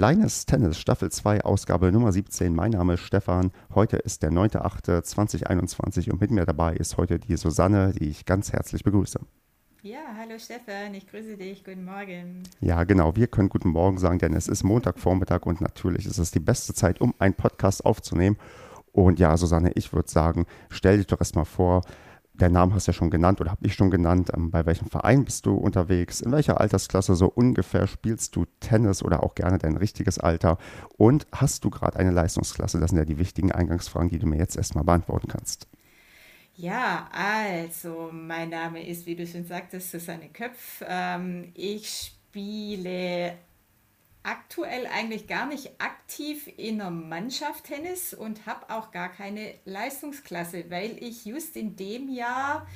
Kleines 0.00 0.46
Tennis, 0.46 0.78
Staffel 0.78 1.10
2, 1.10 1.44
Ausgabe 1.44 1.92
Nummer 1.92 2.10
17. 2.10 2.54
Mein 2.54 2.70
Name 2.70 2.94
ist 2.94 3.00
Stefan. 3.00 3.52
Heute 3.74 3.98
ist 3.98 4.22
der 4.22 4.30
9.8.2021 4.30 6.10
und 6.10 6.22
mit 6.22 6.30
mir 6.30 6.46
dabei 6.46 6.72
ist 6.74 6.96
heute 6.96 7.18
die 7.18 7.36
Susanne, 7.36 7.92
die 7.92 8.08
ich 8.08 8.24
ganz 8.24 8.50
herzlich 8.50 8.82
begrüße. 8.82 9.20
Ja, 9.82 9.98
hallo 10.16 10.38
Stefan, 10.38 10.94
ich 10.94 11.06
grüße 11.06 11.36
dich. 11.36 11.64
Guten 11.64 11.84
Morgen. 11.84 12.44
Ja, 12.62 12.84
genau. 12.84 13.14
Wir 13.14 13.26
können 13.26 13.50
guten 13.50 13.68
Morgen 13.68 13.98
sagen, 13.98 14.18
denn 14.18 14.32
es 14.32 14.48
ist 14.48 14.64
Montagvormittag 14.64 15.44
und 15.44 15.60
natürlich 15.60 16.06
ist 16.06 16.16
es 16.16 16.30
die 16.30 16.40
beste 16.40 16.72
Zeit, 16.72 17.02
um 17.02 17.14
einen 17.18 17.34
Podcast 17.34 17.84
aufzunehmen. 17.84 18.38
Und 18.92 19.18
ja, 19.18 19.36
Susanne, 19.36 19.72
ich 19.74 19.92
würde 19.92 20.10
sagen, 20.10 20.46
stell 20.70 20.96
dich 20.96 21.08
doch 21.08 21.20
erstmal 21.20 21.44
vor, 21.44 21.82
der 22.40 22.50
Name 22.50 22.74
hast 22.74 22.86
du 22.86 22.90
ja 22.90 22.94
schon 22.94 23.10
genannt 23.10 23.40
oder 23.40 23.50
habe 23.50 23.66
ich 23.66 23.74
schon 23.74 23.90
genannt. 23.90 24.30
Ähm, 24.34 24.50
bei 24.50 24.66
welchem 24.66 24.88
Verein 24.88 25.24
bist 25.24 25.46
du 25.46 25.54
unterwegs? 25.54 26.20
In 26.20 26.32
welcher 26.32 26.60
Altersklasse 26.60 27.14
so 27.14 27.26
ungefähr 27.26 27.86
spielst 27.86 28.36
du 28.36 28.46
Tennis 28.60 29.02
oder 29.02 29.22
auch 29.22 29.34
gerne 29.34 29.58
dein 29.58 29.76
richtiges 29.76 30.18
Alter? 30.18 30.58
Und 30.96 31.26
hast 31.32 31.64
du 31.64 31.70
gerade 31.70 31.98
eine 31.98 32.10
Leistungsklasse? 32.10 32.80
Das 32.80 32.90
sind 32.90 32.98
ja 32.98 33.04
die 33.04 33.18
wichtigen 33.18 33.52
Eingangsfragen, 33.52 34.08
die 34.08 34.18
du 34.18 34.26
mir 34.26 34.38
jetzt 34.38 34.56
erstmal 34.56 34.84
beantworten 34.84 35.28
kannst. 35.28 35.68
Ja, 36.54 37.08
also 37.12 38.10
mein 38.12 38.50
Name 38.50 38.86
ist, 38.86 39.06
wie 39.06 39.16
du 39.16 39.26
schon 39.26 39.44
sagtest, 39.44 39.90
Susanne 39.90 40.28
Köpf. 40.28 40.82
Ähm, 40.86 41.52
ich 41.54 42.12
spiele 42.30 43.34
aktuell 44.22 44.86
eigentlich 44.86 45.26
gar 45.26 45.46
nicht 45.46 45.80
aktiv 45.80 46.48
in 46.56 46.78
der 46.78 46.90
Mannschaft 46.90 47.64
Tennis 47.64 48.12
und 48.12 48.46
habe 48.46 48.68
auch 48.70 48.90
gar 48.90 49.08
keine 49.08 49.54
Leistungsklasse, 49.64 50.70
weil 50.70 51.02
ich 51.02 51.24
just 51.24 51.56
in 51.56 51.76
dem 51.76 52.08
Jahr 52.08 52.66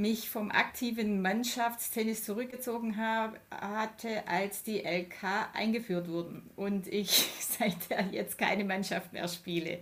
mich 0.00 0.30
vom 0.30 0.50
aktiven 0.50 1.22
Mannschaftstennis 1.22 2.24
zurückgezogen 2.24 2.96
habe, 2.96 3.38
hatte, 3.50 4.26
als 4.26 4.62
die 4.62 4.78
LK 4.78 5.50
eingeführt 5.52 6.08
wurden 6.08 6.50
und 6.56 6.86
ich 6.88 7.10
seither 7.40 8.06
jetzt 8.10 8.38
keine 8.38 8.64
Mannschaft 8.64 9.12
mehr 9.12 9.28
spiele. 9.28 9.78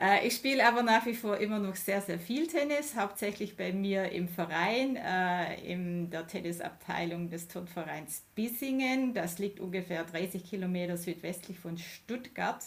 Äh, 0.00 0.26
ich 0.26 0.34
spiele 0.34 0.66
aber 0.66 0.82
nach 0.82 1.06
wie 1.06 1.14
vor 1.14 1.38
immer 1.38 1.58
noch 1.58 1.76
sehr, 1.76 2.00
sehr 2.00 2.18
viel 2.18 2.46
Tennis, 2.46 2.96
hauptsächlich 2.96 3.56
bei 3.56 3.72
mir 3.72 4.10
im 4.10 4.28
Verein, 4.28 4.96
äh, 4.96 5.60
in 5.62 6.10
der 6.10 6.26
Tennisabteilung 6.26 7.30
des 7.30 7.48
Turnvereins 7.48 8.22
Bissingen. 8.34 9.14
Das 9.14 9.38
liegt 9.38 9.60
ungefähr 9.60 10.04
30 10.04 10.48
Kilometer 10.48 10.96
südwestlich 10.96 11.58
von 11.58 11.78
Stuttgart 11.78 12.62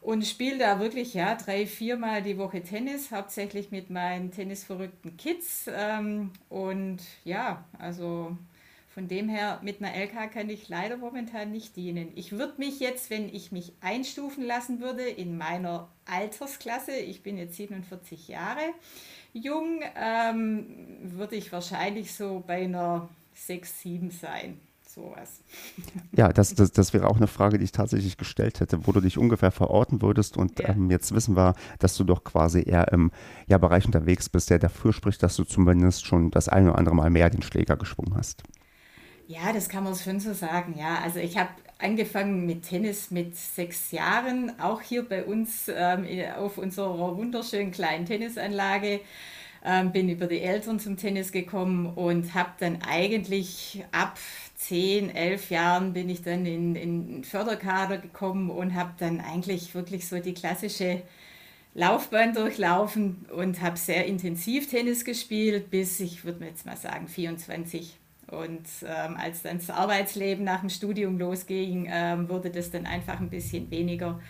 und 0.00 0.26
spiele 0.26 0.58
da 0.58 0.80
wirklich 0.80 1.14
ja 1.14 1.34
drei, 1.34 1.66
viermal 1.66 2.22
die 2.22 2.38
Woche 2.38 2.62
Tennis, 2.62 3.10
hauptsächlich 3.12 3.70
mit 3.70 3.90
meinen 3.90 4.30
tennisverrückten 4.30 5.16
Kids. 5.16 5.68
Ähm, 5.72 6.32
und 6.48 6.98
ja, 7.24 7.64
also 7.78 8.36
von 8.88 9.08
dem 9.08 9.28
her 9.28 9.60
mit 9.62 9.82
einer 9.82 9.94
LK 9.94 10.32
kann 10.32 10.50
ich 10.50 10.68
leider 10.68 10.96
momentan 10.96 11.52
nicht 11.52 11.76
dienen. 11.76 12.10
Ich 12.14 12.32
würde 12.32 12.54
mich 12.58 12.80
jetzt, 12.80 13.10
wenn 13.10 13.28
ich 13.28 13.52
mich 13.52 13.72
einstufen 13.80 14.44
lassen 14.44 14.80
würde 14.80 15.02
in 15.02 15.38
meiner 15.38 15.88
Altersklasse, 16.06 16.96
ich 16.96 17.22
bin 17.22 17.38
jetzt 17.38 17.56
47 17.56 18.28
Jahre 18.28 18.72
jung, 19.32 19.82
ähm, 19.94 20.66
würde 21.02 21.36
ich 21.36 21.52
wahrscheinlich 21.52 22.12
so 22.12 22.42
bei 22.46 22.64
einer 22.64 23.08
6, 23.34 23.82
7 23.82 24.10
sein 24.10 24.60
sowas. 24.98 25.40
Ja, 26.12 26.32
das, 26.32 26.54
das, 26.54 26.72
das 26.72 26.92
wäre 26.92 27.08
auch 27.08 27.16
eine 27.16 27.26
Frage, 27.26 27.58
die 27.58 27.64
ich 27.64 27.72
tatsächlich 27.72 28.16
gestellt 28.16 28.60
hätte, 28.60 28.86
wo 28.86 28.92
du 28.92 29.00
dich 29.00 29.18
ungefähr 29.18 29.50
verorten 29.50 30.02
würdest. 30.02 30.36
Und 30.36 30.58
ja. 30.58 30.70
ähm, 30.70 30.90
jetzt 30.90 31.14
wissen 31.14 31.36
wir, 31.36 31.54
dass 31.78 31.96
du 31.96 32.04
doch 32.04 32.24
quasi 32.24 32.62
eher 32.66 32.92
im 32.92 33.10
ja, 33.46 33.58
Bereich 33.58 33.86
unterwegs 33.86 34.28
bist, 34.28 34.50
der 34.50 34.58
dafür 34.58 34.92
spricht, 34.92 35.22
dass 35.22 35.36
du 35.36 35.44
zumindest 35.44 36.06
schon 36.06 36.30
das 36.30 36.48
eine 36.48 36.70
oder 36.70 36.78
andere 36.78 36.96
Mal 36.96 37.10
mehr 37.10 37.30
den 37.30 37.42
Schläger 37.42 37.76
geschwungen 37.76 38.14
hast. 38.16 38.42
Ja, 39.26 39.52
das 39.52 39.68
kann 39.68 39.84
man 39.84 39.94
schon 39.94 40.20
so 40.20 40.32
sagen. 40.32 40.74
Ja, 40.78 41.00
also 41.04 41.18
ich 41.18 41.36
habe 41.36 41.50
angefangen 41.78 42.46
mit 42.46 42.62
Tennis 42.62 43.10
mit 43.10 43.36
sechs 43.36 43.90
Jahren, 43.92 44.58
auch 44.58 44.80
hier 44.80 45.06
bei 45.06 45.24
uns 45.24 45.70
ähm, 45.72 46.06
auf 46.36 46.58
unserer 46.58 47.16
wunderschönen 47.16 47.70
kleinen 47.70 48.06
Tennisanlage. 48.06 49.00
Ähm, 49.64 49.90
bin 49.90 50.08
über 50.08 50.26
die 50.28 50.40
Eltern 50.40 50.78
zum 50.78 50.96
Tennis 50.96 51.32
gekommen 51.32 51.86
und 51.86 52.32
habe 52.34 52.50
dann 52.60 52.78
eigentlich 52.88 53.84
ab 53.90 54.16
zehn, 54.58 55.14
elf 55.14 55.50
Jahren 55.50 55.92
bin 55.92 56.10
ich 56.10 56.22
dann 56.22 56.44
in, 56.44 56.74
in 56.74 57.24
Förderkader 57.24 57.96
gekommen 57.98 58.50
und 58.50 58.74
habe 58.74 58.92
dann 58.98 59.20
eigentlich 59.20 59.74
wirklich 59.74 60.08
so 60.08 60.18
die 60.18 60.34
klassische 60.34 61.02
Laufbahn 61.74 62.34
durchlaufen 62.34 63.26
und 63.34 63.62
habe 63.62 63.76
sehr 63.76 64.04
intensiv 64.06 64.68
Tennis 64.68 65.04
gespielt, 65.04 65.70
bis 65.70 66.00
ich 66.00 66.24
würde 66.24 66.44
jetzt 66.44 66.66
mal 66.66 66.76
sagen 66.76 67.06
24. 67.06 67.96
Und 68.26 68.66
ähm, 68.84 69.16
als 69.16 69.42
dann 69.42 69.58
das 69.58 69.70
Arbeitsleben 69.70 70.44
nach 70.44 70.60
dem 70.60 70.70
Studium 70.70 71.18
losging, 71.18 71.88
ähm, 71.90 72.28
wurde 72.28 72.50
das 72.50 72.72
dann 72.72 72.84
einfach 72.84 73.20
ein 73.20 73.30
bisschen 73.30 73.70
weniger 73.70 74.20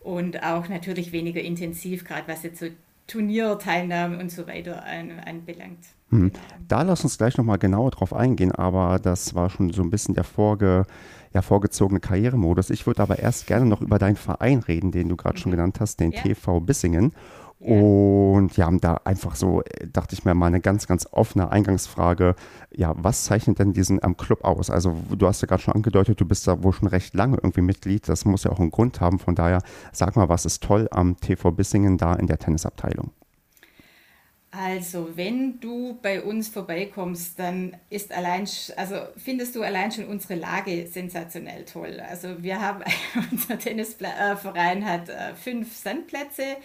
und 0.00 0.42
auch 0.42 0.68
natürlich 0.68 1.10
weniger 1.10 1.40
intensiv, 1.40 2.04
gerade 2.04 2.28
was 2.28 2.42
jetzt 2.42 2.60
so 2.60 2.66
Turnierteilnahme 3.06 4.18
und 4.18 4.30
so 4.30 4.46
weiter 4.46 4.84
anbelangt. 4.84 5.86
Hm. 6.14 6.32
Da 6.66 6.82
lass 6.82 7.04
uns 7.04 7.18
gleich 7.18 7.36
nochmal 7.36 7.58
genauer 7.58 7.90
drauf 7.90 8.14
eingehen, 8.14 8.52
aber 8.52 8.98
das 8.98 9.34
war 9.34 9.50
schon 9.50 9.70
so 9.70 9.82
ein 9.82 9.90
bisschen 9.90 10.14
der 10.14 10.24
vorge, 10.24 10.86
ja, 11.32 11.42
vorgezogene 11.42 12.00
Karrieremodus. 12.00 12.70
Ich 12.70 12.86
würde 12.86 13.02
aber 13.02 13.18
erst 13.18 13.46
gerne 13.46 13.66
noch 13.66 13.80
über 13.80 13.98
deinen 13.98 14.16
Verein 14.16 14.60
reden, 14.60 14.92
den 14.92 15.08
du 15.08 15.16
gerade 15.16 15.36
mhm. 15.36 15.40
schon 15.40 15.52
genannt 15.52 15.80
hast, 15.80 16.00
den 16.00 16.12
ja. 16.12 16.22
TV 16.22 16.60
Bissingen. 16.60 17.12
Ja. 17.60 17.80
Und 17.80 18.56
ja, 18.56 18.70
da 18.72 19.00
einfach 19.04 19.36
so, 19.36 19.62
äh, 19.62 19.86
dachte 19.90 20.14
ich 20.14 20.24
mir 20.24 20.34
mal 20.34 20.46
eine 20.46 20.60
ganz, 20.60 20.86
ganz 20.86 21.08
offene 21.10 21.50
Eingangsfrage. 21.50 22.34
Ja, 22.74 22.94
was 22.96 23.24
zeichnet 23.24 23.58
denn 23.58 23.72
diesen 23.72 24.00
ähm, 24.02 24.16
Club 24.16 24.44
aus? 24.44 24.68
Also, 24.68 24.94
du 25.16 25.26
hast 25.26 25.40
ja 25.40 25.46
gerade 25.46 25.62
schon 25.62 25.74
angedeutet, 25.74 26.20
du 26.20 26.26
bist 26.26 26.46
da 26.46 26.62
wohl 26.62 26.72
schon 26.72 26.88
recht 26.88 27.14
lange 27.14 27.36
irgendwie 27.36 27.62
Mitglied. 27.62 28.08
Das 28.08 28.26
muss 28.26 28.44
ja 28.44 28.50
auch 28.50 28.60
einen 28.60 28.70
Grund 28.70 29.00
haben. 29.00 29.18
Von 29.18 29.34
daher, 29.34 29.62
sag 29.92 30.16
mal, 30.16 30.28
was 30.28 30.44
ist 30.44 30.62
toll 30.62 30.88
am 30.90 31.16
TV 31.18 31.52
Bissingen 31.52 31.96
da 31.96 32.14
in 32.14 32.26
der 32.26 32.38
Tennisabteilung? 32.38 33.12
Also, 34.56 35.16
wenn 35.16 35.58
du 35.60 35.98
bei 36.00 36.22
uns 36.22 36.48
vorbeikommst, 36.48 37.38
dann 37.38 37.76
ist 37.90 38.12
allein, 38.12 38.48
also 38.76 38.96
findest 39.16 39.56
du 39.56 39.62
allein 39.62 39.90
schon 39.90 40.04
unsere 40.04 40.36
Lage 40.36 40.86
sensationell 40.86 41.64
toll. 41.64 42.00
Also, 42.00 42.42
wir 42.42 42.60
haben, 42.60 42.84
unser 43.32 43.58
Tennisverein 43.58 44.84
hat 44.84 45.08
äh, 45.08 45.34
fünf 45.34 45.74
Sandplätze. 45.74 46.56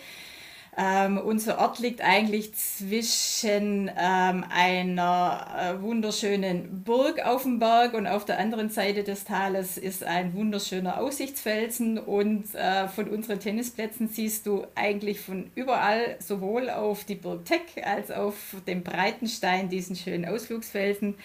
Ähm, 0.77 1.17
unser 1.17 1.59
Ort 1.59 1.79
liegt 1.79 2.01
eigentlich 2.01 2.53
zwischen 2.53 3.91
ähm, 3.97 4.45
einer 4.49 5.47
äh, 5.57 5.81
wunderschönen 5.81 6.83
Burg 6.83 7.25
auf 7.25 7.43
dem 7.43 7.59
Berg 7.59 7.93
und 7.93 8.07
auf 8.07 8.23
der 8.23 8.39
anderen 8.39 8.69
Seite 8.69 9.03
des 9.03 9.25
Tales 9.25 9.77
ist 9.77 10.03
ein 10.03 10.33
wunderschöner 10.33 10.99
Aussichtsfelsen 10.99 11.97
und 11.97 12.53
äh, 12.55 12.87
von 12.87 13.09
unseren 13.09 13.39
Tennisplätzen 13.39 14.07
siehst 14.07 14.45
du 14.45 14.65
eigentlich 14.75 15.19
von 15.19 15.51
überall 15.55 16.15
sowohl 16.19 16.69
auf 16.69 17.03
die 17.03 17.15
Burg 17.15 17.45
Teck 17.45 17.83
als 17.83 18.11
auf 18.11 18.35
den 18.67 18.83
Breitenstein, 18.83 19.69
diesen 19.69 19.95
schönen 19.95 20.25
Ausflugsfelsen. 20.25 21.15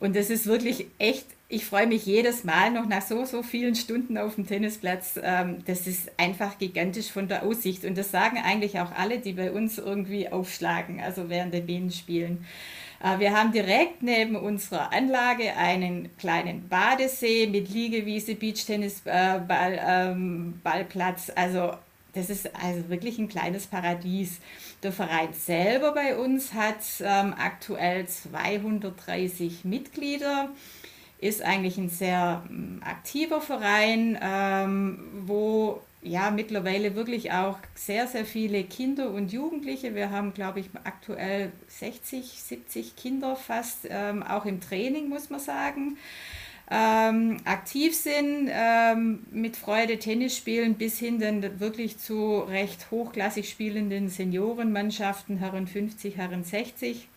Und 0.00 0.16
das 0.16 0.30
ist 0.30 0.46
wirklich 0.46 0.86
echt 0.98 1.26
ich 1.52 1.66
freue 1.66 1.88
mich 1.88 2.06
jedes 2.06 2.44
Mal 2.44 2.70
noch 2.70 2.86
nach 2.86 3.02
so, 3.02 3.24
so 3.24 3.42
vielen 3.42 3.74
Stunden 3.74 4.16
auf 4.16 4.36
dem 4.36 4.46
Tennisplatz. 4.46 5.18
Ähm, 5.20 5.64
das 5.66 5.88
ist 5.88 6.12
einfach 6.16 6.58
gigantisch 6.58 7.10
von 7.10 7.26
der 7.26 7.42
Aussicht. 7.42 7.84
Und 7.84 7.98
das 7.98 8.12
sagen 8.12 8.38
eigentlich 8.38 8.78
auch 8.78 8.92
alle, 8.92 9.18
die 9.18 9.32
bei 9.32 9.50
uns 9.50 9.76
irgendwie 9.76 10.28
aufschlagen, 10.28 11.00
also 11.00 11.28
während 11.28 11.52
der 11.52 11.62
Bienenspielen. 11.62 12.46
Äh, 13.02 13.18
wir 13.18 13.36
haben 13.36 13.50
direkt 13.50 14.00
neben 14.00 14.36
unserer 14.36 14.92
Anlage 14.92 15.56
einen 15.56 16.16
kleinen 16.18 16.68
Badesee 16.68 17.48
mit 17.48 17.68
Liegewiese, 17.68 18.36
Beachtennisballplatz. 18.36 21.30
Äh, 21.30 21.32
ähm, 21.32 21.36
also 21.36 21.72
das 22.12 22.30
ist 22.30 22.48
also 22.54 22.88
wirklich 22.88 23.18
ein 23.18 23.28
kleines 23.28 23.66
Paradies. 23.66 24.38
Der 24.84 24.92
Verein 24.92 25.32
selber 25.32 25.94
bei 25.94 26.16
uns 26.16 26.54
hat 26.54 26.78
ähm, 27.00 27.34
aktuell 27.36 28.06
230 28.06 29.64
Mitglieder 29.64 30.50
ist 31.20 31.42
eigentlich 31.42 31.76
ein 31.76 31.90
sehr 31.90 32.42
ähm, 32.48 32.80
aktiver 32.84 33.40
Verein, 33.40 34.18
ähm, 34.22 34.98
wo 35.26 35.80
ja 36.02 36.30
mittlerweile 36.30 36.94
wirklich 36.94 37.30
auch 37.32 37.58
sehr, 37.74 38.06
sehr 38.06 38.24
viele 38.24 38.64
Kinder 38.64 39.10
und 39.10 39.32
Jugendliche, 39.32 39.94
wir 39.94 40.10
haben 40.10 40.32
glaube 40.32 40.60
ich 40.60 40.70
aktuell 40.84 41.52
60, 41.68 42.42
70 42.42 42.96
Kinder 42.96 43.36
fast, 43.36 43.80
ähm, 43.88 44.22
auch 44.22 44.46
im 44.46 44.60
Training 44.60 45.08
muss 45.08 45.28
man 45.28 45.40
sagen. 45.40 45.98
ähm, 46.70 47.38
aktiv 47.44 47.96
sind, 47.96 48.48
ähm, 48.50 49.26
mit 49.32 49.56
Freude 49.56 49.98
Tennis 49.98 50.36
spielen, 50.36 50.74
bis 50.74 50.98
hin 50.98 51.18
dann 51.18 51.60
wirklich 51.60 51.98
zu 51.98 52.38
recht 52.40 52.90
hochklassig 52.92 53.50
spielenden 53.50 54.08
Seniorenmannschaften, 54.08 55.38
Herren 55.38 55.66
50, 55.66 56.16
Herren 56.16 56.44
60. 56.44 57.08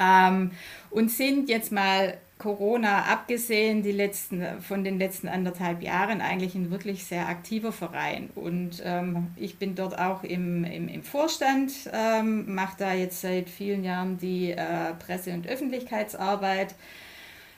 Ähm, 0.00 0.52
und 0.90 1.10
sind 1.10 1.50
jetzt 1.50 1.72
mal 1.72 2.16
Corona 2.38 3.04
abgesehen, 3.04 3.82
die 3.82 3.92
letzten, 3.92 4.60
von 4.60 4.84
den 4.84 4.98
letzten 4.98 5.28
anderthalb 5.28 5.82
Jahren 5.82 6.20
eigentlich 6.20 6.54
ein 6.54 6.70
wirklich 6.70 7.04
sehr 7.04 7.28
aktiver 7.28 7.72
Verein. 7.72 8.30
Und 8.34 8.82
ähm, 8.84 9.28
ich 9.36 9.58
bin 9.58 9.74
dort 9.74 9.98
auch 9.98 10.24
im, 10.24 10.64
im, 10.64 10.88
im 10.88 11.02
Vorstand, 11.02 11.72
ähm, 11.92 12.54
mache 12.54 12.76
da 12.78 12.92
jetzt 12.92 13.20
seit 13.20 13.48
vielen 13.48 13.84
Jahren 13.84 14.18
die 14.18 14.50
äh, 14.50 14.94
Presse- 14.98 15.32
und 15.32 15.46
Öffentlichkeitsarbeit 15.46 16.74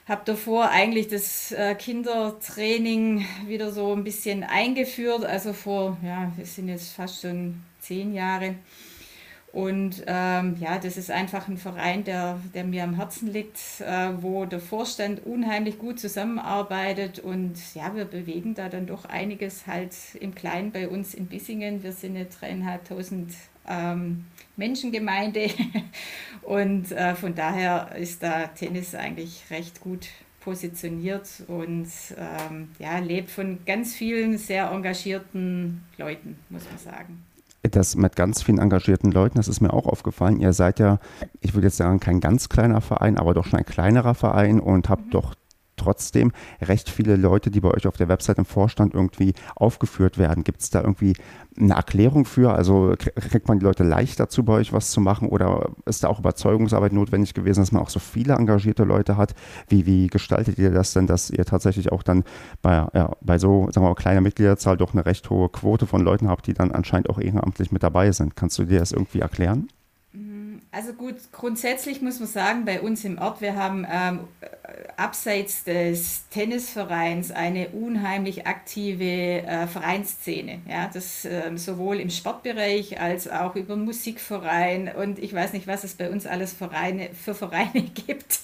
habe 0.07 0.21
davor 0.23 0.69
eigentlich 0.69 1.09
das 1.09 1.51
äh, 1.51 1.75
Kindertraining 1.75 3.25
wieder 3.45 3.71
so 3.71 3.93
ein 3.93 4.03
bisschen 4.03 4.43
eingeführt, 4.43 5.25
also 5.25 5.51
vor, 5.51 5.97
ja, 6.01 6.31
es 6.41 6.55
sind 6.55 6.69
jetzt 6.69 6.93
fast 6.93 7.21
schon 7.21 7.61
zehn 7.81 8.13
Jahre. 8.13 8.55
Und 9.53 10.03
ähm, 10.07 10.57
ja, 10.59 10.77
das 10.77 10.97
ist 10.97 11.09
einfach 11.09 11.47
ein 11.47 11.57
Verein, 11.57 12.03
der, 12.03 12.39
der 12.53 12.63
mir 12.63 12.83
am 12.83 12.95
Herzen 12.95 13.31
liegt, 13.31 13.57
äh, 13.79 14.09
wo 14.21 14.45
der 14.45 14.59
Vorstand 14.59 15.25
unheimlich 15.25 15.79
gut 15.79 15.99
zusammenarbeitet. 15.99 17.19
Und 17.19 17.55
ja, 17.73 17.95
wir 17.95 18.05
bewegen 18.05 18.55
da 18.55 18.69
dann 18.69 18.87
doch 18.87 19.05
einiges 19.05 19.65
halt 19.65 19.95
im 20.19 20.35
Kleinen 20.35 20.71
bei 20.71 20.87
uns 20.89 21.13
in 21.13 21.27
Bissingen. 21.27 21.81
Wir 21.81 21.93
sind 21.93 22.15
eine 22.15 22.25
dreieinhalbtausend 22.25 23.33
ähm, 23.67 24.25
Menschengemeinde. 24.57 25.49
Und 26.41 26.91
äh, 26.91 27.15
von 27.15 27.33
daher 27.33 27.95
ist 27.97 28.23
da 28.23 28.47
Tennis 28.47 28.95
eigentlich 28.95 29.43
recht 29.49 29.81
gut 29.81 30.07
positioniert 30.39 31.27
und 31.47 31.89
ähm, 32.17 32.69
ja, 32.79 32.99
lebt 32.99 33.29
von 33.29 33.59
ganz 33.65 33.93
vielen 33.95 34.37
sehr 34.37 34.71
engagierten 34.71 35.83
Leuten, 35.97 36.39
muss 36.47 36.63
man 36.63 36.77
sagen. 36.77 37.25
Das 37.71 37.95
mit 37.95 38.15
ganz 38.15 38.41
vielen 38.43 38.59
engagierten 38.59 39.11
Leuten, 39.11 39.37
das 39.37 39.47
ist 39.47 39.61
mir 39.61 39.73
auch 39.73 39.85
aufgefallen. 39.85 40.39
Ihr 40.39 40.53
seid 40.53 40.79
ja, 40.79 40.99
ich 41.41 41.53
würde 41.53 41.67
jetzt 41.67 41.77
sagen, 41.77 41.99
kein 41.99 42.19
ganz 42.19 42.49
kleiner 42.49 42.81
Verein, 42.81 43.17
aber 43.17 43.33
doch 43.33 43.45
schon 43.45 43.59
ein 43.59 43.65
kleinerer 43.65 44.15
Verein 44.15 44.59
und 44.59 44.89
habt 44.89 45.07
mhm. 45.07 45.11
doch 45.11 45.35
trotzdem 45.87 46.33
recht 46.61 46.89
viele 46.89 47.15
Leute, 47.15 47.49
die 47.49 47.61
bei 47.61 47.71
euch 47.71 47.87
auf 47.87 47.95
der 47.95 48.09
Website 48.09 48.37
im 48.39 48.45
Vorstand 48.45 48.93
irgendwie 48.93 49.33
aufgeführt 49.55 50.17
werden. 50.17 50.43
Gibt 50.43 50.61
es 50.61 50.69
da 50.69 50.81
irgendwie 50.81 51.13
eine 51.57 51.75
Erklärung 51.75 52.25
für? 52.25 52.53
Also 52.53 52.93
kriegt 52.97 53.47
man 53.47 53.59
die 53.59 53.63
Leute 53.63 53.83
leicht 53.85 54.19
dazu, 54.19 54.43
bei 54.43 54.53
euch 54.53 54.73
was 54.73 54.91
zu 54.91 54.99
machen 54.99 55.29
oder 55.29 55.69
ist 55.85 56.03
da 56.03 56.09
auch 56.09 56.19
Überzeugungsarbeit 56.19 56.91
notwendig 56.91 57.33
gewesen, 57.33 57.61
dass 57.61 57.71
man 57.71 57.81
auch 57.81 57.89
so 57.89 57.99
viele 57.99 58.33
engagierte 58.33 58.83
Leute 58.83 59.15
hat? 59.15 59.33
Wie, 59.69 59.85
wie 59.85 60.07
gestaltet 60.07 60.57
ihr 60.57 60.71
das 60.71 60.91
denn, 60.91 61.07
dass 61.07 61.29
ihr 61.29 61.45
tatsächlich 61.45 61.93
auch 61.93 62.03
dann 62.03 62.25
bei, 62.61 62.85
ja, 62.93 63.11
bei 63.21 63.39
so, 63.39 63.67
sagen 63.71 63.85
wir 63.85 63.89
mal, 63.89 63.95
kleiner 63.95 64.21
Mitgliederzahl 64.21 64.75
doch 64.75 64.93
eine 64.93 65.05
recht 65.05 65.29
hohe 65.29 65.47
Quote 65.47 65.87
von 65.87 66.01
Leuten 66.01 66.27
habt, 66.27 66.47
die 66.47 66.53
dann 66.53 66.73
anscheinend 66.73 67.09
auch 67.09 67.19
ehrenamtlich 67.19 67.71
mit 67.71 67.81
dabei 67.81 68.11
sind? 68.11 68.35
Kannst 68.35 68.59
du 68.59 68.65
dir 68.65 68.79
das 68.79 68.91
irgendwie 68.91 69.21
erklären? 69.21 69.69
Also 70.77 70.93
gut, 70.93 71.15
grundsätzlich 71.31 72.03
muss 72.03 72.19
man 72.19 72.29
sagen, 72.29 72.65
bei 72.65 72.81
uns 72.81 73.03
im 73.03 73.17
Ort, 73.17 73.41
wir 73.41 73.55
haben 73.55 73.83
ähm, 73.91 74.27
abseits 74.95 75.63
des 75.63 76.29
Tennisvereins 76.29 77.31
eine 77.31 77.69
unheimlich 77.69 78.45
aktive 78.45 79.41
äh, 79.41 79.65
Vereinsszene. 79.65 80.59
Ja, 80.69 80.87
das 80.93 81.25
äh, 81.25 81.49
sowohl 81.55 81.99
im 81.99 82.11
Sportbereich 82.11 83.01
als 83.01 83.27
auch 83.27 83.55
über 83.55 83.75
Musikverein 83.75 84.93
und 84.95 85.17
ich 85.17 85.33
weiß 85.33 85.53
nicht, 85.53 85.65
was 85.65 85.83
es 85.83 85.95
bei 85.95 86.11
uns 86.11 86.27
alles 86.27 86.53
Vereine, 86.53 87.09
für 87.11 87.33
Vereine 87.33 87.81
gibt. 88.05 88.41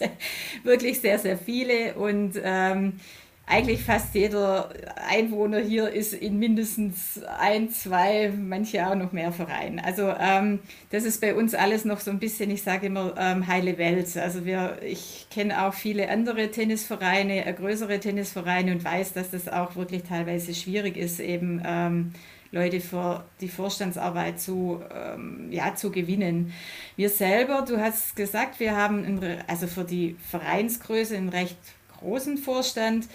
Wirklich 0.63 1.01
sehr, 1.01 1.19
sehr 1.19 1.38
viele 1.38 1.94
und 1.94 2.33
ähm, 2.44 3.00
eigentlich 3.45 3.84
fast 3.84 4.16
jeder 4.16 4.69
Einwohner 5.10 5.60
hier 5.60 5.90
ist 5.90 6.13
in 6.13 6.40
mindestens 6.40 7.22
ein, 7.40 7.69
zwei, 7.69 8.31
manche 8.31 8.88
auch 8.88 8.95
noch 8.95 9.12
mehr 9.12 9.34
Vereinen. 9.34 9.80
Also 9.80 10.13
ähm, 10.18 10.60
das 10.92 11.04
ist 11.04 11.19
bei 11.19 11.36
uns 11.36 11.54
alles 11.54 11.84
noch 11.84 12.00
so 12.00 12.10
ein 12.10 12.19
bisschen, 12.19 12.50
ich 12.51 12.63
sage 12.63 12.88
immer, 12.88 13.13
ähm, 13.18 13.45
heile 13.45 13.78
Welt. 13.78 14.16
Also 14.16 14.45
wir, 14.45 14.78
ich 14.81 15.28
kenne 15.30 15.66
auch 15.66 15.74
viele 15.74 16.10
andere 16.10 16.51
Tennisvereine, 16.51 17.45
äh, 17.45 17.54
größere 17.54 18.00
Tennisvereine 18.00 18.72
und 18.72 18.84
weiß, 18.84 19.12
dass 19.12 19.31
das 19.31 19.50
auch 19.50 19.75
wirklich 19.75 20.04
teilweise 20.04 20.54
schwierig 20.54 20.96
ist, 20.96 21.19
eben 21.19 21.62
ähm, 21.66 22.13
Leute 22.54 22.80
für 22.80 23.25
die 23.42 23.50
Vorstandsarbeit 23.50 24.39
zu, 24.39 24.81
ähm, 24.96 25.48
ja, 25.51 25.75
zu 25.75 25.92
gewinnen. 25.92 26.54
Wir 26.96 27.10
selber, 27.10 27.66
du 27.68 27.78
hast 27.78 28.16
gesagt, 28.16 28.62
wir 28.62 28.78
haben 28.78 29.04
ein, 29.04 29.44
also 29.48 29.68
für 29.68 29.84
die 29.84 30.16
Vereinsgröße 30.30 31.18
einen 31.18 31.30
recht 31.30 31.57
großen 32.03 32.38
Vorstand. 32.38 33.07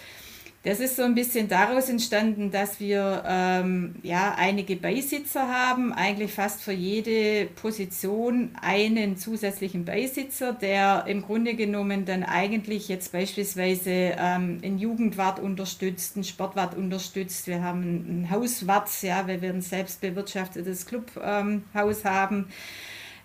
Das 0.63 0.81
ist 0.81 0.97
so 0.97 1.03
ein 1.03 1.15
bisschen 1.15 1.47
daraus 1.47 1.87
entstanden, 1.87 2.51
dass 2.51 2.81
wir 2.81 3.23
ähm, 3.25 3.95
ja, 4.03 4.35
einige 4.37 4.75
Beisitzer 4.75 5.47
haben, 5.47 5.93
eigentlich 5.93 6.33
fast 6.33 6.61
für 6.61 6.73
jede 6.73 7.45
Position 7.45 8.51
einen 8.61 9.15
zusätzlichen 9.15 9.85
Beisitzer, 9.85 10.51
der 10.51 11.05
im 11.07 11.21
Grunde 11.21 11.55
genommen 11.55 12.03
dann 12.03 12.23
eigentlich 12.23 12.89
jetzt 12.89 13.13
beispielsweise 13.13 13.89
ähm, 13.89 14.59
einen 14.61 14.79
Jugendwart 14.79 15.39
unterstützt, 15.39 16.17
einen 16.17 16.25
Sportwart 16.25 16.75
unterstützt. 16.75 17.47
Wir 17.47 17.63
haben 17.63 17.81
einen 17.81 18.29
Hauswart, 18.29 18.89
ja, 19.01 19.25
weil 19.29 19.41
wir 19.41 19.51
ein 19.51 19.61
selbstbewirtschaftetes 19.61 20.85
Clubhaus 20.85 21.15
ähm, 21.23 22.03
haben. 22.03 22.49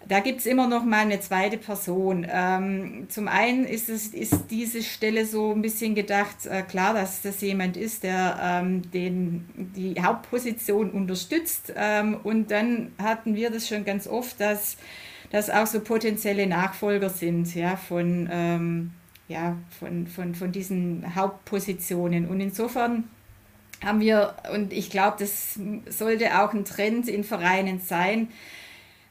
Da 0.06 0.20
gibt 0.20 0.40
es 0.40 0.46
immer 0.46 0.66
noch 0.66 0.84
mal 0.84 1.00
eine 1.00 1.20
zweite 1.20 1.56
Person. 1.56 2.26
Ähm, 2.30 3.06
zum 3.08 3.26
einen 3.26 3.64
ist, 3.64 3.88
es, 3.88 4.08
ist 4.08 4.50
diese 4.50 4.82
Stelle 4.82 5.24
so 5.24 5.52
ein 5.52 5.62
bisschen 5.62 5.94
gedacht, 5.94 6.46
äh, 6.46 6.62
klar, 6.62 6.92
dass 6.92 7.22
das 7.22 7.40
jemand 7.40 7.76
ist, 7.76 8.02
der 8.02 8.38
ähm, 8.42 8.90
den, 8.90 9.46
die 9.74 9.94
Hauptposition 10.02 10.90
unterstützt. 10.90 11.72
Ähm, 11.74 12.18
und 12.22 12.50
dann 12.50 12.92
hatten 13.02 13.34
wir 13.34 13.50
das 13.50 13.66
schon 13.66 13.84
ganz 13.84 14.06
oft, 14.06 14.40
dass 14.40 14.76
das 15.30 15.48
auch 15.48 15.66
so 15.66 15.80
potenzielle 15.80 16.46
Nachfolger 16.46 17.08
sind 17.08 17.54
ja, 17.54 17.76
von, 17.76 18.28
ähm, 18.30 18.90
ja, 19.28 19.56
von, 19.80 20.06
von, 20.06 20.34
von 20.34 20.52
diesen 20.52 21.14
Hauptpositionen. 21.14 22.28
Und 22.28 22.40
insofern 22.40 23.04
haben 23.82 24.00
wir, 24.00 24.34
und 24.52 24.72
ich 24.72 24.90
glaube, 24.90 25.16
das 25.18 25.58
sollte 25.88 26.38
auch 26.38 26.52
ein 26.52 26.64
Trend 26.64 27.08
in 27.08 27.24
Vereinen 27.24 27.80
sein, 27.80 28.28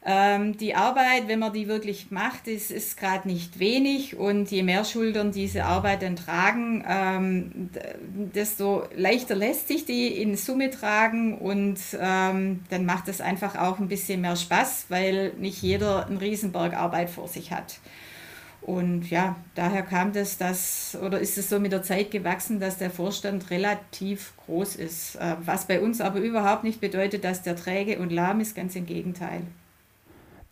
ähm, 0.05 0.57
die 0.57 0.75
Arbeit, 0.75 1.27
wenn 1.27 1.39
man 1.39 1.53
die 1.53 1.69
wirklich 1.69 2.11
macht, 2.11 2.47
ist, 2.47 2.71
ist 2.71 2.97
gerade 2.97 3.25
nicht 3.25 3.59
wenig 3.59 4.17
und 4.17 4.51
je 4.51 4.61
mehr 4.61 4.83
Schultern 4.83 5.31
diese 5.31 5.63
Arbeit 5.63 6.01
dann 6.01 6.17
tragen, 6.17 6.83
ähm, 6.85 7.69
desto 8.33 8.83
leichter 8.95 9.35
lässt 9.35 9.69
sich 9.69 9.85
die 9.85 10.07
in 10.07 10.35
Summe 10.35 10.71
tragen 10.71 11.37
und 11.37 11.79
ähm, 11.97 12.65
dann 12.69 12.85
macht 12.85 13.07
es 13.07 13.21
einfach 13.21 13.55
auch 13.55 13.79
ein 13.79 13.87
bisschen 13.87 14.19
mehr 14.19 14.35
Spaß, 14.35 14.87
weil 14.89 15.31
nicht 15.39 15.61
jeder 15.61 16.05
einen 16.05 16.17
Riesenberg 16.17 16.73
Arbeit 16.73 17.09
vor 17.09 17.29
sich 17.29 17.53
hat. 17.53 17.79
Und 18.61 19.09
ja, 19.09 19.37
daher 19.55 19.83
kam 19.83 20.13
das, 20.13 20.37
dass, 20.37 20.97
oder 21.01 21.19
ist 21.19 21.37
es 21.37 21.49
so 21.49 21.59
mit 21.59 21.71
der 21.71 21.83
Zeit 21.83 22.11
gewachsen, 22.11 22.59
dass 22.59 22.77
der 22.77 22.89
Vorstand 22.89 23.49
relativ 23.51 24.33
groß 24.45 24.77
ist. 24.77 25.15
Äh, 25.15 25.35
was 25.45 25.65
bei 25.65 25.79
uns 25.79 26.01
aber 26.01 26.19
überhaupt 26.19 26.63
nicht 26.65 26.81
bedeutet, 26.81 27.23
dass 27.23 27.41
der 27.41 27.55
träge 27.55 27.99
und 27.99 28.11
lahm 28.11 28.41
ist, 28.41 28.55
ganz 28.55 28.75
im 28.75 28.85
Gegenteil. 28.85 29.43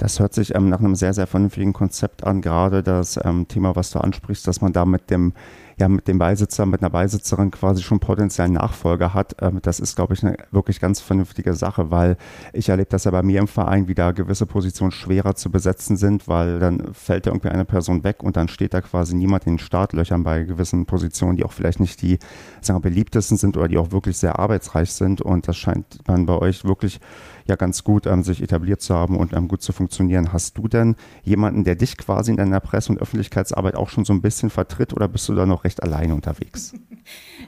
Das 0.01 0.19
hört 0.19 0.33
sich 0.33 0.55
ähm, 0.55 0.67
nach 0.67 0.79
einem 0.79 0.95
sehr, 0.95 1.13
sehr 1.13 1.27
vernünftigen 1.27 1.73
Konzept 1.73 2.23
an, 2.23 2.41
gerade 2.41 2.81
das 2.81 3.19
ähm, 3.23 3.47
Thema, 3.47 3.75
was 3.75 3.91
du 3.91 3.99
ansprichst, 3.99 4.47
dass 4.47 4.59
man 4.59 4.73
da 4.73 4.83
mit 4.83 5.11
dem, 5.11 5.33
ja, 5.77 5.87
mit 5.87 6.07
dem 6.07 6.17
Beisitzer, 6.17 6.65
mit 6.65 6.81
einer 6.81 6.89
Beisitzerin 6.89 7.51
quasi 7.51 7.83
schon 7.83 7.99
potenziellen 7.99 8.53
Nachfolger 8.53 9.13
hat. 9.13 9.35
Ähm, 9.43 9.59
das 9.61 9.79
ist, 9.79 9.95
glaube 9.95 10.15
ich, 10.15 10.25
eine 10.25 10.37
wirklich 10.49 10.79
ganz 10.79 11.01
vernünftige 11.01 11.53
Sache, 11.53 11.91
weil 11.91 12.17
ich 12.51 12.69
erlebe 12.69 12.89
das 12.89 13.03
ja 13.03 13.11
bei 13.11 13.21
mir 13.21 13.39
im 13.39 13.47
Verein, 13.47 13.87
wie 13.87 13.93
da 13.93 14.09
gewisse 14.09 14.47
Positionen 14.47 14.91
schwerer 14.91 15.35
zu 15.35 15.51
besetzen 15.51 15.97
sind, 15.97 16.27
weil 16.27 16.57
dann 16.57 16.95
fällt 16.95 17.27
ja 17.27 17.31
irgendwie 17.31 17.49
eine 17.49 17.65
Person 17.65 18.03
weg 18.03 18.23
und 18.23 18.37
dann 18.37 18.47
steht 18.47 18.73
da 18.73 18.81
quasi 18.81 19.15
niemand 19.15 19.45
in 19.45 19.53
den 19.53 19.59
Startlöchern 19.59 20.23
bei 20.23 20.45
gewissen 20.45 20.87
Positionen, 20.87 21.37
die 21.37 21.43
auch 21.43 21.53
vielleicht 21.53 21.79
nicht 21.79 22.01
die 22.01 22.17
sagen 22.61 22.79
wir, 22.79 22.89
beliebtesten 22.89 23.37
sind 23.37 23.55
oder 23.55 23.67
die 23.67 23.77
auch 23.77 23.91
wirklich 23.91 24.17
sehr 24.17 24.39
arbeitsreich 24.39 24.91
sind. 24.93 25.21
Und 25.21 25.47
das 25.47 25.57
scheint 25.57 25.99
dann 26.05 26.25
bei 26.25 26.39
euch 26.39 26.65
wirklich 26.65 26.99
ja 27.47 27.55
ganz 27.55 27.83
gut 27.83 28.05
ähm, 28.05 28.23
sich 28.23 28.41
etabliert 28.41 28.81
zu 28.81 28.95
haben 28.95 29.17
und 29.17 29.33
ähm, 29.33 29.47
gut 29.47 29.61
zu 29.61 29.73
funktionieren. 29.73 30.33
Hast 30.33 30.57
du 30.57 30.67
denn 30.67 30.95
jemanden, 31.23 31.63
der 31.63 31.75
dich 31.75 31.97
quasi 31.97 32.31
in 32.31 32.37
deiner 32.37 32.59
Presse- 32.59 32.91
und 32.91 32.99
Öffentlichkeitsarbeit 32.99 33.75
auch 33.75 33.89
schon 33.89 34.05
so 34.05 34.13
ein 34.13 34.21
bisschen 34.21 34.49
vertritt 34.49 34.93
oder 34.93 35.07
bist 35.07 35.27
du 35.29 35.35
da 35.35 35.45
noch 35.45 35.63
recht 35.63 35.83
alleine 35.83 36.15
unterwegs? 36.15 36.73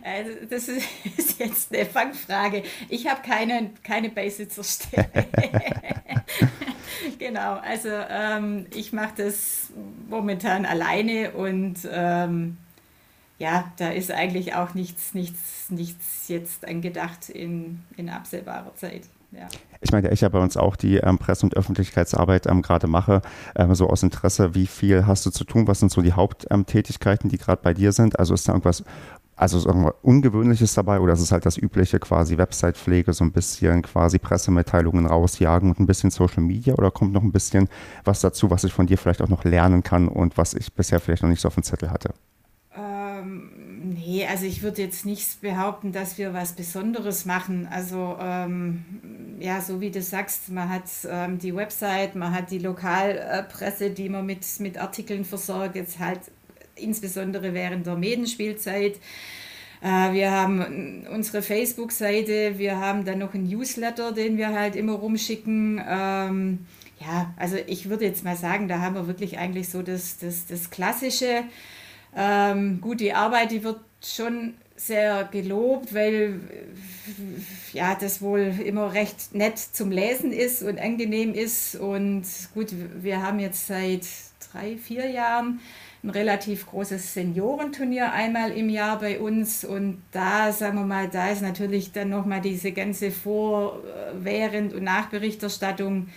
Also 0.04 0.32
das 0.50 0.68
ist 0.68 1.40
jetzt 1.40 1.74
eine 1.74 1.86
Fangfrage. 1.86 2.64
Ich 2.90 3.08
habe 3.08 3.22
keine, 3.22 3.72
keine 3.84 4.10
Beisitzerstelle. 4.10 5.08
genau, 7.20 7.56
also 7.56 7.90
ähm, 7.90 8.66
ich 8.74 8.94
mache 8.94 9.14
das 9.18 9.72
momentan 10.10 10.66
alleine 10.66 11.32
und 11.32 11.88
ähm, 11.90 12.58
ja, 13.40 13.72
da 13.78 13.90
ist 13.90 14.12
eigentlich 14.12 14.56
auch 14.56 14.74
nichts, 14.74 15.14
nichts, 15.14 15.70
nichts 15.70 16.28
jetzt 16.28 16.68
angedacht 16.68 17.30
in, 17.30 17.82
in 17.98 18.10
absehbarer 18.10 18.76
Zeit. 18.76 19.04
Ja. 19.34 19.48
Ich 19.82 19.92
meine, 19.92 20.12
ich 20.12 20.22
ja 20.22 20.30
bei 20.30 20.40
uns 20.40 20.56
auch 20.56 20.76
die 20.76 20.98
ähm, 20.98 21.18
Presse- 21.18 21.46
und 21.46 21.58
Öffentlichkeitsarbeit 21.58 22.48
ähm, 22.48 22.62
gerade 22.62 22.88
mache, 22.88 23.22
ähm, 23.56 23.76
so 23.76 23.90
aus 23.90 24.02
Interesse, 24.04 24.56
wie 24.56 24.68
viel 24.68 25.06
hast 25.06 25.26
du 25.26 25.30
zu 25.30 25.44
tun? 25.44 25.68
Was 25.68 25.80
sind 25.80 25.92
so 25.92 26.02
die 26.02 26.14
Haupttätigkeiten, 26.14 27.30
die 27.30 27.38
gerade 27.38 27.62
bei 27.62 27.74
dir 27.74 27.92
sind? 27.92 28.18
Also 28.18 28.34
ist 28.34 28.48
da 28.48 28.54
irgendwas, 28.54 28.84
also 29.36 29.58
ist 29.58 29.66
irgendwas 29.66 29.96
Ungewöhnliches 30.02 30.74
dabei 30.74 31.00
oder 31.00 31.14
ist 31.14 31.20
es 31.20 31.32
halt 31.32 31.46
das 31.46 31.58
übliche 31.58 32.00
quasi 32.00 32.38
Website-Pflege, 32.38 33.12
so 33.12 33.26
ein 33.26 33.34
bisschen 33.34 33.82
quasi 33.82 34.20
Pressemitteilungen 34.20 35.06
rausjagen 35.06 35.70
und 35.70 35.80
ein 35.80 35.86
bisschen 35.86 36.12
Social 36.12 36.44
Media 36.44 36.76
oder 36.76 36.92
kommt 36.92 37.12
noch 37.12 37.24
ein 37.24 37.32
bisschen 37.34 37.68
was 38.06 38.22
dazu, 38.22 38.50
was 38.50 38.64
ich 38.64 38.74
von 38.74 38.88
dir 38.88 38.98
vielleicht 38.98 39.22
auch 39.22 39.30
noch 39.30 39.44
lernen 39.44 39.84
kann 39.84 40.08
und 40.08 40.38
was 40.38 40.54
ich 40.54 40.72
bisher 40.74 41.00
vielleicht 41.02 41.24
noch 41.24 41.30
nicht 41.30 41.42
so 41.42 41.48
auf 41.50 41.56
dem 41.56 41.64
Zettel 41.64 41.90
hatte? 41.90 42.14
Nee, 44.06 44.26
also 44.26 44.46
ich 44.46 44.62
würde 44.64 44.82
jetzt 44.82 45.06
nicht 45.06 45.40
behaupten, 45.42 45.92
dass 45.94 46.18
wir 46.18 46.34
was 46.34 46.54
Besonderes 46.54 47.26
machen. 47.26 47.68
Also 47.72 48.18
ähm, 48.20 48.84
ja, 49.40 49.62
so 49.62 49.80
wie 49.80 49.92
du 49.92 50.02
sagst, 50.02 50.50
man 50.50 50.68
hat 50.70 50.84
ähm, 51.10 51.40
die 51.40 51.56
Website, 51.56 52.16
man 52.16 52.34
hat 52.34 52.52
die 52.52 52.60
Lokalpresse, 52.60 53.92
die 53.92 54.10
man 54.10 54.26
mit, 54.26 54.46
mit 54.60 54.78
Artikeln 54.78 55.24
versorgt, 55.24 55.76
jetzt 55.76 56.00
halt 56.00 56.20
insbesondere 56.76 57.54
während 57.54 57.86
der 57.86 57.96
Medenspielzeit. 57.96 59.00
Äh, 59.82 60.14
wir 60.14 60.32
haben 60.32 61.06
unsere 61.10 61.42
Facebook-Seite, 61.42 62.58
wir 62.58 62.80
haben 62.80 63.06
dann 63.06 63.20
noch 63.20 63.34
einen 63.34 63.48
Newsletter, 63.48 64.12
den 64.12 64.38
wir 64.38 64.50
halt 64.50 64.76
immer 64.76 64.94
rumschicken. 64.94 65.82
Ähm, 65.88 66.66
ja, 67.00 67.34
also 67.38 67.56
ich 67.68 67.90
würde 67.90 68.06
jetzt 68.06 68.26
mal 68.26 68.36
sagen, 68.36 68.68
da 68.68 68.80
haben 68.80 68.96
wir 68.96 69.08
wirklich 69.08 69.38
eigentlich 69.38 69.70
so 69.70 69.82
das, 69.82 70.18
das, 70.18 70.46
das 70.46 70.70
Klassische. 70.72 71.44
Ähm, 72.16 72.82
gut, 72.82 73.00
die 73.00 73.14
Arbeit, 73.14 73.52
die 73.52 73.64
wird 73.64 73.80
schon 74.06 74.56
sehr 74.76 75.26
gelobt, 75.32 75.94
weil 75.94 76.40
ja, 77.74 77.96
das 77.96 78.22
wohl 78.22 78.54
immer 78.64 78.94
recht 78.94 79.34
nett 79.34 79.58
zum 79.58 79.92
Lesen 79.92 80.32
ist 80.32 80.64
und 80.64 80.80
angenehm 80.80 81.34
ist. 81.34 81.76
Und 81.76 82.24
gut, 82.54 82.74
wir 83.02 83.22
haben 83.22 83.40
jetzt 83.40 83.68
seit 83.68 84.06
drei, 84.52 84.78
vier 84.78 85.10
Jahren 85.10 85.60
ein 86.04 86.10
relativ 86.10 86.68
großes 86.68 87.14
Seniorenturnier 87.14 88.12
einmal 88.12 88.52
im 88.52 88.70
Jahr 88.70 89.00
bei 89.00 89.20
uns. 89.20 89.64
Und 89.64 90.02
da, 90.12 90.52
sagen 90.52 90.78
wir 90.78 90.86
mal, 90.86 91.08
da 91.08 91.30
ist 91.30 91.42
natürlich 91.42 91.92
dann 91.94 92.10
nochmal 92.10 92.42
diese 92.42 92.72
ganze 92.72 93.12
Vor-, 93.12 93.82
Während- 94.16 94.74
und 94.74 94.84
Nachberichterstattung 94.84 96.08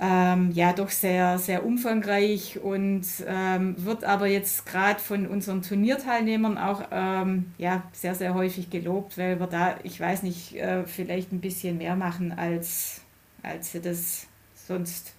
ähm, 0.00 0.50
ja 0.52 0.72
doch 0.72 0.88
sehr, 0.88 1.38
sehr 1.38 1.64
umfangreich 1.64 2.58
und 2.58 3.04
ähm, 3.26 3.74
wird 3.84 4.04
aber 4.04 4.26
jetzt 4.26 4.64
gerade 4.64 4.98
von 4.98 5.26
unseren 5.26 5.60
Turnierteilnehmern 5.60 6.56
auch 6.56 6.82
ähm, 6.90 7.52
ja, 7.58 7.82
sehr, 7.92 8.14
sehr 8.14 8.34
häufig 8.34 8.70
gelobt, 8.70 9.18
weil 9.18 9.38
wir 9.38 9.46
da, 9.46 9.76
ich 9.82 10.00
weiß 10.00 10.22
nicht, 10.22 10.56
äh, 10.56 10.84
vielleicht 10.86 11.32
ein 11.32 11.40
bisschen 11.40 11.76
mehr 11.78 11.96
machen, 11.96 12.32
als, 12.32 13.02
als 13.42 13.72
sie 13.72 13.80
das 13.80 14.26
sonst 14.54 15.12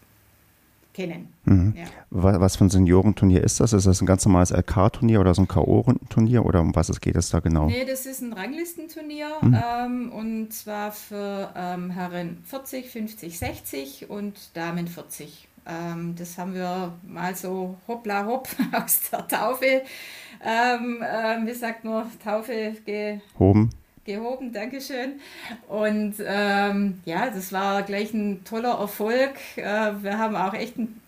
kennen. 0.94 1.34
Mhm. 1.46 1.74
Ja. 1.76 1.86
Was 2.10 2.56
für 2.56 2.66
ein 2.66 2.70
Seniorenturnier 2.70 3.44
ist 3.44 3.60
das? 3.60 3.74
Ist 3.74 3.88
das 3.88 4.02
ein 4.02 4.06
ganz 4.06 4.26
normales 4.26 4.52
LK-Turnier 4.52 5.20
oder 5.20 5.34
so 5.34 5.42
ein 5.42 5.48
K.O.-Rundenturnier 5.48 6.42
oder 6.42 6.62
um 6.62 6.76
was 6.76 6.90
es 6.90 7.02
geht 7.02 7.16
es 7.16 7.30
da 7.30 7.40
genau? 7.40 7.68
Nee, 7.68 7.86
das 7.86 8.06
ist 8.06 8.22
ein 8.22 8.34
Ranglistenturnier 8.34 9.30
mhm. 9.42 9.58
ähm, 9.64 10.12
und 10.12 10.54
zwar 10.54 10.92
für 10.92 11.52
ähm, 11.56 11.90
Herren 11.90 12.38
40, 12.44 12.90
50, 12.90 13.40
60 13.40 14.10
und 14.10 14.56
Damen 14.56 14.88
40. 14.88 15.48
Ähm, 15.66 16.16
das 16.18 16.38
haben 16.38 16.54
wir 16.54 16.94
mal 17.08 17.36
so 17.36 17.78
hoppla 17.88 18.26
hopp 18.26 18.48
aus 18.72 19.10
der 19.12 19.28
Taufe, 19.28 19.84
ähm, 20.44 21.04
ähm, 21.08 21.48
wie 21.48 21.54
sagt 21.54 21.84
man, 21.84 22.08
Taufe 22.24 22.74
gehoben 22.86 23.70
gehoben, 24.06 24.54
Dankeschön. 24.54 25.20
Und 25.68 26.16
ähm, 26.26 27.02
ja, 27.06 27.30
das 27.30 27.52
war 27.54 27.84
gleich 27.84 28.14
ein 28.14 28.44
toller 28.44 28.80
Erfolg. 28.80 29.36
Äh, 29.56 29.64
wir 30.02 30.18
haben 30.18 30.36
auch 30.36 30.54
echt 30.54 30.78
ein 30.78 31.02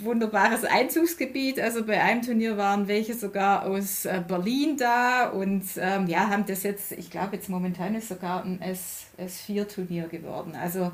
wunderbares 0.00 0.64
Einzugsgebiet. 0.64 1.60
Also 1.60 1.84
bei 1.84 2.02
einem 2.02 2.22
Turnier 2.22 2.56
waren 2.56 2.88
welche 2.88 3.14
sogar 3.14 3.66
aus 3.66 4.04
äh, 4.04 4.22
Berlin 4.26 4.76
da 4.76 5.28
und 5.28 5.64
ähm, 5.76 6.06
ja, 6.06 6.28
haben 6.28 6.46
das 6.46 6.62
jetzt, 6.62 6.92
ich 6.92 7.10
glaube 7.10 7.36
jetzt 7.36 7.48
momentan 7.48 7.94
ist 7.94 8.08
sogar 8.08 8.44
ein 8.44 8.60
S, 8.60 9.06
S4-Turnier 9.18 10.08
geworden. 10.08 10.56
Also 10.60 10.92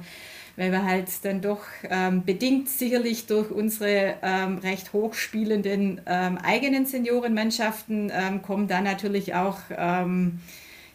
weil 0.56 0.72
wir 0.72 0.84
halt 0.84 1.08
dann 1.22 1.40
doch 1.40 1.60
ähm, 1.88 2.24
bedingt 2.24 2.68
sicherlich 2.68 3.26
durch 3.26 3.52
unsere 3.52 4.16
ähm, 4.22 4.58
recht 4.58 4.92
hochspielenden 4.92 6.00
ähm, 6.04 6.36
eigenen 6.38 6.84
Seniorenmannschaften 6.84 8.10
ähm, 8.12 8.42
kommen 8.42 8.66
da 8.66 8.80
natürlich 8.80 9.34
auch 9.36 9.58
ähm, 9.70 10.40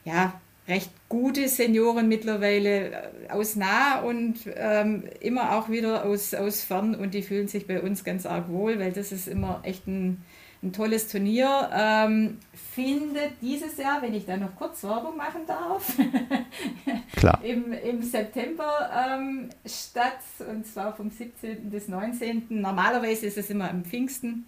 ja, 0.04 0.34
recht 0.68 0.92
gute 1.10 1.48
Senioren 1.50 2.08
mittlerweile 2.08 2.92
äh, 2.92 3.30
aus 3.30 3.56
nah 3.56 4.00
und 4.00 4.36
ähm, 4.56 5.04
immer 5.20 5.58
auch 5.58 5.70
wieder 5.70 6.06
aus, 6.06 6.34
aus 6.34 6.62
fern 6.62 6.96
und 6.96 7.14
die 7.14 7.22
fühlen 7.22 7.48
sich 7.48 7.68
bei 7.68 7.82
uns 7.82 8.04
ganz 8.04 8.26
arg 8.26 8.50
wohl, 8.50 8.80
weil 8.80 8.92
das 8.92 9.12
ist 9.12 9.28
immer 9.28 9.60
echt 9.64 9.88
ein, 9.88 10.24
ein 10.62 10.72
tolles 10.72 11.10
Turnier. 11.10 11.70
Ähm, 11.74 12.38
findet 12.74 13.34
dieses 13.42 13.78
Jahr, 13.78 14.02
wenn 14.02 14.14
ich 14.14 14.26
da 14.26 14.38
noch 14.38 14.56
kurz 14.56 14.84
Werbung 14.84 15.18
machen 15.18 15.42
darf, 15.46 15.98
Klar. 17.16 17.44
Im, 17.44 17.74
im 17.74 18.02
September 18.02 18.90
ähm, 19.08 19.50
statt 19.66 20.20
und 20.50 20.66
zwar 20.66 20.96
vom 20.96 21.10
17. 21.10 21.70
bis 21.70 21.88
19. 21.88 22.48
Normalerweise 22.50 23.26
ist 23.26 23.38
es 23.38 23.50
immer 23.50 23.70
am 23.70 23.84
Pfingsten. 23.84 24.46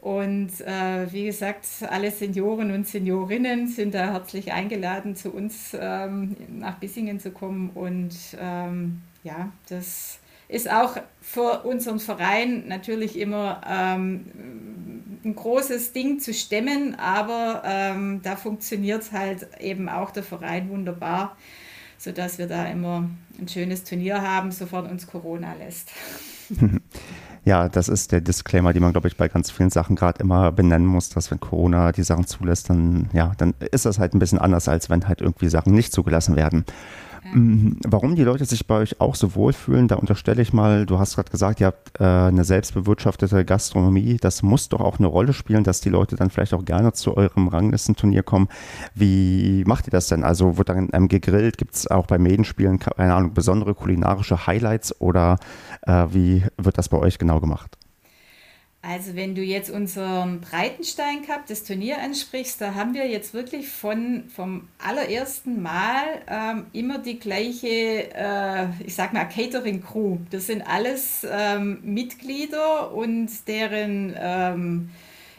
Und 0.00 0.60
äh, 0.62 1.12
wie 1.12 1.26
gesagt, 1.26 1.66
alle 1.88 2.10
Senioren 2.10 2.70
und 2.70 2.88
Seniorinnen 2.88 3.68
sind 3.68 3.94
da 3.94 4.12
herzlich 4.12 4.52
eingeladen, 4.52 5.14
zu 5.14 5.30
uns 5.30 5.76
ähm, 5.78 6.36
nach 6.48 6.78
Bissingen 6.78 7.20
zu 7.20 7.32
kommen. 7.32 7.70
Und 7.74 8.14
ähm, 8.40 9.02
ja, 9.24 9.52
das 9.68 10.18
ist 10.48 10.70
auch 10.70 10.96
für 11.20 11.64
unseren 11.64 12.00
Verein 12.00 12.66
natürlich 12.66 13.18
immer 13.18 13.60
ähm, 13.68 14.24
ein 15.22 15.34
großes 15.34 15.92
Ding 15.92 16.18
zu 16.18 16.32
stemmen, 16.32 16.94
aber 16.94 17.62
ähm, 17.66 18.20
da 18.22 18.36
funktioniert 18.36 19.12
halt 19.12 19.48
eben 19.60 19.90
auch 19.90 20.10
der 20.12 20.22
Verein 20.22 20.70
wunderbar, 20.70 21.36
sodass 21.98 22.38
wir 22.38 22.46
da 22.46 22.64
immer 22.64 23.08
ein 23.38 23.48
schönes 23.48 23.84
Turnier 23.84 24.22
haben, 24.22 24.50
sofern 24.50 24.86
uns 24.86 25.06
Corona 25.06 25.54
lässt. 25.54 25.90
Ja, 27.44 27.68
das 27.68 27.88
ist 27.88 28.12
der 28.12 28.20
Disclaimer, 28.20 28.72
den 28.72 28.82
man, 28.82 28.92
glaube 28.92 29.08
ich, 29.08 29.16
bei 29.16 29.28
ganz 29.28 29.50
vielen 29.50 29.70
Sachen 29.70 29.96
gerade 29.96 30.20
immer 30.20 30.52
benennen 30.52 30.86
muss, 30.86 31.08
dass 31.08 31.30
wenn 31.30 31.40
Corona 31.40 31.90
die 31.92 32.02
Sachen 32.02 32.26
zulässt, 32.26 32.68
dann, 32.68 33.08
ja, 33.14 33.32
dann 33.38 33.54
ist 33.72 33.86
das 33.86 33.98
halt 33.98 34.14
ein 34.14 34.18
bisschen 34.18 34.38
anders, 34.38 34.68
als 34.68 34.90
wenn 34.90 35.08
halt 35.08 35.22
irgendwie 35.22 35.48
Sachen 35.48 35.74
nicht 35.74 35.92
zugelassen 35.92 36.36
werden. 36.36 36.64
Mhm. 37.32 37.76
Warum 37.86 38.16
die 38.16 38.24
Leute 38.24 38.44
sich 38.44 38.66
bei 38.66 38.76
euch 38.76 39.00
auch 39.00 39.14
so 39.14 39.34
wohlfühlen, 39.34 39.88
da 39.88 39.96
unterstelle 39.96 40.42
ich 40.42 40.52
mal, 40.52 40.86
du 40.86 40.98
hast 40.98 41.14
gerade 41.14 41.30
gesagt, 41.30 41.60
ihr 41.60 41.68
habt 41.68 42.00
äh, 42.00 42.04
eine 42.04 42.44
selbstbewirtschaftete 42.44 43.44
Gastronomie. 43.44 44.16
Das 44.20 44.42
muss 44.42 44.68
doch 44.68 44.80
auch 44.80 44.98
eine 44.98 45.06
Rolle 45.06 45.32
spielen, 45.32 45.64
dass 45.64 45.80
die 45.80 45.90
Leute 45.90 46.16
dann 46.16 46.30
vielleicht 46.30 46.54
auch 46.54 46.64
gerne 46.64 46.92
zu 46.92 47.16
eurem 47.16 47.48
Ranglistenturnier 47.48 48.22
kommen. 48.22 48.48
Wie 48.94 49.64
macht 49.66 49.86
ihr 49.86 49.92
das 49.92 50.08
denn? 50.08 50.24
Also 50.24 50.58
wird 50.58 50.68
dann 50.68 50.88
ähm, 50.92 51.08
gegrillt? 51.08 51.58
Gibt 51.58 51.74
es 51.74 51.90
auch 51.90 52.06
bei 52.06 52.18
Medenspielen, 52.18 52.78
keine 52.78 53.14
Ahnung, 53.14 53.34
besondere 53.34 53.74
kulinarische 53.74 54.46
Highlights 54.46 55.00
oder 55.00 55.38
äh, 55.82 56.06
wie 56.10 56.44
wird 56.56 56.78
das 56.78 56.88
bei 56.88 56.98
euch 56.98 57.18
genau 57.18 57.40
gemacht? 57.40 57.79
Also 58.82 59.14
wenn 59.14 59.34
du 59.34 59.42
jetzt 59.42 59.68
unseren 59.68 60.40
Breitenstein 60.40 61.20
Cup, 61.26 61.46
das 61.46 61.64
Turnier 61.64 61.98
ansprichst, 61.98 62.62
da 62.62 62.74
haben 62.74 62.94
wir 62.94 63.06
jetzt 63.08 63.34
wirklich 63.34 63.68
von, 63.68 64.24
vom 64.34 64.68
allerersten 64.78 65.60
Mal 65.60 66.02
ähm, 66.26 66.66
immer 66.72 66.98
die 66.98 67.18
gleiche, 67.18 68.14
äh, 68.14 68.68
ich 68.86 68.94
sag 68.94 69.12
mal, 69.12 69.26
Catering-Crew. 69.26 70.20
Das 70.30 70.46
sind 70.46 70.62
alles 70.62 71.26
ähm, 71.30 71.80
Mitglieder 71.82 72.92
und 72.94 73.28
deren 73.48 74.16
ähm, 74.18 74.90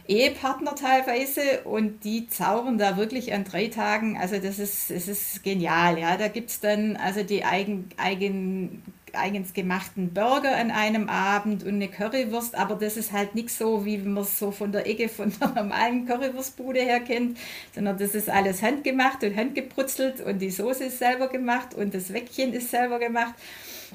Ehepartner 0.08 0.76
teilweise 0.76 1.62
und 1.64 2.04
die 2.04 2.28
zaubern 2.28 2.78
da 2.78 2.96
wirklich 2.96 3.34
an 3.34 3.44
drei 3.44 3.68
Tagen. 3.68 4.20
Also 4.20 4.38
das 4.38 4.60
ist, 4.60 4.92
das 4.92 5.08
ist 5.08 5.44
genial. 5.44 5.98
Ja. 5.98 6.16
Da 6.16 6.28
gibt 6.28 6.52
es 6.52 6.60
dann 6.60 6.96
also 6.96 7.24
die 7.24 7.44
eigen, 7.44 7.90
eigen 7.98 8.84
eigens 9.14 9.54
gemachten 9.54 10.14
Burger 10.14 10.56
an 10.56 10.72
einem 10.72 11.10
Abend 11.10 11.64
und 11.64 11.76
eine 11.76 11.88
Currywurst, 11.88 12.56
aber 12.56 12.76
das 12.76 12.98
ist 12.98 13.12
halt 13.12 13.36
nicht 13.36 13.50
so, 13.50 13.86
wie 13.86 13.98
man 13.98 14.24
es 14.24 14.38
so 14.40 14.52
von 14.52 14.72
der 14.72 14.88
Ecke 14.88 15.10
von 15.10 15.32
der 15.40 15.50
normalen 15.50 16.06
Currywurstbude 16.06 16.80
her 16.80 17.00
kennt, 17.00 17.38
sondern 17.74 17.98
das 17.98 18.16
ist 18.16 18.30
alles 18.30 18.62
handgemacht 18.62 19.24
und 19.24 19.36
handgebrutzelt 19.36 20.22
und 20.22 20.40
die 20.40 20.50
Soße 20.50 20.86
ist 20.86 21.00
selber 21.00 21.28
gemacht 21.28 21.74
und 21.74 21.94
das 21.94 22.14
Weckchen 22.14 22.54
ist 22.54 22.72
selber 22.72 23.00
gemacht. 23.00 23.34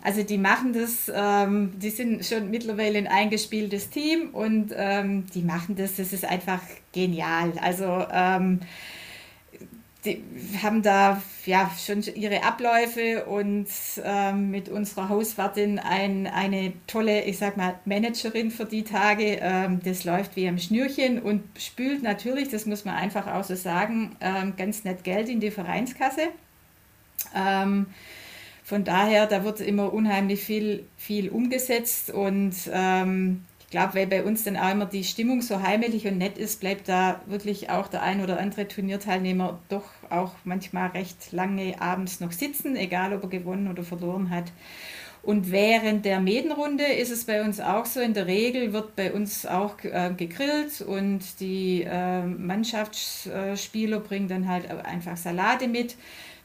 Also 0.02 0.22
die 0.22 0.38
machen 0.38 0.72
das, 0.72 1.10
ähm, 1.14 1.72
die 1.76 1.90
sind 1.90 2.24
schon 2.24 2.50
mittlerweile 2.50 2.98
ein 2.98 3.06
eingespieltes 3.06 3.90
Team 3.90 4.30
und 4.32 4.72
ähm, 4.76 5.26
die 5.34 5.42
machen 5.42 5.76
das, 5.76 5.96
das 5.96 6.12
ist 6.12 6.24
einfach 6.24 6.60
genial. 6.92 7.52
Also 7.60 8.06
ähm, 8.12 8.60
die 10.06 10.22
haben 10.62 10.80
da 10.82 11.22
ja 11.44 11.70
schon 11.84 12.02
ihre 12.14 12.42
Abläufe 12.44 13.26
und 13.26 13.66
ähm, 14.02 14.50
mit 14.50 14.70
unserer 14.70 15.10
Hauswartin 15.10 15.78
ein, 15.78 16.26
eine 16.26 16.72
tolle, 16.86 17.24
ich 17.24 17.36
sag 17.36 17.58
mal, 17.58 17.74
Managerin 17.84 18.50
für 18.50 18.64
die 18.64 18.84
Tage. 18.84 19.38
Ähm, 19.42 19.80
das 19.84 20.04
läuft 20.04 20.36
wie 20.36 20.48
am 20.48 20.58
Schnürchen 20.58 21.20
und 21.20 21.42
spült 21.58 22.02
natürlich, 22.02 22.48
das 22.48 22.64
muss 22.64 22.84
man 22.84 22.94
einfach 22.94 23.26
auch 23.26 23.44
so 23.44 23.54
sagen, 23.54 24.16
ähm, 24.20 24.54
ganz 24.56 24.84
nett 24.84 25.04
Geld 25.04 25.28
in 25.28 25.40
die 25.40 25.50
Vereinskasse. 25.50 26.28
Ähm, 27.34 27.86
Von 28.64 28.82
daher, 28.82 29.26
da 29.26 29.44
wird 29.44 29.60
immer 29.60 29.92
unheimlich 29.92 30.42
viel, 30.42 30.86
viel 30.96 31.28
umgesetzt 31.28 32.10
und 32.10 32.54
ähm, 32.72 33.44
ich 33.66 33.72
glaube, 33.72 33.94
weil 33.94 34.06
bei 34.06 34.22
uns 34.22 34.44
dann 34.44 34.56
auch 34.56 34.70
immer 34.70 34.86
die 34.86 35.02
Stimmung 35.02 35.42
so 35.42 35.60
heimelig 35.60 36.06
und 36.06 36.18
nett 36.18 36.38
ist, 36.38 36.60
bleibt 36.60 36.88
da 36.88 37.20
wirklich 37.26 37.68
auch 37.68 37.88
der 37.88 38.02
ein 38.02 38.22
oder 38.22 38.38
andere 38.38 38.68
Turnierteilnehmer 38.68 39.58
doch 39.68 39.88
auch 40.08 40.34
manchmal 40.44 40.90
recht 40.90 41.32
lange 41.32 41.80
abends 41.80 42.20
noch 42.20 42.30
sitzen, 42.30 42.76
egal 42.76 43.12
ob 43.12 43.24
er 43.24 43.28
gewonnen 43.28 43.68
oder 43.68 43.82
verloren 43.82 44.30
hat. 44.30 44.52
Und 45.24 45.50
während 45.50 46.04
der 46.04 46.20
Medenrunde 46.20 46.84
ist 46.84 47.10
es 47.10 47.24
bei 47.24 47.42
uns 47.42 47.58
auch 47.58 47.86
so, 47.86 47.98
in 47.98 48.14
der 48.14 48.28
Regel 48.28 48.72
wird 48.72 48.94
bei 48.94 49.12
uns 49.12 49.44
auch 49.44 49.74
äh, 49.82 50.12
gegrillt 50.16 50.80
und 50.82 51.40
die 51.40 51.82
äh, 51.82 52.22
Mannschaftsspieler 52.22 53.98
bringen 53.98 54.28
dann 54.28 54.46
halt 54.46 54.70
einfach 54.70 55.16
Salate 55.16 55.66
mit. 55.66 55.96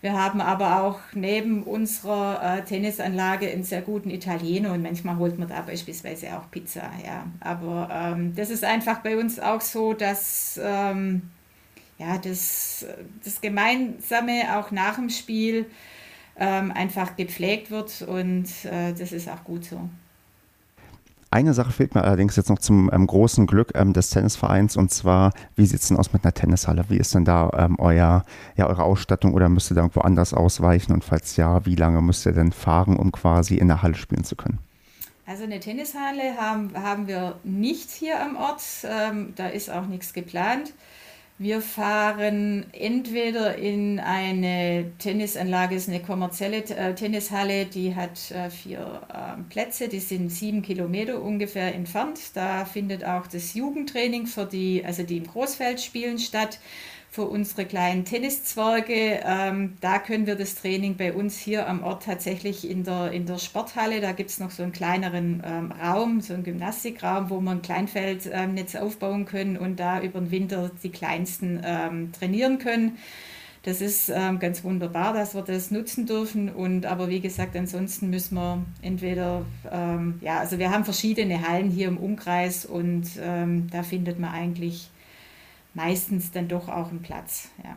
Wir 0.02 0.14
haben 0.14 0.42
aber 0.42 0.82
auch 0.82 1.00
neben 1.14 1.62
unserer 1.62 2.58
äh, 2.58 2.64
Tennisanlage 2.64 3.48
einen 3.48 3.64
sehr 3.64 3.82
guten 3.82 4.10
Italiener 4.10 4.74
und 4.74 4.82
manchmal 4.82 5.18
holt 5.18 5.38
man 5.38 5.48
da 5.48 5.62
beispielsweise 5.62 6.36
auch 6.38 6.50
Pizza. 6.50 6.90
Ja. 7.06 7.28
Aber 7.40 7.88
ähm, 7.92 8.36
das 8.36 8.50
ist 8.50 8.64
einfach 8.64 9.00
bei 9.00 9.16
uns 9.16 9.40
auch 9.40 9.62
so, 9.62 9.94
dass 9.94 10.60
ähm, 10.62 11.30
ja, 12.00 12.18
das, 12.18 12.86
das 13.24 13.42
Gemeinsame 13.42 14.58
auch 14.58 14.72
nach 14.72 14.96
dem 14.96 15.10
Spiel 15.10 15.68
ähm, 16.36 16.72
einfach 16.72 17.16
gepflegt 17.16 17.70
wird 17.70 18.02
und 18.02 18.48
äh, 18.66 18.94
das 18.94 19.12
ist 19.12 19.30
auch 19.30 19.44
gut 19.44 19.66
so. 19.66 19.88
Eine 21.34 21.54
Sache 21.54 21.72
fehlt 21.72 21.96
mir 21.96 22.04
allerdings 22.04 22.36
jetzt 22.36 22.50
noch 22.50 22.60
zum 22.60 22.92
ähm, 22.92 23.08
großen 23.08 23.48
Glück 23.48 23.72
ähm, 23.76 23.94
des 23.94 24.10
Tennisvereins 24.10 24.76
und 24.76 24.92
zwar, 24.92 25.32
wie 25.56 25.66
sieht 25.66 25.80
es 25.80 25.88
denn 25.88 25.96
aus 25.96 26.12
mit 26.12 26.26
einer 26.26 26.34
Tennishalle? 26.34 26.84
Wie 26.90 26.98
ist 26.98 27.16
denn 27.16 27.24
da 27.24 27.50
ähm, 27.58 27.80
euer, 27.80 28.26
ja, 28.58 28.68
eure 28.68 28.84
Ausstattung 28.84 29.34
oder 29.34 29.48
müsst 29.48 29.72
ihr 29.72 29.76
da 29.76 29.82
irgendwo 29.82 30.02
anders 30.02 30.34
ausweichen 30.34 30.92
und 30.92 31.06
falls 31.06 31.38
ja, 31.38 31.66
wie 31.66 31.76
lange 31.76 32.02
müsst 32.02 32.26
ihr 32.26 32.34
denn 32.34 32.52
fahren, 32.52 32.98
um 32.98 33.14
quasi 33.14 33.56
in 33.56 33.70
der 33.70 33.82
Halle 33.82 33.96
spielen 33.96 34.26
zu 34.26 34.36
können? 34.36 34.60
Also 35.26 35.46
eine 35.46 35.62
Tennishalle 35.62 36.36
haben, 36.38 36.74
haben 36.76 37.08
wir 37.08 37.36
nicht 37.46 37.90
hier 37.92 38.22
am 38.22 38.36
Ort, 38.36 38.62
ähm, 38.84 39.32
da 39.38 39.48
ist 39.48 39.70
auch 39.70 39.88
nichts 39.88 40.12
geplant. 40.12 40.74
Wir 41.42 41.60
fahren 41.60 42.68
entweder 42.72 43.56
in 43.58 44.00
eine 44.00 44.92
Tennisanlage, 45.00 45.74
ist 45.74 45.90
eine 45.90 46.00
kommerzielle 46.00 46.58
äh, 46.58 46.94
Tennishalle, 46.94 47.66
die 47.66 47.96
hat 47.96 48.30
äh, 48.30 48.52
vier 48.52 49.02
äh, 49.12 49.42
Plätze, 49.50 49.88
die 49.88 50.02
sind 50.02 50.30
sieben 50.30 50.62
Kilometer 50.62 51.20
ungefähr 51.20 51.74
entfernt. 51.74 52.20
Da 52.36 52.64
findet 52.66 53.04
auch 53.04 53.26
das 53.26 53.56
Jugendtraining 53.56 54.28
für 54.28 54.46
die, 54.46 54.86
also 54.86 55.02
die 55.02 55.18
im 55.18 55.26
Großfeld 55.26 55.82
spielen 55.82 56.20
statt 56.20 56.60
für 57.12 57.26
unsere 57.26 57.66
kleinen 57.66 58.06
Tenniszwerge. 58.06 59.20
Ähm, 59.26 59.74
da 59.82 60.00
können 60.00 60.26
wir 60.28 60.36
das 60.36 60.56
Training 60.56 60.96
bei 60.96 61.12
uns 61.12 61.38
hier 61.38 61.68
am 61.68 61.84
Ort 61.84 62.04
tatsächlich 62.06 62.68
in 62.68 62.86
der, 62.86 63.12
in 63.12 63.26
der 63.26 63.38
Sporthalle, 63.38 64.00
da 64.00 64.14
gibt 64.14 64.30
es 64.30 64.40
noch 64.40 64.50
so 64.50 64.64
einen 64.64 64.72
kleineren 64.72 65.44
ähm, 65.46 65.74
Raum, 65.74 66.22
so 66.22 66.34
einen 66.34 66.44
Gymnastikraum, 66.44 67.30
wo 67.30 67.42
wir 67.42 67.52
ein 67.52 67.62
Kleinfeldnetz 67.62 68.76
ähm, 68.76 68.82
aufbauen 68.82 69.26
können 69.26 69.58
und 69.58 69.78
da 69.78 70.02
über 70.02 70.22
den 70.22 70.32
Winter 70.32 70.72
die 70.82 70.90
Kleinsten 70.90 71.62
ähm, 71.66 72.14
trainieren 72.14 72.60
können. 72.60 72.98
Das 73.64 73.82
ist 73.82 74.10
ähm, 74.10 74.40
ganz 74.40 74.64
wunderbar, 74.64 75.14
dass 75.14 75.36
wir 75.36 75.42
das 75.42 75.70
nutzen 75.70 76.06
dürfen. 76.06 76.48
Und 76.48 76.86
aber 76.86 77.10
wie 77.10 77.20
gesagt, 77.20 77.58
ansonsten 77.58 78.10
müssen 78.10 78.36
wir 78.36 78.64
entweder, 78.82 79.46
ähm, 79.70 80.18
ja, 80.22 80.40
also 80.40 80.60
wir 80.60 80.72
haben 80.72 80.86
verschiedene 80.86 81.46
Hallen 81.46 81.70
hier 81.70 81.90
im 81.90 81.98
Umkreis 81.98 82.66
und 82.66 83.04
da 83.18 83.84
findet 83.84 84.18
man 84.18 84.32
eigentlich 84.32 84.91
meistens 85.74 86.32
dann 86.32 86.48
doch 86.48 86.68
auch 86.68 86.90
einen 86.90 87.02
Platz. 87.02 87.50
Ja. 87.64 87.76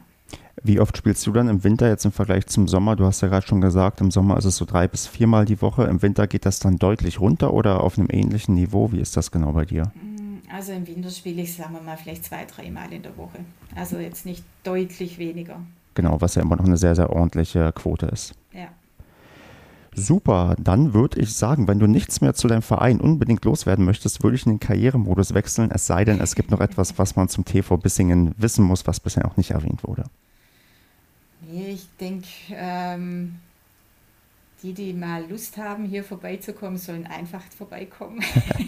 Wie 0.62 0.80
oft 0.80 0.96
spielst 0.96 1.26
du 1.26 1.32
dann 1.32 1.48
im 1.48 1.64
Winter 1.64 1.88
jetzt 1.88 2.04
im 2.04 2.12
Vergleich 2.12 2.46
zum 2.46 2.68
Sommer? 2.68 2.96
Du 2.96 3.04
hast 3.04 3.20
ja 3.20 3.28
gerade 3.28 3.46
schon 3.46 3.60
gesagt, 3.60 4.00
im 4.00 4.10
Sommer 4.10 4.38
ist 4.38 4.44
es 4.44 4.56
so 4.56 4.64
drei 4.64 4.88
bis 4.88 5.06
viermal 5.06 5.44
die 5.44 5.60
Woche. 5.60 5.84
Im 5.84 6.00
Winter 6.00 6.26
geht 6.26 6.46
das 6.46 6.58
dann 6.58 6.78
deutlich 6.78 7.20
runter 7.20 7.52
oder 7.52 7.82
auf 7.82 7.98
einem 7.98 8.08
ähnlichen 8.10 8.54
Niveau? 8.54 8.90
Wie 8.92 9.00
ist 9.00 9.16
das 9.16 9.30
genau 9.30 9.52
bei 9.52 9.64
dir? 9.64 9.92
Mm, 9.94 10.38
also 10.50 10.72
im 10.72 10.86
Winter 10.86 11.10
spiele 11.10 11.42
ich, 11.42 11.54
sagen 11.54 11.74
wir 11.74 11.82
mal, 11.82 11.96
vielleicht 11.96 12.24
zwei, 12.24 12.44
dreimal 12.44 12.92
in 12.92 13.02
der 13.02 13.16
Woche. 13.16 13.38
Also 13.74 13.98
jetzt 13.98 14.24
nicht 14.24 14.44
deutlich 14.62 15.18
weniger. 15.18 15.60
Genau, 15.94 16.20
was 16.20 16.34
ja 16.34 16.42
immer 16.42 16.56
noch 16.56 16.64
eine 16.64 16.76
sehr, 16.76 16.94
sehr 16.94 17.10
ordentliche 17.10 17.72
Quote 17.72 18.06
ist. 18.06 18.34
Ja. 18.52 18.68
Super, 19.96 20.56
dann 20.58 20.92
würde 20.92 21.20
ich 21.20 21.34
sagen, 21.34 21.68
wenn 21.68 21.78
du 21.78 21.86
nichts 21.86 22.20
mehr 22.20 22.34
zu 22.34 22.48
deinem 22.48 22.62
Verein 22.62 23.00
unbedingt 23.00 23.44
loswerden 23.44 23.84
möchtest, 23.84 24.22
würde 24.22 24.36
ich 24.36 24.44
in 24.44 24.52
den 24.52 24.60
Karrieremodus 24.60 25.34
wechseln, 25.34 25.70
es 25.70 25.86
sei 25.86 26.04
denn, 26.04 26.20
es 26.20 26.34
gibt 26.34 26.50
noch 26.50 26.60
etwas, 26.60 26.98
was 26.98 27.16
man 27.16 27.28
zum 27.28 27.44
TV 27.44 27.76
Bissingen 27.76 28.34
wissen 28.36 28.64
muss, 28.64 28.86
was 28.86 29.00
bisher 29.00 29.22
noch 29.22 29.36
nicht 29.36 29.52
erwähnt 29.52 29.84
wurde. 29.84 30.04
Nee, 31.48 31.68
ich 31.74 31.86
denke, 32.00 32.26
ähm, 32.52 33.36
die, 34.64 34.72
die 34.72 34.94
mal 34.94 35.24
Lust 35.28 35.58
haben, 35.58 35.84
hier 35.84 36.02
vorbeizukommen, 36.02 36.78
sollen 36.78 37.06
einfach 37.06 37.42
vorbeikommen. 37.56 38.20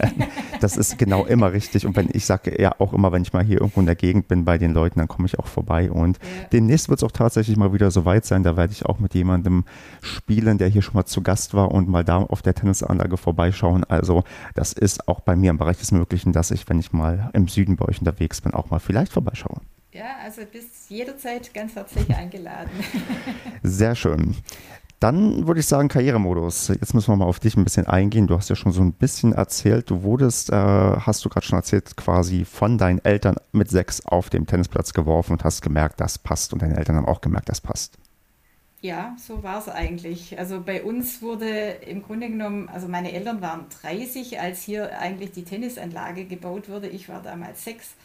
das 0.60 0.76
ist 0.76 0.98
genau 0.98 1.24
immer 1.24 1.52
richtig. 1.52 1.86
Und 1.86 1.96
wenn 1.96 2.10
ich 2.12 2.26
sage 2.26 2.60
ja 2.60 2.74
auch 2.78 2.92
immer, 2.92 3.12
wenn 3.12 3.22
ich 3.22 3.32
mal 3.32 3.42
hier 3.42 3.60
irgendwo 3.60 3.80
in 3.80 3.86
der 3.86 3.96
Gegend 3.96 4.28
bin 4.28 4.44
bei 4.44 4.58
den 4.58 4.74
Leuten, 4.74 4.98
dann 4.98 5.08
komme 5.08 5.26
ich 5.26 5.38
auch 5.38 5.46
vorbei. 5.46 5.90
Und 5.90 6.18
ja. 6.18 6.48
demnächst 6.52 6.90
wird 6.90 7.00
es 7.00 7.02
auch 7.02 7.12
tatsächlich 7.12 7.56
mal 7.56 7.72
wieder 7.72 7.90
so 7.90 8.04
weit 8.04 8.26
sein. 8.26 8.42
Da 8.42 8.58
werde 8.58 8.74
ich 8.74 8.84
auch 8.84 8.98
mit 8.98 9.14
jemandem 9.14 9.64
spielen, 10.02 10.58
der 10.58 10.68
hier 10.68 10.82
schon 10.82 10.94
mal 10.94 11.06
zu 11.06 11.22
Gast 11.22 11.54
war 11.54 11.72
und 11.72 11.88
mal 11.88 12.04
da 12.04 12.18
auf 12.18 12.42
der 12.42 12.54
Tennisanlage 12.54 13.16
vorbeischauen. 13.16 13.82
Also 13.84 14.22
das 14.54 14.74
ist 14.74 15.08
auch 15.08 15.20
bei 15.20 15.34
mir 15.34 15.50
im 15.50 15.56
Bereich 15.56 15.78
des 15.78 15.92
Möglichen, 15.92 16.34
dass 16.34 16.50
ich, 16.50 16.68
wenn 16.68 16.78
ich 16.78 16.92
mal 16.92 17.30
im 17.32 17.48
Süden 17.48 17.76
bei 17.76 17.86
euch 17.86 18.00
unterwegs 18.00 18.42
bin, 18.42 18.52
auch 18.52 18.68
mal 18.68 18.80
vielleicht 18.80 19.14
vorbeischaue. 19.14 19.62
Ja, 19.92 20.16
also 20.22 20.42
bist 20.52 20.90
jederzeit 20.90 21.54
ganz 21.54 21.74
herzlich 21.74 22.14
eingeladen. 22.14 22.70
Sehr 23.62 23.94
schön. 23.94 24.36
Dann 24.98 25.46
würde 25.46 25.60
ich 25.60 25.66
sagen, 25.66 25.88
Karrieremodus. 25.88 26.68
Jetzt 26.68 26.94
müssen 26.94 27.08
wir 27.08 27.16
mal 27.16 27.26
auf 27.26 27.38
dich 27.38 27.56
ein 27.56 27.64
bisschen 27.64 27.86
eingehen. 27.86 28.26
Du 28.26 28.36
hast 28.36 28.48
ja 28.48 28.56
schon 28.56 28.72
so 28.72 28.80
ein 28.80 28.92
bisschen 28.92 29.34
erzählt. 29.34 29.90
Du 29.90 30.02
wurdest, 30.02 30.50
äh, 30.50 30.54
hast 30.54 31.24
du 31.24 31.28
gerade 31.28 31.44
schon 31.44 31.58
erzählt, 31.58 31.96
quasi 31.96 32.46
von 32.46 32.78
deinen 32.78 33.04
Eltern 33.04 33.36
mit 33.52 33.68
sechs 33.68 34.04
auf 34.06 34.30
dem 34.30 34.46
Tennisplatz 34.46 34.94
geworfen 34.94 35.32
und 35.32 35.44
hast 35.44 35.60
gemerkt, 35.60 36.00
das 36.00 36.18
passt. 36.18 36.54
Und 36.54 36.62
deine 36.62 36.78
Eltern 36.78 36.96
haben 36.96 37.06
auch 37.06 37.20
gemerkt, 37.20 37.50
das 37.50 37.60
passt. 37.60 37.98
Ja, 38.80 39.16
so 39.18 39.42
war 39.42 39.58
es 39.58 39.68
eigentlich. 39.68 40.38
Also 40.38 40.60
bei 40.60 40.82
uns 40.82 41.20
wurde 41.20 41.48
im 41.86 42.02
Grunde 42.02 42.28
genommen, 42.28 42.68
also 42.68 42.88
meine 42.88 43.12
Eltern 43.12 43.42
waren 43.42 43.66
30, 43.82 44.40
als 44.40 44.62
hier 44.62 44.98
eigentlich 44.98 45.32
die 45.32 45.44
Tennisanlage 45.44 46.24
gebaut 46.24 46.68
wurde. 46.70 46.88
Ich 46.88 47.08
war 47.08 47.20
damals 47.20 47.64
sechs. 47.64 47.96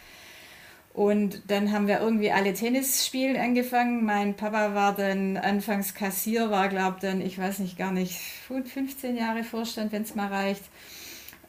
Und 0.93 1.43
dann 1.47 1.71
haben 1.71 1.88
wir 1.88 2.01
irgendwie 2.01 2.32
alle 2.32 2.54
Tennisspielen 2.54 3.38
angefangen. 3.38 4.04
Mein 4.04 4.36
Papa 4.36 4.75
war 4.75 4.93
dann 4.93 5.38
anfangs 5.38 5.93
Kassier, 5.93 6.51
war 6.51 6.67
glaube 6.67 6.97
dann, 6.99 7.21
ich 7.21 7.38
weiß 7.38 7.60
nicht, 7.60 7.77
gar 7.77 7.91
nicht, 7.91 8.19
15 8.47 9.15
Jahre 9.15 9.43
Vorstand, 9.43 9.93
wenn 9.93 10.01
es 10.01 10.15
mal 10.15 10.27
reicht. 10.27 10.63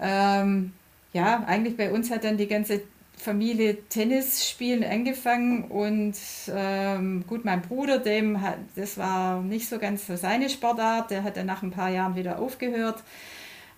Ähm, 0.00 0.72
ja, 1.12 1.42
eigentlich 1.44 1.76
bei 1.76 1.90
uns 1.90 2.10
hat 2.10 2.24
dann 2.24 2.36
die 2.36 2.46
ganze 2.46 2.82
Familie 3.16 3.76
Tennisspielen 3.88 4.84
angefangen 4.84 5.64
und 5.64 6.16
ähm, 6.48 7.24
gut, 7.26 7.44
mein 7.44 7.62
Bruder, 7.62 7.98
dem 7.98 8.40
hat, 8.40 8.58
das 8.74 8.96
war 8.96 9.42
nicht 9.42 9.68
so 9.68 9.78
ganz 9.78 10.06
so 10.06 10.16
seine 10.16 10.50
Sportart, 10.50 11.10
der 11.10 11.22
hat 11.22 11.36
dann 11.36 11.46
nach 11.46 11.62
ein 11.62 11.70
paar 11.70 11.90
Jahren 11.90 12.16
wieder 12.16 12.38
aufgehört. 12.38 13.02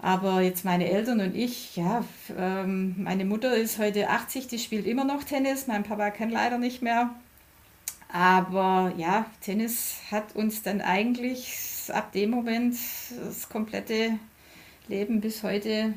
Aber 0.05 0.43
jetzt 0.43 0.67
meine 0.67 0.90
Eltern 0.90 1.21
und 1.23 1.35
ich, 1.35 1.77
ja, 1.77 2.05
ähm, 2.37 2.95
meine 2.99 3.25
Mutter 3.25 3.57
ist 3.57 3.79
heute 3.79 4.11
80, 4.11 4.49
die 4.49 4.59
spielt 4.59 4.87
immer 4.87 5.05
noch 5.05 5.25
Tennis, 5.25 5.67
mein 5.67 5.83
Papa 5.83 6.11
kann 6.11 6.29
leider 6.29 6.59
nicht 6.59 6.83
mehr. 6.83 7.09
Aber 8.12 8.93
ja, 8.99 9.25
Tennis 9.40 9.95
hat 10.11 10.37
uns 10.37 10.61
dann 10.61 10.83
eigentlich 10.83 11.57
ab 11.88 12.12
dem 12.12 12.29
Moment 12.29 12.77
das 13.25 13.49
komplette 13.49 14.19
Leben 14.88 15.23
bis 15.23 15.43
heute 15.43 15.95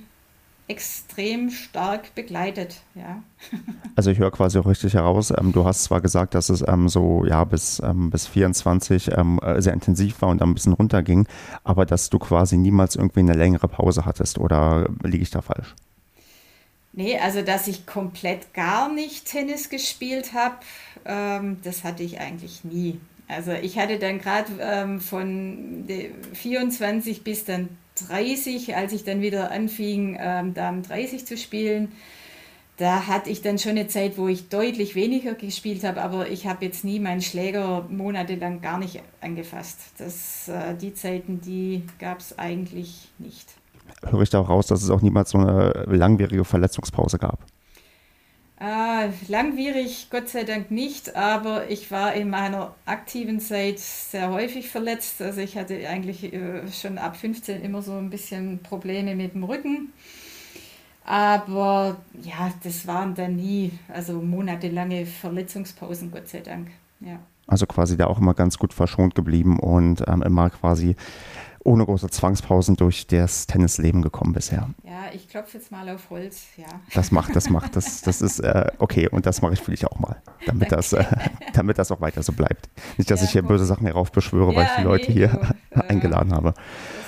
extrem 0.67 1.49
stark 1.49 2.13
begleitet. 2.15 2.81
Ja. 2.95 3.23
Also 3.95 4.11
ich 4.11 4.19
höre 4.19 4.29
quasi 4.29 4.59
auch 4.59 4.67
richtig 4.67 4.93
heraus, 4.93 5.33
ähm, 5.35 5.53
du 5.53 5.65
hast 5.65 5.85
zwar 5.85 6.01
gesagt, 6.01 6.35
dass 6.35 6.49
es 6.49 6.63
ähm, 6.67 6.87
so 6.87 7.25
ja 7.25 7.43
bis, 7.45 7.81
ähm, 7.83 8.11
bis 8.11 8.27
24 8.27 9.09
ähm, 9.17 9.39
äh, 9.41 9.59
sehr 9.59 9.73
intensiv 9.73 10.21
war 10.21 10.29
und 10.29 10.39
dann 10.39 10.51
ein 10.51 10.53
bisschen 10.53 10.73
runterging, 10.73 11.25
aber 11.63 11.83
dass 11.87 12.11
du 12.11 12.19
quasi 12.19 12.57
niemals 12.57 12.95
irgendwie 12.95 13.21
eine 13.21 13.33
längere 13.33 13.67
Pause 13.67 14.05
hattest 14.05 14.37
oder 14.37 14.87
liege 15.01 15.23
ich 15.23 15.31
da 15.31 15.41
falsch? 15.41 15.73
Nee, 16.93 17.17
also 17.17 17.41
dass 17.41 17.67
ich 17.67 17.87
komplett 17.87 18.53
gar 18.53 18.93
nicht 18.93 19.25
Tennis 19.25 19.69
gespielt 19.69 20.33
habe, 20.33 20.57
ähm, 21.05 21.57
das 21.63 21.83
hatte 21.83 22.03
ich 22.03 22.19
eigentlich 22.19 22.63
nie. 22.63 22.99
Also 23.27 23.51
ich 23.51 23.79
hatte 23.79 23.97
dann 23.97 24.19
gerade 24.19 24.51
ähm, 24.59 25.01
von 25.01 25.85
24 26.33 27.23
bis 27.23 27.45
dann 27.45 27.69
30, 28.09 28.75
als 28.75 28.93
ich 28.93 29.03
dann 29.03 29.21
wieder 29.21 29.51
anfing, 29.51 30.17
ähm, 30.19 30.53
Damen 30.53 30.83
30 30.83 31.25
zu 31.25 31.37
spielen, 31.37 31.91
da 32.77 33.07
hatte 33.07 33.31
ich 33.31 33.41
dann 33.41 33.57
schon 33.57 33.71
eine 33.71 33.87
Zeit, 33.87 34.17
wo 34.17 34.27
ich 34.27 34.49
deutlich 34.49 34.93
weniger 34.93 35.33
gespielt 35.33 35.83
habe, 35.83 36.01
aber 36.01 36.29
ich 36.29 36.45
habe 36.45 36.63
jetzt 36.63 36.83
nie 36.83 36.99
meinen 36.99 37.21
Schläger 37.21 37.87
monatelang 37.89 38.61
gar 38.61 38.77
nicht 38.77 39.01
angefasst. 39.19 39.79
Das, 39.97 40.47
äh, 40.47 40.75
die 40.75 40.93
Zeiten, 40.93 41.41
die 41.41 41.83
gab 41.97 42.19
es 42.19 42.37
eigentlich 42.37 43.09
nicht. 43.17 43.55
Höre 44.05 44.21
ich 44.21 44.29
da 44.29 44.39
auch 44.41 44.49
raus, 44.49 44.67
dass 44.67 44.83
es 44.83 44.91
auch 44.91 45.01
niemals 45.01 45.31
so 45.31 45.39
eine 45.39 45.85
langwierige 45.87 46.45
Verletzungspause 46.45 47.17
gab? 47.17 47.39
Äh, 48.59 49.09
langwierig, 49.27 50.07
Gott 50.09 50.29
sei 50.29 50.43
Dank 50.43 50.71
nicht, 50.71 51.15
aber 51.15 51.69
ich 51.69 51.91
war 51.91 52.13
in 52.13 52.31
meiner 52.31 52.73
aktiven 52.85 53.39
Zeit 53.39 53.77
sehr 53.77 54.31
häufig 54.31 54.69
verletzt. 54.69 55.21
Also 55.21 55.41
ich 55.41 55.57
hatte 55.57 55.87
eigentlich 55.87 56.33
äh, 56.33 56.67
schon 56.71 56.97
ab 56.97 57.15
15 57.17 57.61
immer 57.61 57.83
so 57.83 57.93
ein 57.93 58.09
bisschen 58.09 58.59
Probleme 58.63 59.15
mit 59.15 59.35
dem 59.35 59.43
Rücken. 59.43 59.93
Aber 61.05 61.97
ja, 62.23 62.51
das 62.63 62.87
waren 62.87 63.13
dann 63.13 63.35
nie, 63.35 63.71
also 63.87 64.13
monatelange 64.13 65.05
Verletzungspausen, 65.05 66.11
Gott 66.11 66.27
sei 66.27 66.39
Dank. 66.39 66.69
Ja. 66.99 67.19
Also 67.45 67.65
quasi 67.67 67.95
da 67.95 68.07
auch 68.07 68.19
immer 68.19 68.33
ganz 68.33 68.57
gut 68.57 68.73
verschont 68.73 69.13
geblieben 69.13 69.59
und 69.59 70.03
ähm, 70.07 70.23
immer 70.23 70.49
quasi 70.49 70.95
ohne 71.67 71.85
große 71.85 72.09
Zwangspausen 72.09 72.77
durch 72.77 73.07
das 73.07 73.45
Tennisleben 73.45 74.01
gekommen 74.01 74.31
bisher. 74.31 74.69
Ja, 74.83 75.13
ich 75.13 75.27
klopfe 75.27 75.57
jetzt 75.57 75.69
mal 75.69 75.87
auf 75.89 76.09
Holz, 76.09 76.43
ja. 76.55 76.65
Das 76.93 77.11
macht, 77.11 77.35
das 77.35 77.49
macht, 77.49 77.75
das, 77.75 78.01
das 78.01 78.21
ist 78.21 78.39
äh, 78.39 78.71
okay 78.79 79.09
und 79.09 79.25
das 79.25 79.41
mache 79.41 79.53
ich 79.53 79.59
für 79.59 79.71
dich 79.71 79.85
auch 79.85 79.99
mal, 79.99 80.15
damit 80.45 80.71
das, 80.71 80.93
äh, 80.93 81.03
damit 81.53 81.77
das 81.77 81.91
auch 81.91 81.99
weiter 81.99 82.23
so 82.23 82.31
bleibt. 82.31 82.69
Nicht, 82.97 83.11
dass 83.11 83.19
ja, 83.19 83.25
ich 83.25 83.31
hier 83.33 83.41
böse 83.41 83.65
Sachen 83.65 83.85
heraufbeschwöre, 83.85 84.51
ja, 84.51 84.57
weil 84.57 84.65
ich 84.65 84.71
die 84.77 84.83
Leute 84.83 85.05
nee, 85.07 85.13
hier 85.13 85.55
du, 85.71 85.81
eingeladen 85.89 86.33
habe. 86.33 86.53
Wie, 86.53 87.06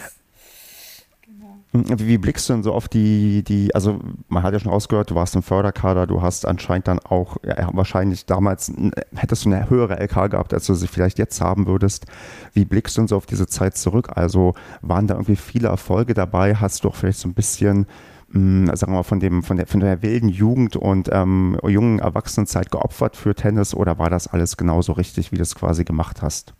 wie, 1.71 2.17
blickst 2.17 2.49
du 2.49 2.53
denn 2.53 2.63
so 2.63 2.73
auf 2.73 2.87
die, 2.87 3.43
die, 3.43 3.75
also 3.75 3.99
man 4.27 4.41
hat 4.41 4.53
ja 4.53 4.59
schon 4.59 4.71
rausgehört, 4.71 5.11
du 5.11 5.15
warst 5.15 5.35
im 5.35 5.43
Förderkader, 5.43 6.07
du 6.07 6.21
hast 6.21 6.47
anscheinend 6.47 6.87
dann 6.87 6.97
auch, 6.97 7.37
ja, 7.43 7.69
wahrscheinlich 7.73 8.25
damals 8.25 8.71
hättest 9.15 9.45
du 9.45 9.49
eine 9.49 9.69
höhere 9.69 9.99
LK 10.01 10.31
gehabt, 10.31 10.53
als 10.53 10.65
du 10.65 10.73
sie 10.73 10.87
vielleicht 10.87 11.19
jetzt 11.19 11.41
haben 11.41 11.67
würdest. 11.67 12.07
Wie 12.53 12.65
blickst 12.65 12.97
du 12.97 13.01
denn 13.01 13.07
so 13.07 13.17
auf 13.17 13.27
diese 13.27 13.45
Zeit 13.45 13.77
zurück? 13.77 14.09
Also 14.15 14.55
waren 14.81 15.05
da 15.05 15.13
irgendwie 15.13 15.35
viele 15.35 15.67
Erfolge 15.67 16.15
dabei? 16.15 16.55
Hast 16.55 16.83
du 16.83 16.87
auch 16.87 16.95
vielleicht 16.95 17.19
so 17.19 17.29
ein 17.29 17.35
bisschen, 17.35 17.85
mh, 18.29 18.69
hm, 18.69 18.75
sagen 18.75 18.91
wir 18.91 18.97
mal, 18.97 19.03
von, 19.03 19.19
dem, 19.19 19.43
von, 19.43 19.57
der, 19.57 19.67
von 19.67 19.79
der 19.79 20.01
wilden 20.01 20.29
Jugend 20.29 20.75
und 20.75 21.09
ähm, 21.11 21.55
jungen 21.67 21.99
Erwachsenenzeit 21.99 22.71
geopfert 22.71 23.15
für 23.15 23.35
Tennis 23.35 23.75
oder 23.75 23.99
war 23.99 24.09
das 24.09 24.25
alles 24.25 24.57
genauso 24.57 24.93
richtig, 24.93 25.31
wie 25.31 25.35
du 25.35 25.43
es 25.43 25.53
quasi 25.53 25.83
gemacht 25.83 26.23
hast? 26.23 26.55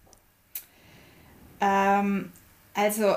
Ähm, 1.62 2.30
also 2.76 3.15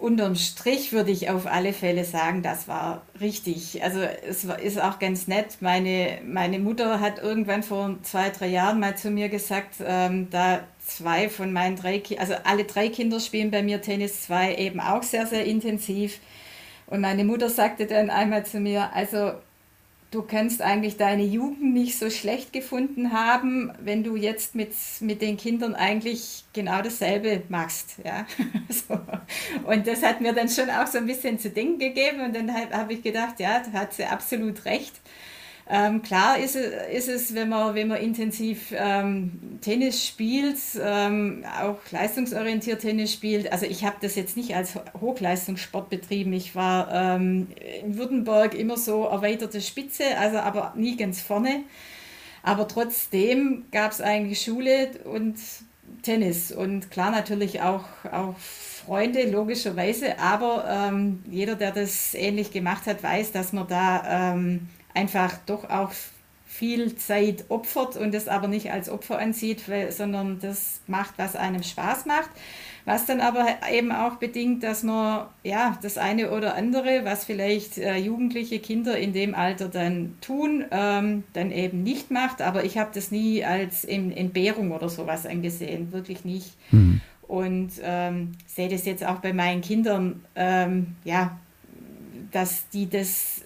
unterm 0.00 0.34
Strich 0.34 0.92
würde 0.92 1.10
ich 1.10 1.30
auf 1.30 1.46
alle 1.46 1.72
Fälle 1.72 2.04
sagen, 2.04 2.42
das 2.42 2.68
war 2.68 3.02
richtig. 3.20 3.82
Also 3.82 4.00
es 4.00 4.44
ist 4.44 4.80
auch 4.80 4.98
ganz 4.98 5.26
nett. 5.26 5.58
Meine, 5.60 6.18
meine 6.24 6.58
Mutter 6.58 7.00
hat 7.00 7.22
irgendwann 7.22 7.62
vor 7.62 7.96
zwei, 8.02 8.30
drei 8.30 8.48
Jahren 8.48 8.80
mal 8.80 8.96
zu 8.96 9.10
mir 9.10 9.28
gesagt, 9.28 9.76
ähm, 9.84 10.28
da 10.30 10.60
zwei 10.78 11.28
von 11.28 11.52
meinen 11.52 11.76
drei, 11.76 12.02
also 12.18 12.34
alle 12.44 12.64
drei 12.64 12.88
Kinder 12.88 13.20
spielen 13.20 13.50
bei 13.50 13.62
mir 13.62 13.80
Tennis, 13.80 14.22
zwei 14.22 14.54
eben 14.54 14.80
auch 14.80 15.02
sehr, 15.02 15.26
sehr 15.26 15.44
intensiv. 15.44 16.20
Und 16.86 17.00
meine 17.00 17.24
Mutter 17.24 17.48
sagte 17.48 17.86
dann 17.86 18.10
einmal 18.10 18.46
zu 18.46 18.60
mir, 18.60 18.92
also 18.94 19.32
du 20.16 20.22
kannst 20.22 20.62
eigentlich 20.62 20.96
deine 20.96 21.24
Jugend 21.24 21.74
nicht 21.74 21.98
so 21.98 22.08
schlecht 22.08 22.50
gefunden 22.50 23.12
haben, 23.12 23.70
wenn 23.80 24.02
du 24.02 24.16
jetzt 24.16 24.54
mit, 24.54 24.72
mit 25.00 25.20
den 25.20 25.36
Kindern 25.36 25.74
eigentlich 25.74 26.44
genau 26.54 26.80
dasselbe 26.80 27.42
machst. 27.50 27.96
Ja? 28.02 28.26
so. 28.70 28.98
Und 29.66 29.86
das 29.86 30.02
hat 30.02 30.22
mir 30.22 30.32
dann 30.32 30.48
schon 30.48 30.70
auch 30.70 30.86
so 30.86 30.96
ein 30.96 31.06
bisschen 31.06 31.38
zu 31.38 31.50
denken 31.50 31.78
gegeben 31.78 32.22
und 32.22 32.34
dann 32.34 32.50
habe 32.50 32.74
hab 32.74 32.90
ich 32.90 33.02
gedacht, 33.02 33.38
ja, 33.40 33.60
da 33.60 33.78
hat 33.78 33.92
sie 33.92 34.06
absolut 34.06 34.64
recht. 34.64 34.94
Ähm, 35.68 36.02
klar 36.02 36.38
ist 36.38 36.54
es, 36.54 36.72
ist 36.92 37.08
es, 37.08 37.34
wenn 37.34 37.48
man, 37.48 37.74
wenn 37.74 37.88
man 37.88 37.98
intensiv 37.98 38.72
ähm, 38.76 39.58
Tennis 39.60 40.06
spielt, 40.06 40.58
ähm, 40.80 41.44
auch 41.60 41.78
leistungsorientiert 41.90 42.82
Tennis 42.82 43.12
spielt. 43.12 43.50
Also 43.50 43.66
ich 43.66 43.84
habe 43.84 43.96
das 44.00 44.14
jetzt 44.14 44.36
nicht 44.36 44.54
als 44.54 44.74
Hochleistungssport 45.00 45.90
betrieben. 45.90 46.32
Ich 46.34 46.54
war 46.54 46.92
ähm, 46.92 47.48
in 47.82 47.98
Württemberg 47.98 48.54
immer 48.54 48.76
so 48.76 49.06
erweiterte 49.06 49.60
Spitze, 49.60 50.04
also 50.18 50.38
aber 50.38 50.72
nie 50.76 50.96
ganz 50.96 51.20
vorne. 51.20 51.64
Aber 52.44 52.68
trotzdem 52.68 53.64
gab 53.72 53.90
es 53.90 54.00
eigentlich 54.00 54.42
Schule 54.42 54.90
und 55.02 55.36
Tennis 56.02 56.52
und 56.52 56.92
klar 56.92 57.10
natürlich 57.10 57.62
auch, 57.62 57.84
auch 58.12 58.36
Freunde, 58.38 59.28
logischerweise, 59.28 60.20
aber 60.20 60.64
ähm, 60.68 61.24
jeder, 61.28 61.56
der 61.56 61.72
das 61.72 62.14
ähnlich 62.14 62.52
gemacht 62.52 62.86
hat, 62.86 63.02
weiß, 63.02 63.32
dass 63.32 63.52
man 63.52 63.66
da 63.66 64.34
ähm, 64.34 64.68
einfach 64.96 65.38
doch 65.46 65.68
auch 65.70 65.92
viel 66.56 66.96
Zeit 66.96 67.44
opfert 67.50 67.96
und 67.96 68.14
es 68.14 68.28
aber 68.28 68.48
nicht 68.48 68.72
als 68.72 68.88
Opfer 68.88 69.18
ansieht, 69.18 69.68
weil, 69.68 69.92
sondern 69.92 70.38
das 70.40 70.80
macht, 70.86 71.14
was 71.18 71.36
einem 71.36 71.62
Spaß 71.62 72.06
macht. 72.06 72.30
Was 72.86 73.04
dann 73.04 73.20
aber 73.20 73.46
eben 73.70 73.90
auch 73.90 74.14
bedingt, 74.16 74.62
dass 74.62 74.84
man 74.84 75.26
ja 75.42 75.76
das 75.82 75.98
eine 75.98 76.30
oder 76.30 76.54
andere, 76.54 77.04
was 77.04 77.24
vielleicht 77.24 77.78
äh, 77.78 77.96
jugendliche 77.96 78.60
Kinder 78.60 78.96
in 78.96 79.12
dem 79.12 79.34
Alter 79.34 79.68
dann 79.68 80.14
tun, 80.20 80.64
ähm, 80.70 81.24
dann 81.32 81.50
eben 81.50 81.82
nicht 81.82 82.12
macht. 82.12 82.40
Aber 82.40 82.64
ich 82.64 82.78
habe 82.78 82.90
das 82.94 83.10
nie 83.10 83.44
als 83.44 83.84
Entbehrung 83.84 84.70
oder 84.70 84.88
sowas 84.88 85.26
angesehen, 85.26 85.92
wirklich 85.92 86.24
nicht. 86.24 86.54
Mhm. 86.70 87.00
Und 87.26 87.72
ähm, 87.82 88.32
sehe 88.46 88.68
das 88.68 88.86
jetzt 88.86 89.04
auch 89.04 89.16
bei 89.16 89.32
meinen 89.32 89.62
Kindern, 89.62 90.24
ähm, 90.36 90.94
ja, 91.04 91.36
dass 92.30 92.68
die 92.68 92.88
das 92.88 93.42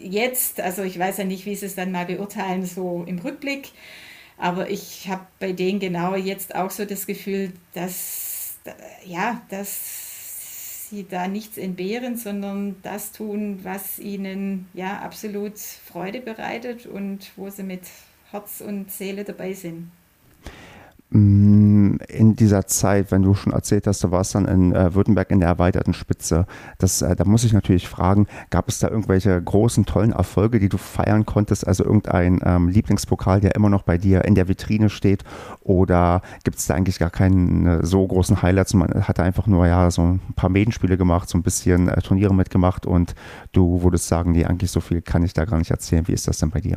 jetzt, 0.00 0.60
also 0.60 0.82
ich 0.82 0.98
weiß 0.98 1.18
ja 1.18 1.24
nicht, 1.24 1.46
wie 1.46 1.54
sie 1.54 1.66
es 1.66 1.74
dann 1.74 1.92
mal 1.92 2.06
beurteilen, 2.06 2.64
so 2.64 3.04
im 3.06 3.18
Rückblick, 3.18 3.72
aber 4.36 4.70
ich 4.70 5.08
habe 5.08 5.26
bei 5.40 5.52
denen 5.52 5.80
genau 5.80 6.14
jetzt 6.14 6.54
auch 6.54 6.70
so 6.70 6.84
das 6.84 7.06
Gefühl, 7.06 7.52
dass, 7.74 8.58
ja, 9.04 9.42
dass 9.50 10.88
sie 10.90 11.06
da 11.08 11.28
nichts 11.28 11.58
entbehren, 11.58 12.16
sondern 12.16 12.76
das 12.82 13.12
tun, 13.12 13.60
was 13.62 13.98
ihnen 13.98 14.68
ja 14.74 15.00
absolut 15.00 15.58
Freude 15.58 16.20
bereitet 16.20 16.86
und 16.86 17.32
wo 17.36 17.50
sie 17.50 17.62
mit 17.62 17.82
Herz 18.30 18.60
und 18.60 18.90
Seele 18.90 19.24
dabei 19.24 19.52
sind. 19.52 19.90
Mm, 21.10 21.96
in 22.08 22.36
dieser 22.36 22.66
Zeit, 22.66 23.10
wenn 23.10 23.22
du 23.22 23.32
schon 23.32 23.54
erzählt 23.54 23.86
hast, 23.86 24.04
du 24.04 24.10
warst 24.10 24.34
dann 24.34 24.44
in 24.44 24.74
äh, 24.74 24.94
Württemberg 24.94 25.30
in 25.30 25.40
der 25.40 25.48
erweiterten 25.48 25.94
Spitze, 25.94 26.46
das, 26.76 27.00
äh, 27.00 27.16
da 27.16 27.24
muss 27.24 27.44
ich 27.44 27.54
natürlich 27.54 27.88
fragen, 27.88 28.26
gab 28.50 28.68
es 28.68 28.78
da 28.78 28.88
irgendwelche 28.88 29.40
großen, 29.40 29.86
tollen 29.86 30.12
Erfolge, 30.12 30.60
die 30.60 30.68
du 30.68 30.76
feiern 30.76 31.24
konntest? 31.24 31.66
Also 31.66 31.82
irgendein 31.84 32.40
ähm, 32.44 32.68
Lieblingspokal, 32.68 33.40
der 33.40 33.54
immer 33.54 33.70
noch 33.70 33.84
bei 33.84 33.96
dir 33.96 34.26
in 34.26 34.34
der 34.34 34.48
Vitrine 34.48 34.90
steht? 34.90 35.24
Oder 35.62 36.20
gibt 36.44 36.58
es 36.58 36.66
da 36.66 36.74
eigentlich 36.74 36.98
gar 36.98 37.10
keinen 37.10 37.66
äh, 37.66 37.86
so 37.86 38.06
großen 38.06 38.42
Highlights? 38.42 38.74
Man 38.74 39.08
hat 39.08 39.18
einfach 39.18 39.46
nur 39.46 39.66
ja 39.66 39.90
so 39.90 40.02
ein 40.02 40.20
paar 40.36 40.50
Medenspiele 40.50 40.98
gemacht, 40.98 41.30
so 41.30 41.38
ein 41.38 41.42
bisschen 41.42 41.88
äh, 41.88 42.02
Turniere 42.02 42.34
mitgemacht 42.34 42.84
und 42.84 43.14
du 43.52 43.82
würdest 43.82 44.08
sagen, 44.08 44.32
nee, 44.32 44.44
eigentlich 44.44 44.70
so 44.70 44.80
viel 44.80 45.00
kann 45.00 45.24
ich 45.24 45.32
da 45.32 45.46
gar 45.46 45.58
nicht 45.58 45.70
erzählen. 45.70 46.06
Wie 46.06 46.12
ist 46.12 46.28
das 46.28 46.38
denn 46.38 46.50
bei 46.50 46.60
dir? 46.60 46.76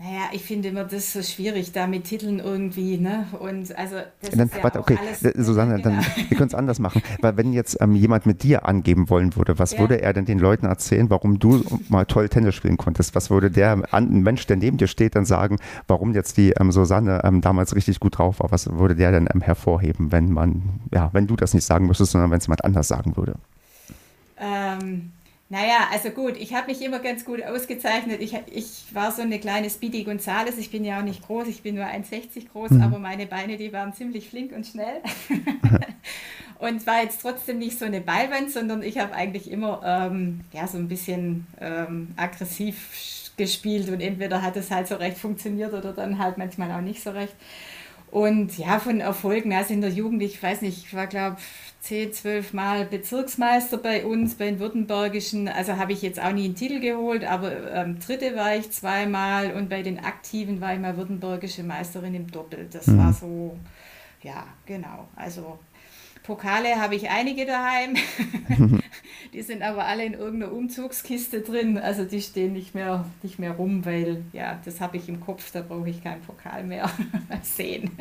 Naja, 0.00 0.28
ich 0.30 0.44
finde 0.44 0.68
immer 0.68 0.84
das 0.84 1.12
so 1.12 1.22
schwierig, 1.22 1.72
da 1.72 1.88
mit 1.88 2.04
Titeln 2.04 2.38
irgendwie, 2.38 2.98
ne? 2.98 3.26
Und 3.40 3.76
also 3.76 3.96
das 4.20 4.30
dann, 4.30 4.46
ist 4.46 4.54
ja 4.54 4.62
warte, 4.62 4.78
okay, 4.78 4.96
alles, 4.96 5.34
Susanne, 5.44 5.82
genau. 5.82 5.96
dann 5.96 6.06
wir 6.28 6.36
können 6.36 6.46
es 6.46 6.54
anders 6.54 6.78
machen. 6.78 7.02
Weil 7.20 7.36
wenn 7.36 7.52
jetzt 7.52 7.78
ähm, 7.80 7.96
jemand 7.96 8.24
mit 8.24 8.44
dir 8.44 8.64
angeben 8.64 9.10
wollen 9.10 9.34
würde, 9.34 9.58
was 9.58 9.72
ja. 9.72 9.80
würde 9.80 10.00
er 10.00 10.12
denn 10.12 10.24
den 10.24 10.38
Leuten 10.38 10.66
erzählen, 10.66 11.10
warum 11.10 11.40
du 11.40 11.64
mal 11.88 12.06
toll 12.06 12.28
Tennis 12.28 12.54
spielen 12.54 12.76
konntest? 12.76 13.16
Was 13.16 13.28
würde 13.28 13.50
der 13.50 13.92
ein 13.92 14.22
Mensch, 14.22 14.46
der 14.46 14.56
neben 14.56 14.76
dir 14.76 14.86
steht, 14.86 15.16
dann 15.16 15.24
sagen, 15.24 15.58
warum 15.88 16.14
jetzt 16.14 16.36
die 16.36 16.50
ähm, 16.50 16.70
Susanne 16.70 17.22
ähm, 17.24 17.40
damals 17.40 17.74
richtig 17.74 17.98
gut 17.98 18.18
drauf 18.18 18.38
war? 18.38 18.52
Was 18.52 18.70
würde 18.70 18.94
der 18.94 19.10
denn 19.10 19.28
ähm, 19.34 19.40
hervorheben, 19.40 20.12
wenn 20.12 20.30
man, 20.30 20.62
ja, 20.94 21.10
wenn 21.12 21.26
du 21.26 21.34
das 21.34 21.54
nicht 21.54 21.64
sagen 21.64 21.88
müsstest, 21.88 22.12
sondern 22.12 22.30
wenn 22.30 22.38
es 22.38 22.46
jemand 22.46 22.64
anders 22.64 22.86
sagen 22.86 23.16
würde? 23.16 23.34
Ähm 24.38 25.10
naja, 25.50 25.88
also 25.90 26.10
gut, 26.10 26.36
ich 26.36 26.52
habe 26.52 26.66
mich 26.66 26.82
immer 26.82 26.98
ganz 26.98 27.24
gut 27.24 27.42
ausgezeichnet. 27.42 28.20
Ich, 28.20 28.36
ich 28.52 28.84
war 28.92 29.12
so 29.12 29.22
eine 29.22 29.38
kleine 29.38 29.70
Speedy 29.70 30.04
Gonzales. 30.04 30.58
Ich 30.58 30.70
bin 30.70 30.84
ja 30.84 30.98
auch 30.98 31.04
nicht 31.04 31.26
groß, 31.26 31.48
ich 31.48 31.62
bin 31.62 31.76
nur 31.76 31.86
1,60 31.86 32.50
groß, 32.52 32.72
mhm. 32.72 32.82
aber 32.82 32.98
meine 32.98 33.26
Beine, 33.26 33.56
die 33.56 33.72
waren 33.72 33.94
ziemlich 33.94 34.28
flink 34.28 34.52
und 34.52 34.66
schnell. 34.66 35.00
und 36.58 36.86
war 36.86 37.02
jetzt 37.02 37.22
trotzdem 37.22 37.58
nicht 37.58 37.78
so 37.78 37.86
eine 37.86 38.02
Ballwand, 38.02 38.50
sondern 38.50 38.82
ich 38.82 38.98
habe 38.98 39.14
eigentlich 39.14 39.50
immer 39.50 39.80
ähm, 39.84 40.40
ja, 40.52 40.66
so 40.66 40.76
ein 40.76 40.88
bisschen 40.88 41.46
ähm, 41.60 42.08
aggressiv 42.16 43.30
gespielt 43.38 43.88
und 43.88 44.00
entweder 44.00 44.42
hat 44.42 44.56
es 44.56 44.70
halt 44.70 44.88
so 44.88 44.96
recht 44.96 45.16
funktioniert 45.16 45.72
oder 45.72 45.94
dann 45.94 46.18
halt 46.18 46.36
manchmal 46.36 46.72
auch 46.72 46.82
nicht 46.82 47.02
so 47.02 47.10
recht. 47.10 47.34
Und 48.10 48.56
ja, 48.58 48.80
von 48.80 49.00
Erfolgen, 49.00 49.52
also 49.52 49.72
in 49.72 49.80
der 49.80 49.90
Jugend, 49.90 50.22
ich 50.22 50.42
weiß 50.42 50.62
nicht, 50.62 50.86
ich 50.86 50.94
war 50.94 51.06
glaube 51.06 51.36
10, 51.80 52.12
12 52.12 52.52
Mal 52.52 52.84
Bezirksmeister 52.86 53.78
bei 53.78 54.04
uns, 54.04 54.34
bei 54.34 54.46
den 54.46 54.58
Württembergischen. 54.58 55.48
Also 55.48 55.76
habe 55.76 55.92
ich 55.92 56.02
jetzt 56.02 56.20
auch 56.20 56.32
nie 56.32 56.46
einen 56.46 56.54
Titel 56.54 56.80
geholt, 56.80 57.24
aber 57.24 57.72
ähm, 57.72 57.98
Dritte 58.00 58.34
war 58.36 58.56
ich 58.56 58.70
zweimal 58.70 59.52
und 59.52 59.68
bei 59.68 59.82
den 59.82 59.98
Aktiven 59.98 60.60
war 60.60 60.74
ich 60.74 60.80
mal 60.80 60.96
Württembergische 60.96 61.62
Meisterin 61.62 62.14
im 62.14 62.30
Doppel. 62.30 62.68
Das 62.70 62.86
mhm. 62.88 62.98
war 62.98 63.12
so, 63.12 63.56
ja, 64.22 64.44
genau. 64.66 65.08
Also 65.16 65.58
Pokale 66.28 66.76
habe 66.76 66.94
ich 66.94 67.08
einige 67.08 67.46
daheim. 67.46 67.94
die 69.32 69.40
sind 69.40 69.62
aber 69.62 69.86
alle 69.86 70.04
in 70.04 70.12
irgendeiner 70.12 70.52
Umzugskiste 70.52 71.40
drin. 71.40 71.78
Also 71.78 72.04
die 72.04 72.20
stehen 72.20 72.52
nicht 72.52 72.74
mehr, 72.74 73.06
nicht 73.22 73.38
mehr 73.38 73.52
rum, 73.52 73.86
weil 73.86 74.24
ja, 74.34 74.58
das 74.62 74.82
habe 74.82 74.98
ich 74.98 75.08
im 75.08 75.20
Kopf, 75.20 75.50
da 75.52 75.62
brauche 75.62 75.88
ich 75.88 76.04
keinen 76.04 76.20
Pokal 76.20 76.64
mehr 76.64 76.90
sehen. 77.42 77.92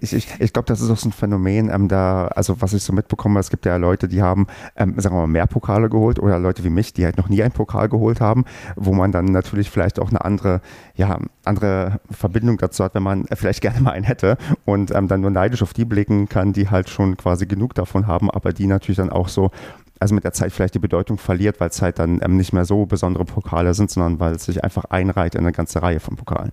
ich 0.00 0.14
ich, 0.14 0.26
ich 0.38 0.52
glaube, 0.54 0.66
das 0.66 0.80
ist 0.80 0.88
auch 0.88 0.96
so 0.96 1.10
ein 1.10 1.12
Phänomen, 1.12 1.68
ähm, 1.68 1.88
da, 1.88 2.28
also 2.28 2.62
was 2.62 2.72
ich 2.72 2.82
so 2.82 2.94
mitbekomme, 2.94 3.38
es 3.38 3.50
gibt 3.50 3.66
ja 3.66 3.76
Leute, 3.76 4.08
die 4.08 4.22
haben, 4.22 4.46
ähm, 4.76 4.98
sagen 4.98 5.14
wir 5.14 5.20
mal, 5.20 5.26
mehr 5.26 5.46
Pokale 5.46 5.90
geholt 5.90 6.18
oder 6.18 6.38
Leute 6.38 6.64
wie 6.64 6.70
mich, 6.70 6.94
die 6.94 7.04
halt 7.04 7.18
noch 7.18 7.28
nie 7.28 7.42
einen 7.42 7.52
Pokal 7.52 7.90
geholt 7.90 8.22
haben, 8.22 8.46
wo 8.74 8.94
man 8.94 9.12
dann 9.12 9.26
natürlich 9.26 9.68
vielleicht 9.68 10.00
auch 10.00 10.08
eine 10.08 10.24
andere, 10.24 10.62
ja, 10.96 11.18
andere 11.44 12.00
Verbindung 12.10 12.56
dazu 12.56 12.84
hat, 12.84 12.94
wenn 12.94 13.02
man 13.02 13.26
vielleicht 13.34 13.60
gerne 13.60 13.80
mal 13.80 13.90
einen 13.90 14.04
hätte 14.04 14.38
und 14.64 14.92
ähm, 14.92 15.08
dann 15.08 15.20
nur 15.20 15.30
neidisch 15.30 15.62
auf 15.62 15.74
die 15.74 15.84
blicken 15.84 16.28
kann, 16.28 16.52
die 16.52 16.70
halt 16.70 16.88
schon 16.88 17.16
quasi 17.16 17.34
quasi 17.34 17.46
genug 17.46 17.74
davon 17.74 18.06
haben, 18.06 18.30
aber 18.30 18.52
die 18.52 18.66
natürlich 18.66 18.96
dann 18.96 19.10
auch 19.10 19.28
so, 19.28 19.50
also 19.98 20.14
mit 20.14 20.24
der 20.24 20.32
Zeit 20.32 20.52
vielleicht 20.52 20.74
die 20.74 20.78
Bedeutung 20.78 21.18
verliert, 21.18 21.60
weil 21.60 21.68
es 21.68 21.82
halt 21.82 21.98
dann 21.98 22.20
ähm, 22.22 22.36
nicht 22.36 22.52
mehr 22.52 22.64
so 22.64 22.86
besondere 22.86 23.24
Pokale 23.24 23.74
sind, 23.74 23.90
sondern 23.90 24.20
weil 24.20 24.34
es 24.34 24.44
sich 24.44 24.62
einfach 24.62 24.84
einreiht 24.86 25.34
in 25.34 25.40
eine 25.40 25.52
ganze 25.52 25.82
Reihe 25.82 26.00
von 26.00 26.16
Pokalen. 26.16 26.52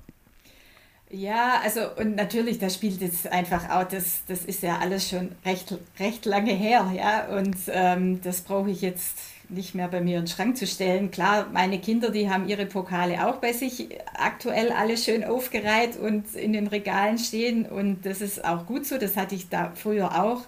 Ja, 1.11 1.59
also 1.63 1.81
und 1.99 2.15
natürlich, 2.15 2.57
da 2.57 2.69
spielt 2.69 3.01
jetzt 3.01 3.27
einfach 3.31 3.69
auch, 3.69 3.83
das, 3.83 4.21
das 4.27 4.45
ist 4.45 4.63
ja 4.63 4.79
alles 4.79 5.09
schon 5.09 5.29
recht, 5.45 5.77
recht 5.99 6.25
lange 6.25 6.53
her, 6.53 6.89
ja, 6.95 7.37
und 7.37 7.57
ähm, 7.67 8.21
das 8.21 8.41
brauche 8.41 8.69
ich 8.69 8.81
jetzt 8.81 9.19
nicht 9.51 9.75
mehr 9.75 9.87
bei 9.87 10.01
mir 10.01 10.17
in 10.17 10.23
den 10.23 10.27
Schrank 10.27 10.57
zu 10.57 10.65
stellen. 10.65 11.11
Klar, 11.11 11.47
meine 11.51 11.79
Kinder, 11.79 12.09
die 12.09 12.29
haben 12.29 12.47
ihre 12.47 12.65
Pokale 12.65 13.27
auch 13.27 13.37
bei 13.37 13.53
sich 13.53 13.89
aktuell 14.13 14.71
alle 14.71 14.97
schön 14.97 15.23
aufgereiht 15.23 15.97
und 15.97 16.33
in 16.35 16.53
den 16.53 16.67
Regalen 16.67 17.17
stehen 17.17 17.65
und 17.65 18.05
das 18.05 18.21
ist 18.21 18.43
auch 18.43 18.65
gut 18.65 18.85
so, 18.85 18.97
das 18.97 19.17
hatte 19.17 19.35
ich 19.35 19.49
da 19.49 19.71
früher 19.75 20.23
auch. 20.23 20.41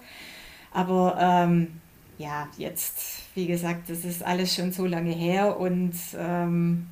Aber 0.72 1.16
ähm, 1.20 1.80
ja, 2.18 2.48
jetzt, 2.56 3.22
wie 3.34 3.46
gesagt, 3.46 3.90
das 3.90 4.04
ist 4.04 4.24
alles 4.24 4.54
schon 4.54 4.72
so 4.72 4.86
lange 4.86 5.12
her 5.12 5.58
und 5.58 5.94
ähm, 6.18 6.86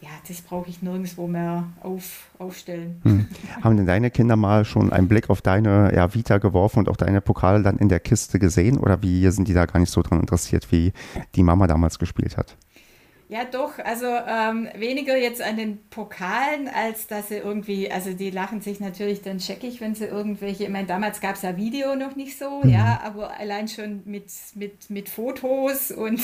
ja, 0.00 0.10
das 0.28 0.42
brauche 0.42 0.68
ich 0.68 0.82
nirgendwo 0.82 1.26
mehr 1.26 1.64
auf, 1.82 2.30
aufstellen. 2.38 3.00
Hm. 3.02 3.26
Haben 3.62 3.76
denn 3.76 3.86
deine 3.86 4.10
Kinder 4.10 4.36
mal 4.36 4.64
schon 4.64 4.92
einen 4.92 5.08
Blick 5.08 5.30
auf 5.30 5.40
deine 5.40 5.94
ja, 5.94 6.14
Vita 6.14 6.38
geworfen 6.38 6.80
und 6.80 6.88
auch 6.88 6.96
deine 6.96 7.20
Pokale 7.20 7.62
dann 7.62 7.78
in 7.78 7.88
der 7.88 8.00
Kiste 8.00 8.38
gesehen? 8.38 8.78
Oder 8.78 9.02
wie 9.02 9.28
sind 9.30 9.48
die 9.48 9.54
da 9.54 9.66
gar 9.66 9.80
nicht 9.80 9.92
so 9.92 10.02
dran 10.02 10.20
interessiert, 10.20 10.70
wie 10.70 10.92
die 11.34 11.42
Mama 11.42 11.66
damals 11.66 11.98
gespielt 11.98 12.36
hat? 12.36 12.56
Ja, 13.28 13.44
doch. 13.44 13.78
Also 13.80 14.06
ähm, 14.06 14.68
weniger 14.76 15.16
jetzt 15.16 15.42
an 15.42 15.56
den 15.56 15.84
Pokalen, 15.88 16.68
als 16.68 17.08
dass 17.08 17.28
sie 17.28 17.36
irgendwie, 17.36 17.90
also 17.90 18.12
die 18.12 18.30
lachen 18.30 18.60
sich 18.60 18.78
natürlich 18.78 19.22
dann 19.22 19.38
checkig, 19.38 19.80
wenn 19.80 19.96
sie 19.96 20.04
irgendwelche, 20.04 20.64
ich 20.64 20.70
meine, 20.70 20.86
damals 20.86 21.20
gab 21.20 21.34
es 21.34 21.42
ja 21.42 21.56
Video 21.56 21.96
noch 21.96 22.14
nicht 22.14 22.38
so, 22.38 22.60
mhm. 22.62 22.70
ja, 22.70 23.00
aber 23.02 23.38
allein 23.38 23.66
schon 23.66 24.02
mit, 24.04 24.26
mit, 24.54 24.90
mit 24.90 25.08
Fotos 25.08 25.90
und 25.90 26.20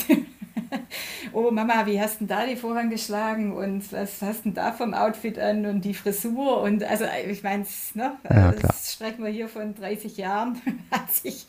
oh 1.33 1.51
Mama, 1.51 1.85
wie 1.85 1.99
hast 1.99 2.21
du 2.21 2.25
da 2.25 2.45
die 2.45 2.55
Vorhang 2.55 2.89
geschlagen 2.89 3.51
und 3.51 3.91
was 3.91 4.21
hast 4.21 4.45
du 4.45 4.51
da 4.51 4.71
vom 4.71 4.93
Outfit 4.93 5.37
an 5.39 5.65
und 5.65 5.83
die 5.83 5.93
Frisur 5.93 6.61
und 6.61 6.85
also 6.85 7.03
ich 7.29 7.43
meine, 7.43 7.65
ne, 7.95 8.13
ja, 8.29 8.53
das 8.53 8.93
sprechen 8.93 9.25
wir 9.25 9.31
hier 9.31 9.49
von 9.49 9.75
30 9.75 10.15
Jahren, 10.15 10.61
hat 10.91 11.11
sich 11.11 11.47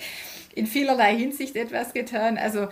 in 0.55 0.67
vielerlei 0.67 1.17
Hinsicht 1.17 1.57
etwas 1.57 1.93
getan. 1.93 2.39
Also 2.39 2.69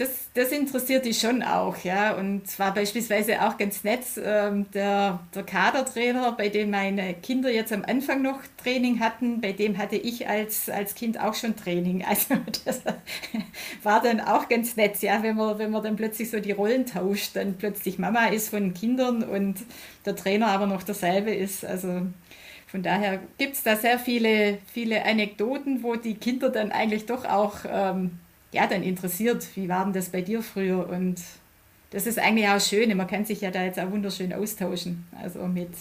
das, 0.00 0.30
das 0.32 0.50
interessiert 0.50 1.04
dich 1.04 1.20
schon 1.20 1.42
auch, 1.42 1.76
ja. 1.84 2.14
Und 2.14 2.48
zwar 2.48 2.72
beispielsweise 2.72 3.42
auch 3.42 3.58
ganz 3.58 3.84
nett, 3.84 4.00
ähm, 4.24 4.64
der, 4.72 5.20
der 5.34 5.42
Kadertrainer, 5.42 6.32
bei 6.32 6.48
dem 6.48 6.70
meine 6.70 7.12
Kinder 7.12 7.50
jetzt 7.50 7.70
am 7.70 7.84
Anfang 7.84 8.22
noch 8.22 8.38
Training 8.62 9.00
hatten, 9.00 9.42
bei 9.42 9.52
dem 9.52 9.76
hatte 9.76 9.96
ich 9.96 10.26
als, 10.26 10.70
als 10.70 10.94
Kind 10.94 11.20
auch 11.20 11.34
schon 11.34 11.54
Training. 11.54 12.04
Also 12.10 12.34
das 12.64 12.80
war 13.82 14.02
dann 14.02 14.20
auch 14.20 14.48
ganz 14.48 14.76
nett, 14.76 15.00
ja, 15.02 15.22
wenn 15.22 15.36
man, 15.36 15.58
wenn 15.58 15.70
man 15.70 15.82
dann 15.82 15.96
plötzlich 15.96 16.30
so 16.30 16.40
die 16.40 16.52
Rollen 16.52 16.86
tauscht, 16.86 17.36
dann 17.36 17.54
plötzlich 17.56 17.98
Mama 17.98 18.26
ist 18.26 18.48
von 18.48 18.74
Kindern 18.74 19.22
und 19.22 19.56
der 20.06 20.16
Trainer 20.16 20.48
aber 20.48 20.66
noch 20.66 20.82
derselbe 20.82 21.32
ist. 21.32 21.64
Also 21.64 22.06
von 22.66 22.82
daher 22.82 23.20
gibt 23.38 23.54
es 23.54 23.62
da 23.62 23.76
sehr 23.76 23.98
viele, 23.98 24.58
viele 24.72 25.04
Anekdoten, 25.04 25.82
wo 25.82 25.96
die 25.96 26.14
Kinder 26.14 26.48
dann 26.48 26.72
eigentlich 26.72 27.06
doch 27.06 27.24
auch 27.24 27.58
ähm, 27.68 28.18
ja, 28.52 28.66
dann 28.66 28.82
interessiert, 28.82 29.46
wie 29.56 29.68
war 29.68 29.84
denn 29.84 29.92
das 29.92 30.08
bei 30.08 30.22
dir 30.22 30.42
früher? 30.42 30.88
Und 30.88 31.20
das 31.90 32.06
ist 32.06 32.18
eigentlich 32.18 32.48
auch 32.48 32.60
schön, 32.60 32.96
man 32.96 33.06
kann 33.06 33.24
sich 33.24 33.40
ja 33.40 33.50
da 33.50 33.64
jetzt 33.64 33.78
auch 33.78 33.90
wunderschön 33.90 34.32
austauschen, 34.32 35.06
also 35.20 35.46
mit, 35.46 35.72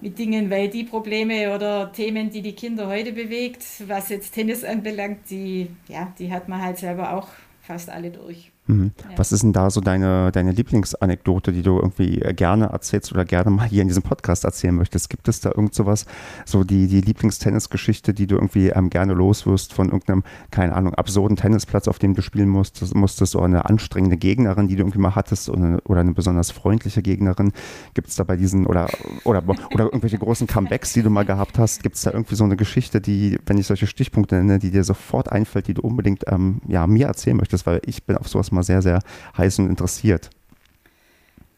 mit 0.00 0.18
Dingen, 0.18 0.50
weil 0.50 0.68
die 0.68 0.84
Probleme 0.84 1.54
oder 1.54 1.92
Themen, 1.92 2.30
die 2.30 2.42
die 2.42 2.54
Kinder 2.54 2.86
heute 2.86 3.12
bewegt, 3.12 3.64
was 3.86 4.10
jetzt 4.10 4.32
Tennis 4.32 4.64
anbelangt, 4.64 5.30
die, 5.30 5.68
ja, 5.88 6.12
die 6.18 6.30
hat 6.30 6.48
man 6.48 6.62
halt 6.62 6.78
selber 6.78 7.14
auch 7.14 7.28
fast 7.62 7.88
alle 7.88 8.10
durch. 8.10 8.50
Mhm. 8.66 8.92
Ja. 9.10 9.18
Was 9.18 9.30
ist 9.32 9.42
denn 9.42 9.52
da 9.52 9.68
so 9.68 9.80
deine, 9.80 10.32
deine 10.32 10.52
Lieblingsanekdote, 10.52 11.52
die 11.52 11.62
du 11.62 11.76
irgendwie 11.76 12.20
gerne 12.34 12.66
erzählst 12.66 13.12
oder 13.12 13.24
gerne 13.24 13.50
mal 13.50 13.68
hier 13.68 13.82
in 13.82 13.88
diesem 13.88 14.02
Podcast 14.02 14.44
erzählen 14.44 14.74
möchtest? 14.74 15.10
Gibt 15.10 15.28
es 15.28 15.40
da 15.40 15.50
irgend 15.50 15.74
sowas, 15.74 16.06
so 16.46 16.64
die, 16.64 16.86
die 16.86 17.02
Lieblingstennisgeschichte, 17.02 18.14
die 18.14 18.26
du 18.26 18.36
irgendwie 18.36 18.68
ähm, 18.68 18.88
gerne 18.88 19.12
loswirst 19.12 19.74
von 19.74 19.86
irgendeinem, 19.86 20.24
keine 20.50 20.74
Ahnung, 20.74 20.94
absurden 20.94 21.36
Tennisplatz, 21.36 21.88
auf 21.88 21.98
dem 21.98 22.14
du 22.14 22.22
spielen 22.22 22.48
musstest, 22.48 22.94
musstest 22.94 23.36
oder 23.36 23.44
eine 23.44 23.66
anstrengende 23.66 24.16
Gegnerin, 24.16 24.68
die 24.68 24.76
du 24.76 24.82
irgendwie 24.82 24.98
mal 24.98 25.14
hattest 25.14 25.50
oder 25.50 25.64
eine, 25.64 25.80
oder 25.82 26.00
eine 26.00 26.14
besonders 26.14 26.50
freundliche 26.50 27.02
Gegnerin? 27.02 27.52
Gibt 27.92 28.08
es 28.08 28.16
da 28.16 28.24
bei 28.24 28.36
diesen 28.36 28.66
oder, 28.66 28.88
oder, 29.24 29.42
oder 29.46 29.84
irgendwelche 29.84 30.18
großen 30.18 30.46
Comebacks, 30.46 30.94
die 30.94 31.02
du 31.02 31.10
mal 31.10 31.26
gehabt 31.26 31.58
hast? 31.58 31.82
Gibt 31.82 31.96
es 31.96 32.02
da 32.02 32.12
irgendwie 32.12 32.34
so 32.34 32.44
eine 32.44 32.56
Geschichte, 32.56 33.02
die, 33.02 33.38
wenn 33.44 33.58
ich 33.58 33.66
solche 33.66 33.86
Stichpunkte 33.86 34.36
nenne, 34.36 34.58
die 34.58 34.70
dir 34.70 34.84
sofort 34.84 35.30
einfällt, 35.30 35.68
die 35.68 35.74
du 35.74 35.82
unbedingt 35.82 36.24
ähm, 36.28 36.62
ja, 36.66 36.86
mir 36.86 37.08
erzählen 37.08 37.36
möchtest? 37.36 37.66
Weil 37.66 37.82
ich 37.84 38.04
bin 38.04 38.16
auf 38.16 38.28
sowas 38.28 38.53
mal 38.54 38.62
sehr, 38.62 38.82
sehr 38.82 39.00
heiß 39.36 39.58
und 39.58 39.68
interessiert. 39.68 40.30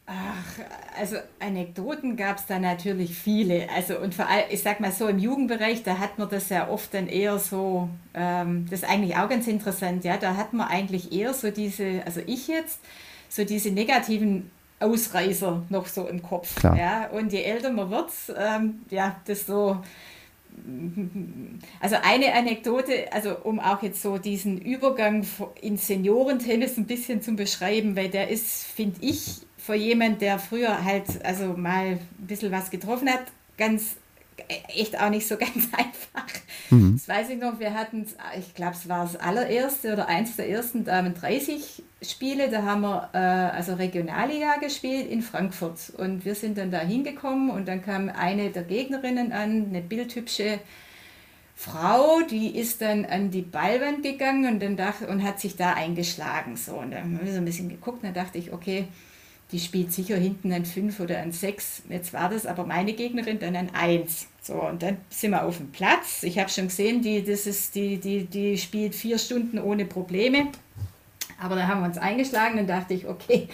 Ach, 0.09 0.63
also 0.97 1.17
Anekdoten 1.39 2.15
gab 2.15 2.37
es 2.37 2.45
da 2.45 2.59
natürlich 2.59 3.13
viele. 3.13 3.67
Also 3.75 3.99
und 3.99 4.15
vor 4.15 4.27
allem, 4.27 4.45
ich 4.49 4.63
sag 4.63 4.79
mal 4.79 4.91
so 4.91 5.07
im 5.09 5.19
Jugendbereich, 5.19 5.83
da 5.83 5.97
hat 5.97 6.17
man 6.17 6.29
das 6.29 6.47
ja 6.47 6.69
oft 6.69 6.93
dann 6.93 7.07
eher 7.07 7.37
so, 7.39 7.89
ähm, 8.13 8.65
das 8.69 8.83
ist 8.83 8.89
eigentlich 8.89 9.17
auch 9.17 9.27
ganz 9.27 9.47
interessant, 9.47 10.05
ja, 10.05 10.15
da 10.15 10.37
hat 10.37 10.53
man 10.53 10.69
eigentlich 10.69 11.11
eher 11.11 11.33
so 11.33 11.51
diese, 11.51 12.03
also 12.05 12.21
ich 12.25 12.47
jetzt, 12.47 12.79
so 13.27 13.43
diese 13.43 13.71
negativen 13.71 14.49
Ausreißer 14.79 15.63
noch 15.67 15.87
so 15.87 16.07
im 16.07 16.21
Kopf. 16.21 16.55
Klar. 16.55 16.77
Ja, 16.77 17.07
und 17.09 17.33
je 17.33 17.41
älter 17.41 17.71
man 17.71 17.89
wird, 17.89 18.11
ähm, 18.37 18.81
ja, 18.89 19.17
desto 19.27 19.81
also 21.79 21.95
eine 22.01 22.33
Anekdote, 22.33 23.11
also 23.13 23.37
um 23.43 23.59
auch 23.59 23.81
jetzt 23.83 24.01
so 24.01 24.17
diesen 24.17 24.59
Übergang 24.59 25.25
in 25.61 25.77
Seniorentennis 25.77 26.77
ein 26.77 26.85
bisschen 26.85 27.21
zu 27.21 27.33
beschreiben, 27.33 27.95
weil 27.95 28.09
der 28.09 28.29
ist, 28.29 28.63
finde 28.63 28.97
ich, 29.01 29.41
für 29.57 29.75
jemand, 29.75 30.21
der 30.21 30.39
früher 30.39 30.83
halt 30.83 31.25
also 31.25 31.53
mal 31.53 31.85
ein 31.85 31.99
bisschen 32.19 32.51
was 32.51 32.69
getroffen 32.69 33.09
hat, 33.09 33.23
ganz 33.57 33.97
echt 34.75 34.99
auch 34.99 35.09
nicht 35.09 35.27
so 35.27 35.37
ganz 35.37 35.67
einfach. 35.73 36.27
Mhm. 36.69 36.93
Das 36.95 37.07
weiß 37.07 37.29
ich 37.29 37.39
noch, 37.39 37.59
wir 37.59 37.73
hatten, 37.73 38.05
ich 38.37 38.53
glaube, 38.53 38.73
es 38.73 38.87
war 38.87 39.03
das 39.03 39.15
allererste 39.15 39.93
oder 39.93 40.07
eins 40.07 40.35
der 40.35 40.49
ersten 40.49 40.85
Damen 40.85 41.13
30 41.13 41.83
Spiele, 42.01 42.49
da 42.49 42.63
haben 42.63 42.81
wir 42.81 43.09
äh, 43.13 43.17
also 43.17 43.73
Regionalliga 43.73 44.57
gespielt 44.57 45.09
in 45.09 45.21
Frankfurt 45.21 45.91
und 45.97 46.25
wir 46.25 46.35
sind 46.35 46.57
dann 46.57 46.69
da 46.69 46.79
hingekommen 46.79 47.49
und 47.49 47.67
dann 47.67 47.81
kam 47.81 48.09
eine 48.09 48.51
der 48.51 48.63
Gegnerinnen 48.63 49.31
an, 49.31 49.67
eine 49.69 49.81
bildhübsche 49.81 50.59
Frau, 51.59 52.21
die 52.29 52.55
ist 52.55 52.81
dann 52.81 53.03
an 53.05 53.31
die 53.31 53.41
Ballwand 53.41 54.03
gegangen 54.03 54.53
und, 54.53 54.61
dann 54.61 54.77
dachte, 54.77 55.07
und 55.07 55.23
hat 55.23 55.39
sich 55.39 55.55
da 55.55 55.73
eingeschlagen. 55.73 56.55
So. 56.55 56.73
Und 56.73 56.91
dann 56.91 57.01
haben 57.01 57.25
wir 57.25 57.31
so 57.31 57.39
ein 57.39 57.45
bisschen 57.45 57.67
geguckt, 57.67 58.03
und 58.03 58.05
dann 58.05 58.13
dachte 58.13 58.37
ich, 58.37 58.53
okay, 58.53 58.87
die 59.51 59.59
spielt 59.59 59.93
sicher 59.93 60.17
hinten 60.17 60.51
ein 60.51 60.65
5 60.65 60.99
oder 60.99 61.19
ein 61.19 61.31
6. 61.31 61.83
Jetzt 61.89 62.13
war 62.13 62.29
das 62.29 62.45
aber 62.45 62.65
meine 62.65 62.93
Gegnerin 62.93 63.39
dann 63.39 63.55
ein 63.55 63.73
1. 63.73 64.27
So, 64.41 64.55
und 64.55 64.83
dann 64.83 64.97
sind 65.09 65.31
wir 65.31 65.45
auf 65.45 65.57
dem 65.57 65.71
Platz. 65.71 66.23
Ich 66.23 66.37
habe 66.37 66.49
schon 66.49 66.67
gesehen, 66.67 67.01
die, 67.01 67.23
das 67.23 67.47
ist, 67.47 67.75
die, 67.75 67.97
die, 67.97 68.25
die 68.25 68.57
spielt 68.57 68.93
vier 68.93 69.17
Stunden 69.17 69.59
ohne 69.59 69.85
Probleme. 69.85 70.47
Aber 71.39 71.55
da 71.55 71.67
haben 71.67 71.81
wir 71.81 71.87
uns 71.87 71.97
eingeschlagen 71.97 72.59
und 72.59 72.67
dachte 72.67 72.93
ich, 72.93 73.07
okay, 73.07 73.47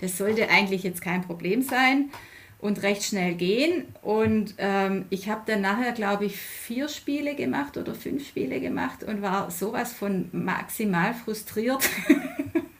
das 0.00 0.18
sollte 0.18 0.48
eigentlich 0.48 0.82
jetzt 0.82 1.02
kein 1.02 1.22
Problem 1.22 1.62
sein 1.62 2.10
und 2.58 2.82
recht 2.82 3.04
schnell 3.04 3.34
gehen. 3.34 3.86
Und 4.02 4.54
ähm, 4.58 5.04
ich 5.10 5.28
habe 5.28 5.42
dann 5.46 5.60
nachher, 5.60 5.92
glaube 5.92 6.24
ich, 6.24 6.36
vier 6.36 6.88
Spiele 6.88 7.34
gemacht 7.34 7.76
oder 7.76 7.94
fünf 7.94 8.26
Spiele 8.26 8.60
gemacht 8.60 9.04
und 9.04 9.22
war 9.22 9.50
sowas 9.50 9.92
von 9.92 10.28
maximal 10.32 11.14
frustriert. 11.14 11.88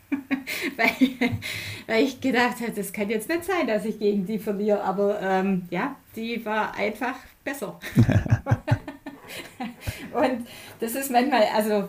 weil, 0.76 1.10
weil 1.86 2.04
ich 2.04 2.20
gedacht 2.20 2.60
habe, 2.60 2.72
das 2.72 2.92
kann 2.92 3.10
jetzt 3.10 3.28
nicht 3.28 3.44
sein, 3.44 3.66
dass 3.66 3.84
ich 3.84 3.98
gegen 3.98 4.26
die 4.26 4.38
verliere. 4.38 4.82
Aber 4.82 5.20
ähm, 5.20 5.66
ja, 5.70 5.96
die 6.14 6.44
war 6.44 6.74
einfach 6.74 7.16
besser. 7.44 7.78
und 10.12 10.46
das 10.80 10.94
ist 10.94 11.10
manchmal, 11.10 11.44
also 11.54 11.88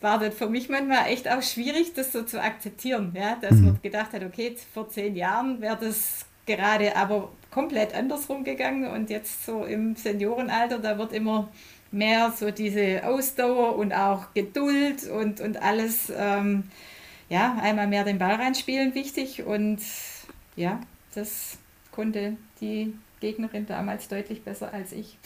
war 0.00 0.18
das 0.18 0.34
für 0.34 0.48
mich 0.48 0.68
manchmal 0.68 1.08
echt 1.08 1.28
auch 1.28 1.42
schwierig, 1.42 1.94
das 1.94 2.12
so 2.12 2.22
zu 2.22 2.40
akzeptieren. 2.40 3.14
Ja? 3.16 3.36
Dass 3.40 3.52
mhm. 3.52 3.64
man 3.64 3.82
gedacht 3.82 4.12
hat, 4.12 4.22
okay, 4.22 4.56
vor 4.72 4.88
zehn 4.88 5.16
Jahren 5.16 5.60
wäre 5.60 5.78
das 5.80 6.26
gerade 6.46 6.94
aber 6.94 7.30
komplett 7.50 7.94
andersrum 7.94 8.44
gegangen 8.44 8.90
und 8.90 9.10
jetzt 9.10 9.46
so 9.46 9.64
im 9.64 9.96
Seniorenalter, 9.96 10.78
da 10.78 10.98
wird 10.98 11.12
immer 11.12 11.48
mehr 11.90 12.32
so 12.36 12.50
diese 12.50 13.02
Ausdauer 13.04 13.76
und 13.76 13.92
auch 13.92 14.34
Geduld 14.34 15.08
und, 15.08 15.40
und 15.40 15.62
alles, 15.62 16.12
ähm, 16.14 16.64
ja, 17.28 17.56
einmal 17.60 17.86
mehr 17.86 18.04
den 18.04 18.18
Ball 18.18 18.34
reinspielen 18.34 18.94
wichtig. 18.94 19.44
Und 19.44 19.80
ja, 20.56 20.80
das 21.14 21.58
konnte 21.90 22.36
die 22.60 22.94
Gegnerin 23.24 23.64
damals 23.64 24.08
deutlich 24.08 24.44
besser 24.44 24.74
als 24.74 24.92
ich. 24.92 25.18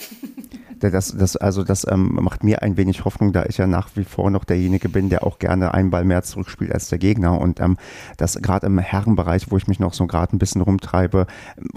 Das, 0.80 1.16
das, 1.16 1.36
also 1.36 1.64
das 1.64 1.84
ähm, 1.90 2.18
macht 2.20 2.44
mir 2.44 2.62
ein 2.62 2.76
wenig 2.76 3.04
Hoffnung, 3.04 3.32
da 3.32 3.44
ich 3.46 3.58
ja 3.58 3.66
nach 3.66 3.88
wie 3.96 4.04
vor 4.04 4.30
noch 4.30 4.44
derjenige 4.44 4.88
bin, 4.88 5.08
der 5.08 5.26
auch 5.26 5.40
gerne 5.40 5.74
einen 5.74 5.90
Ball 5.90 6.04
mehr 6.04 6.22
zurückspielt 6.22 6.72
als 6.72 6.88
der 6.88 6.98
Gegner. 6.98 7.40
Und 7.40 7.58
ähm, 7.58 7.76
das 8.16 8.40
gerade 8.40 8.66
im 8.66 8.78
Herrenbereich, 8.78 9.50
wo 9.50 9.56
ich 9.56 9.66
mich 9.66 9.80
noch 9.80 9.92
so 9.92 10.06
gerade 10.06 10.36
ein 10.36 10.38
bisschen 10.38 10.60
rumtreibe, 10.60 11.26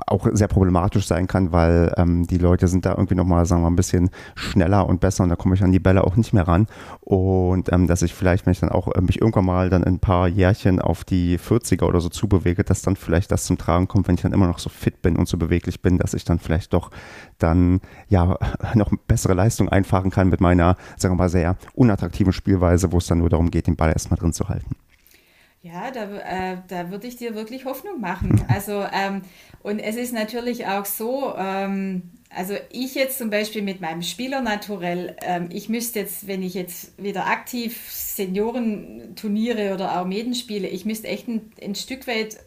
auch 0.05 0.27
sehr 0.33 0.47
problematisch 0.47 1.07
sein 1.07 1.25
kann, 1.25 1.51
weil 1.51 1.91
ähm, 1.97 2.27
die 2.27 2.37
Leute 2.37 2.67
sind 2.67 2.85
da 2.85 2.91
irgendwie 2.91 3.15
nochmal, 3.15 3.47
sagen 3.47 3.61
wir 3.61 3.69
mal, 3.69 3.73
ein 3.73 3.75
bisschen 3.75 4.11
schneller 4.35 4.87
und 4.87 4.99
besser 4.99 5.23
und 5.23 5.29
da 5.29 5.35
komme 5.35 5.55
ich 5.55 5.63
an 5.63 5.71
die 5.71 5.79
Bälle 5.79 6.03
auch 6.03 6.15
nicht 6.15 6.33
mehr 6.33 6.47
ran. 6.47 6.67
Und 6.99 7.73
ähm, 7.73 7.87
dass 7.87 8.03
ich 8.03 8.13
vielleicht, 8.13 8.45
wenn 8.45 8.51
ich 8.51 8.59
dann 8.59 8.69
auch 8.69 8.93
äh, 8.93 9.01
mich 9.01 9.19
irgendwann 9.19 9.45
mal 9.45 9.71
dann 9.71 9.81
in 9.81 9.95
ein 9.95 9.99
paar 9.99 10.27
Jährchen 10.27 10.79
auf 10.79 11.03
die 11.03 11.39
40er 11.39 11.85
oder 11.85 12.01
so 12.01 12.09
zubewege, 12.09 12.63
dass 12.63 12.83
dann 12.83 12.97
vielleicht 12.97 13.31
das 13.31 13.45
zum 13.45 13.57
Tragen 13.57 13.87
kommt, 13.87 14.07
wenn 14.07 14.15
ich 14.15 14.21
dann 14.21 14.33
immer 14.33 14.47
noch 14.47 14.59
so 14.59 14.69
fit 14.69 15.01
bin 15.01 15.15
und 15.15 15.27
so 15.27 15.37
beweglich 15.37 15.81
bin, 15.81 15.97
dass 15.97 16.10
ich 16.13 16.25
dann 16.25 16.39
vielleicht 16.39 16.73
doch 16.73 16.91
dann 17.37 17.81
ja 18.07 18.37
noch 18.73 18.91
bessere 19.07 19.33
Leistung 19.33 19.69
einfahren 19.69 20.11
kann 20.11 20.29
mit 20.29 20.41
meiner, 20.41 20.77
sagen 20.97 21.15
wir 21.15 21.17
mal, 21.17 21.29
sehr 21.29 21.57
unattraktiven 21.73 22.33
Spielweise, 22.33 22.91
wo 22.91 22.97
es 22.97 23.07
dann 23.07 23.19
nur 23.19 23.29
darum 23.29 23.51
geht, 23.51 23.67
den 23.67 23.75
Ball 23.75 23.91
erstmal 23.91 24.19
drin 24.19 24.33
zu 24.33 24.49
halten. 24.49 24.75
Ja, 25.63 25.91
da, 25.91 26.05
äh, 26.05 26.57
da 26.67 26.89
würde 26.89 27.05
ich 27.05 27.17
dir 27.17 27.35
wirklich 27.35 27.65
Hoffnung 27.65 28.01
machen. 28.01 28.43
Also, 28.49 28.83
ähm, 28.91 29.21
und 29.61 29.79
es 29.79 29.95
ist 29.95 30.13
natürlich 30.13 30.65
auch 30.65 30.85
so, 30.85 31.35
ähm, 31.37 32.11
also 32.35 32.55
ich 32.71 32.95
jetzt 32.95 33.17
zum 33.17 33.29
Beispiel 33.29 33.61
mit 33.61 33.79
meinem 33.79 34.01
Spieler 34.01 34.41
naturell, 34.41 35.15
ähm, 35.21 35.49
ich 35.51 35.69
müsste 35.69 35.99
jetzt, 35.99 36.27
wenn 36.27 36.41
ich 36.41 36.53
jetzt 36.53 37.01
wieder 37.01 37.27
aktiv 37.27 37.89
Seniorenturniere 37.91 39.73
oder 39.73 39.91
Armeden 39.91 40.33
spiele, 40.33 40.67
ich 40.67 40.85
müsste 40.85 41.07
echt 41.07 41.27
ein, 41.27 41.51
ein 41.61 41.75
Stück 41.75 42.07
weit 42.07 42.37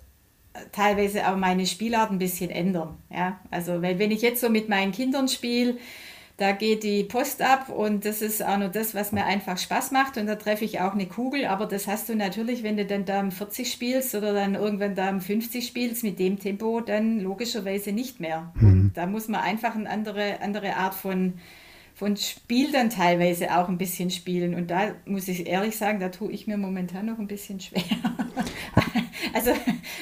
teilweise 0.72 1.28
auch 1.28 1.36
meine 1.36 1.66
Spielart 1.66 2.10
ein 2.10 2.18
bisschen 2.18 2.50
ändern. 2.50 2.96
Ja? 3.10 3.40
Also, 3.50 3.82
weil 3.82 3.98
wenn 3.98 4.10
ich 4.10 4.22
jetzt 4.22 4.40
so 4.40 4.48
mit 4.48 4.68
meinen 4.68 4.92
Kindern 4.92 5.28
spiele, 5.28 5.76
da 6.36 6.50
geht 6.50 6.82
die 6.82 7.04
Post 7.04 7.42
ab 7.42 7.68
und 7.68 8.04
das 8.04 8.20
ist 8.20 8.44
auch 8.44 8.56
nur 8.56 8.68
das, 8.68 8.92
was 8.94 9.12
mir 9.12 9.24
einfach 9.24 9.56
Spaß 9.56 9.92
macht 9.92 10.16
und 10.16 10.26
da 10.26 10.34
treffe 10.34 10.64
ich 10.64 10.80
auch 10.80 10.92
eine 10.92 11.06
Kugel, 11.06 11.46
aber 11.46 11.66
das 11.66 11.86
hast 11.86 12.08
du 12.08 12.16
natürlich, 12.16 12.64
wenn 12.64 12.76
du 12.76 12.84
dann 12.84 13.04
da 13.04 13.20
um 13.20 13.30
40 13.30 13.70
spielst 13.70 14.16
oder 14.16 14.32
dann 14.32 14.56
irgendwann 14.56 14.96
da 14.96 15.10
um 15.10 15.20
50 15.20 15.64
spielst 15.64 16.02
mit 16.02 16.18
dem 16.18 16.40
Tempo, 16.40 16.80
dann 16.80 17.20
logischerweise 17.20 17.92
nicht 17.92 18.18
mehr. 18.18 18.52
Mhm. 18.54 18.68
Und 18.68 18.92
da 18.94 19.06
muss 19.06 19.28
man 19.28 19.42
einfach 19.42 19.76
eine 19.76 19.88
andere, 19.88 20.40
andere 20.40 20.74
Art 20.74 20.94
von, 20.94 21.34
von 21.94 22.16
Spiel 22.16 22.72
dann 22.72 22.90
teilweise 22.90 23.56
auch 23.56 23.68
ein 23.68 23.78
bisschen 23.78 24.10
spielen 24.10 24.54
und 24.54 24.70
da 24.70 24.94
muss 25.06 25.28
ich 25.28 25.46
ehrlich 25.46 25.76
sagen, 25.76 26.00
da 26.00 26.08
tue 26.08 26.32
ich 26.32 26.46
mir 26.46 26.56
momentan 26.56 27.06
noch 27.06 27.18
ein 27.18 27.28
bisschen 27.28 27.60
schwer. 27.60 27.82
Also, 29.32 29.50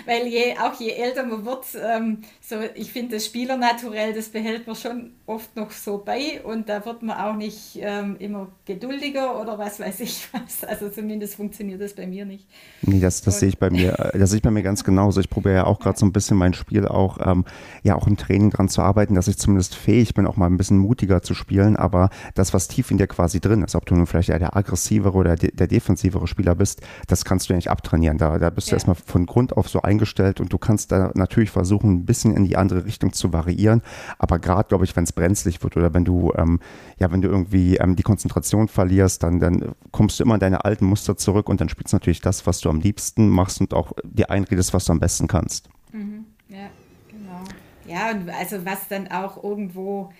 weil 0.05 0.27
je, 0.27 0.57
auch 0.59 0.79
je 0.79 0.91
älter 0.91 1.25
man 1.25 1.45
wird, 1.47 1.65
ähm, 1.83 2.19
so, 2.41 2.57
ich 2.75 2.93
finde 2.93 3.17
das 3.17 3.25
Spielernaturell, 3.25 4.13
das 4.13 4.29
behält 4.29 4.67
man 4.67 4.77
schon 4.77 5.13
oft 5.27 5.57
noch 5.57 5.71
so 5.71 6.03
bei 6.05 6.43
und 6.45 6.69
da 6.69 6.85
wird 6.85 7.03
man 7.03 7.17
auch 7.17 7.35
nicht 7.35 7.79
ähm, 7.81 8.17
immer 8.19 8.49
geduldiger 8.67 9.41
oder 9.41 9.59
was 9.59 9.81
weiß 9.81 10.01
ich 10.01 10.29
was. 10.33 10.65
Also 10.65 10.91
zumindest 10.91 11.37
funktioniert 11.37 11.81
das 11.81 11.95
bei 11.95 12.07
mir 12.07 12.25
nicht. 12.27 12.47
Nee, 12.83 13.01
das, 13.01 13.23
das 13.23 13.41
sehe 13.41 13.49
ich 13.49 13.59
bei 13.59 13.71
mir, 13.71 13.99
äh, 13.99 14.19
das 14.19 14.31
sehe 14.31 14.39
ich 14.39 14.43
bei 14.43 14.51
mir 14.51 14.63
ganz 14.63 14.85
genauso. 14.85 15.21
Ich 15.21 15.31
probiere 15.31 15.55
ja 15.55 15.65
auch 15.65 15.81
gerade 15.81 15.99
so 15.99 16.05
ein 16.05 16.13
bisschen 16.13 16.37
mein 16.37 16.53
Spiel 16.53 16.87
auch, 16.87 17.19
ähm, 17.25 17.45
ja, 17.83 17.95
auch 17.95 18.07
im 18.07 18.17
Training 18.17 18.51
dran 18.51 18.69
zu 18.69 18.83
arbeiten, 18.83 19.15
dass 19.15 19.29
ich 19.29 19.39
zumindest 19.39 19.75
fähig 19.75 20.15
bin, 20.15 20.27
auch 20.27 20.37
mal 20.37 20.47
ein 20.47 20.59
bisschen 20.59 20.79
mutiger 20.79 21.23
zu 21.23 21.35
spielen, 21.35 21.77
aber 21.83 22.11
das, 22.35 22.55
was 22.55 22.69
tief 22.69 22.91
in 22.91 22.99
dir 22.99 23.07
quasi 23.07 23.41
drin 23.41 23.63
ist, 23.63 23.75
ob 23.75 23.87
du 23.87 23.95
nun 23.95 24.07
vielleicht 24.07 24.29
eher 24.29 24.39
der 24.39 24.57
aggressivere 24.57 25.17
oder 25.17 25.37
der 25.37 25.67
defensivere 25.67 26.27
Spieler 26.27 26.55
bist, 26.55 26.81
das 27.09 27.25
kannst 27.25 27.49
du 27.49 27.53
ja 27.53 27.57
nicht 27.57 27.71
abtrainieren. 27.71 28.19
Da, 28.19 28.39
da 28.39 28.51
bist 28.51 28.69
du 28.69 28.73
ja. 28.73 28.77
erstmal 28.77 28.97
von 28.97 29.27
Grund 29.27 29.57
auf 29.57 29.69
so 29.69 29.83
eingestellt 29.83 30.41
und 30.41 30.53
du 30.53 30.59
kannst 30.59 30.93
da 30.93 31.11
natürlich 31.15 31.51
versuchen, 31.51 31.93
ein 31.93 32.07
bisschen 32.07 32.37
in 32.37 32.45
die 32.45 32.57
andere 32.57 32.85
Richtung 32.85 33.13
zu 33.13 33.33
variieren. 33.33 33.83
Aber 34.19 34.39
gerade, 34.39 34.69
glaube 34.69 34.85
ich, 34.85 34.95
wenn 34.97 35.05
es 35.05 35.13
brenzlig 35.13 35.63
wird 35.63 35.77
oder 35.77 35.93
wenn 35.93 36.05
du, 36.05 36.33
ähm, 36.37 36.61
ja, 36.99 37.11
wenn 37.11 37.21
du 37.21 37.29
irgendwie 37.29 37.77
ähm, 37.77 37.97
die 37.97 38.03
Konzentration 38.03 38.69
verlierst, 38.69 39.23
dann, 39.23 39.41
dann 39.41 39.75
kommst 39.91 40.19
du 40.19 40.25
immer 40.25 40.35
in 40.35 40.41
deine 40.41 40.65
alten 40.65 40.87
Muster 40.87 41.17
zurück 41.17 41.49
und 41.49 41.61
dann 41.61 41.69
spielst 41.69 41.93
du 41.93 41.97
natürlich 41.97 42.21
das, 42.21 42.47
was 42.47 42.61
du 42.61 42.71
am 42.71 42.81
liebsten 42.81 43.29
machst 43.29 43.61
und 43.61 43.75
auch 43.75 43.93
dir 44.05 44.31
einredest, 44.31 44.73
was 44.75 44.85
du 44.85 44.93
am 44.93 45.01
besten 45.01 45.27
kannst. 45.27 45.69
Mhm. 45.93 46.27
Ja, 46.49 46.69
genau. 47.09 47.43
Ja, 47.87 48.11
und 48.13 48.31
also 48.31 48.65
was 48.65 48.89
dann 48.89 49.09
auch 49.09 49.43
irgendwo, 49.43 50.13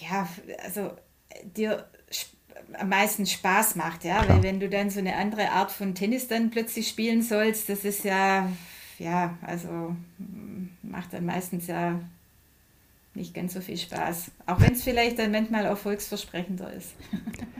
ja, 0.00 0.28
also 0.62 0.92
dir 1.42 1.86
am 2.74 2.88
meisten 2.88 3.26
Spaß 3.26 3.76
macht, 3.76 4.04
ja, 4.04 4.22
Klar. 4.22 4.36
weil 4.36 4.42
wenn 4.42 4.60
du 4.60 4.68
dann 4.68 4.90
so 4.90 4.98
eine 4.98 5.16
andere 5.16 5.50
Art 5.50 5.70
von 5.70 5.94
Tennis 5.94 6.28
dann 6.28 6.50
plötzlich 6.50 6.88
spielen 6.88 7.22
sollst, 7.22 7.68
das 7.68 7.84
ist 7.84 8.04
ja, 8.04 8.50
ja, 8.98 9.36
also 9.42 9.96
macht 10.82 11.12
dann 11.12 11.26
meistens 11.26 11.66
ja 11.66 12.00
nicht 13.14 13.34
ganz 13.34 13.52
so 13.52 13.60
viel 13.60 13.76
Spaß. 13.76 14.30
Auch 14.46 14.60
wenn 14.60 14.72
es 14.72 14.82
vielleicht 14.82 15.18
dann 15.18 15.32
manchmal 15.32 15.64
erfolgsversprechender 15.64 16.72
ist. 16.72 16.94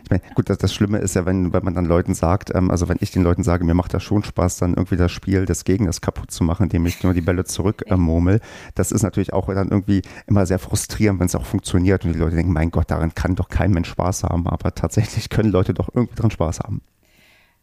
Ich 0.05 0.11
meine, 0.11 0.23
gut, 0.35 0.49
das, 0.49 0.59
das 0.59 0.75
Schlimme 0.75 0.99
ist 0.99 1.15
ja, 1.15 1.27
wenn, 1.27 1.53
wenn 1.53 1.65
man 1.65 1.75
dann 1.75 1.85
Leuten 1.85 2.15
sagt, 2.15 2.55
ähm, 2.55 2.71
also 2.71 2.88
wenn 2.88 2.97
ich 3.01 3.11
den 3.11 3.23
Leuten 3.23 3.43
sage, 3.43 3.65
mir 3.65 3.75
macht 3.75 3.95
das 3.95 4.03
schon 4.03 4.25
Spaß, 4.25 4.59
dann 4.59 4.75
irgendwie 4.75 4.97
das 4.97 5.12
Spiel 5.12 5.45
des 5.45 5.65
Gegners 5.65 6.01
kaputt 6.01 6.31
zu 6.31 6.45
machen, 6.45 6.65
indem 6.65 6.87
ich 6.87 7.03
nur 7.03 7.15
die 7.15 7.21
Bälle 7.21 7.45
zurückmurmel. 7.45 8.37
Äh, 8.37 8.41
das 8.75 8.93
ist 8.93 9.03
natürlich 9.03 9.33
auch 9.33 9.47
dann 9.47 9.69
irgendwie 9.69 10.03
immer 10.27 10.47
sehr 10.47 10.59
frustrierend, 10.59 11.21
wenn 11.21 11.27
es 11.27 11.35
auch 11.35 11.47
funktioniert 11.47 12.05
und 12.05 12.12
die 12.12 12.19
Leute 12.19 12.37
denken, 12.37 12.53
mein 12.53 12.71
Gott, 12.71 12.91
daran 12.91 13.15
kann 13.15 13.37
doch 13.37 13.49
kein 13.49 13.73
Mensch 13.73 13.91
Spaß 13.91 14.25
haben. 14.25 14.47
Aber 14.47 14.75
tatsächlich 14.75 15.29
können 15.29 15.51
Leute 15.51 15.75
doch 15.75 15.91
irgendwie 15.95 16.17
dran 16.17 16.31
Spaß 16.31 16.61
haben. 16.61 16.83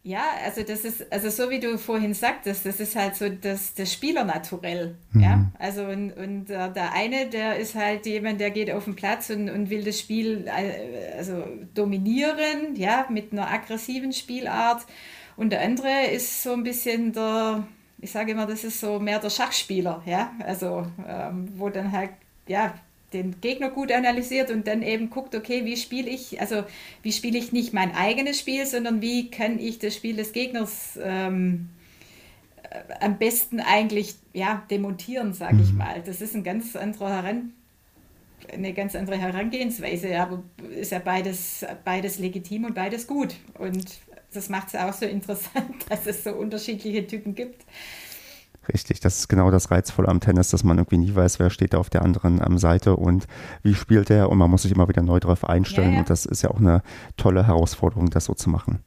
Ja, 0.02 0.22
also 0.44 0.62
das 0.62 0.86
ist, 0.86 1.12
also 1.12 1.28
so 1.28 1.50
wie 1.50 1.60
du 1.60 1.76
vorhin 1.76 2.14
sagtest, 2.14 2.64
das 2.64 2.80
ist 2.80 2.96
halt 2.96 3.16
so 3.16 3.28
das, 3.28 3.74
das 3.74 3.92
Spielernaturell. 3.92 4.96
Mhm. 5.12 5.20
Ja, 5.20 5.52
also 5.58 5.84
und, 5.84 6.12
und 6.12 6.48
äh, 6.48 6.72
der 6.72 6.94
eine, 6.94 7.28
der 7.28 7.56
ist 7.56 7.74
halt 7.74 8.06
jemand, 8.06 8.40
der 8.40 8.50
geht 8.50 8.70
auf 8.70 8.84
den 8.84 8.96
Platz 8.96 9.28
und, 9.28 9.50
und 9.50 9.68
will 9.68 9.84
das 9.84 10.00
Spiel 10.00 10.46
äh, 10.46 11.16
also 11.18 11.44
dominieren, 11.74 12.76
ja, 12.76 13.06
mit 13.10 13.32
einer 13.32 13.50
aggressiven 13.50 14.12
Spielart. 14.14 14.86
Und 15.36 15.50
der 15.50 15.60
andere 15.60 16.06
ist 16.10 16.42
so 16.42 16.54
ein 16.54 16.62
bisschen 16.62 17.12
der, 17.12 17.64
ich 17.98 18.10
sage 18.10 18.32
immer, 18.32 18.46
das 18.46 18.64
ist 18.64 18.80
so 18.80 19.00
mehr 19.00 19.18
der 19.18 19.30
Schachspieler, 19.30 20.02
ja, 20.06 20.32
also 20.46 20.86
ähm, 21.06 21.48
wo 21.56 21.68
dann 21.68 21.92
halt, 21.92 22.12
ja, 22.46 22.72
den 23.12 23.40
Gegner 23.40 23.70
gut 23.70 23.92
analysiert 23.92 24.50
und 24.50 24.66
dann 24.66 24.82
eben 24.82 25.10
guckt, 25.10 25.34
okay, 25.34 25.64
wie 25.64 25.76
spiele 25.76 26.10
ich, 26.10 26.40
also 26.40 26.64
wie 27.02 27.12
spiele 27.12 27.38
ich 27.38 27.52
nicht 27.52 27.72
mein 27.72 27.94
eigenes 27.94 28.38
Spiel, 28.38 28.66
sondern 28.66 29.02
wie 29.02 29.30
kann 29.30 29.58
ich 29.58 29.78
das 29.78 29.94
Spiel 29.94 30.16
des 30.16 30.32
Gegners 30.32 30.98
ähm, 31.02 31.68
äh, 32.62 33.04
am 33.04 33.18
besten 33.18 33.60
eigentlich 33.60 34.14
ja, 34.32 34.62
demontieren, 34.70 35.32
sage 35.32 35.58
ich 35.62 35.72
mhm. 35.72 35.78
mal. 35.78 36.02
Das 36.04 36.20
ist 36.20 36.34
ein 36.34 36.44
ganz 36.44 36.76
anderer 36.76 37.10
Heran 37.10 37.52
eine 38.52 38.72
ganz 38.72 38.94
andere 38.94 39.16
Herangehensweise, 39.16 40.18
aber 40.18 40.42
ist 40.70 40.92
ja 40.92 40.98
beides, 40.98 41.64
beides 41.84 42.18
legitim 42.18 42.64
und 42.64 42.74
beides 42.74 43.06
gut. 43.06 43.34
Und 43.58 44.00
das 44.32 44.48
macht 44.48 44.68
es 44.68 44.76
auch 44.76 44.92
so 44.92 45.06
interessant, 45.06 45.74
dass 45.88 46.06
es 46.06 46.24
so 46.24 46.32
unterschiedliche 46.32 47.06
Typen 47.06 47.34
gibt. 47.34 47.64
Richtig, 48.72 49.00
das 49.00 49.20
ist 49.20 49.28
genau 49.28 49.50
das 49.50 49.70
Reizvolle 49.70 50.08
am 50.08 50.20
Tennis, 50.20 50.50
dass 50.50 50.64
man 50.64 50.78
irgendwie 50.78 50.98
nie 50.98 51.14
weiß, 51.14 51.38
wer 51.38 51.50
steht 51.50 51.74
da 51.74 51.78
auf 51.78 51.90
der 51.90 52.02
anderen 52.02 52.40
ähm, 52.44 52.58
Seite 52.58 52.96
und 52.96 53.26
wie 53.62 53.74
spielt 53.74 54.10
er 54.10 54.28
und 54.28 54.38
man 54.38 54.50
muss 54.50 54.62
sich 54.62 54.72
immer 54.72 54.88
wieder 54.88 55.02
neu 55.02 55.18
darauf 55.18 55.44
einstellen 55.48 55.90
ja, 55.90 55.94
ja. 55.94 56.00
und 56.00 56.10
das 56.10 56.26
ist 56.26 56.42
ja 56.42 56.50
auch 56.50 56.60
eine 56.60 56.82
tolle 57.16 57.46
Herausforderung, 57.46 58.10
das 58.10 58.26
so 58.26 58.34
zu 58.34 58.50
machen. 58.50 58.80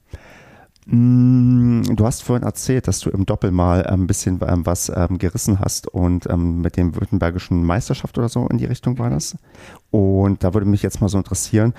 Mm, 0.85 1.95
du 1.95 2.05
hast 2.05 2.23
vorhin 2.23 2.43
erzählt, 2.43 2.87
dass 2.87 2.99
du 2.99 3.09
im 3.09 3.25
Doppel 3.25 3.51
mal 3.51 3.85
ein 3.85 4.05
bisschen 4.05 4.39
ähm, 4.45 4.65
was 4.65 4.91
ähm, 4.93 5.17
gerissen 5.17 5.59
hast 5.59 5.87
und 5.87 6.29
ähm, 6.29 6.61
mit 6.61 6.77
dem 6.77 6.95
württembergischen 6.95 7.63
Meisterschaft 7.63 8.17
oder 8.17 8.29
so 8.29 8.47
in 8.47 8.57
die 8.57 8.65
Richtung 8.65 8.99
war 8.99 9.09
das. 9.09 9.37
Und 9.93 10.43
da 10.43 10.55
würde 10.55 10.65
mich 10.65 10.81
jetzt 10.81 11.01
mal 11.01 11.07
so 11.07 11.19
interessieren, 11.19 11.75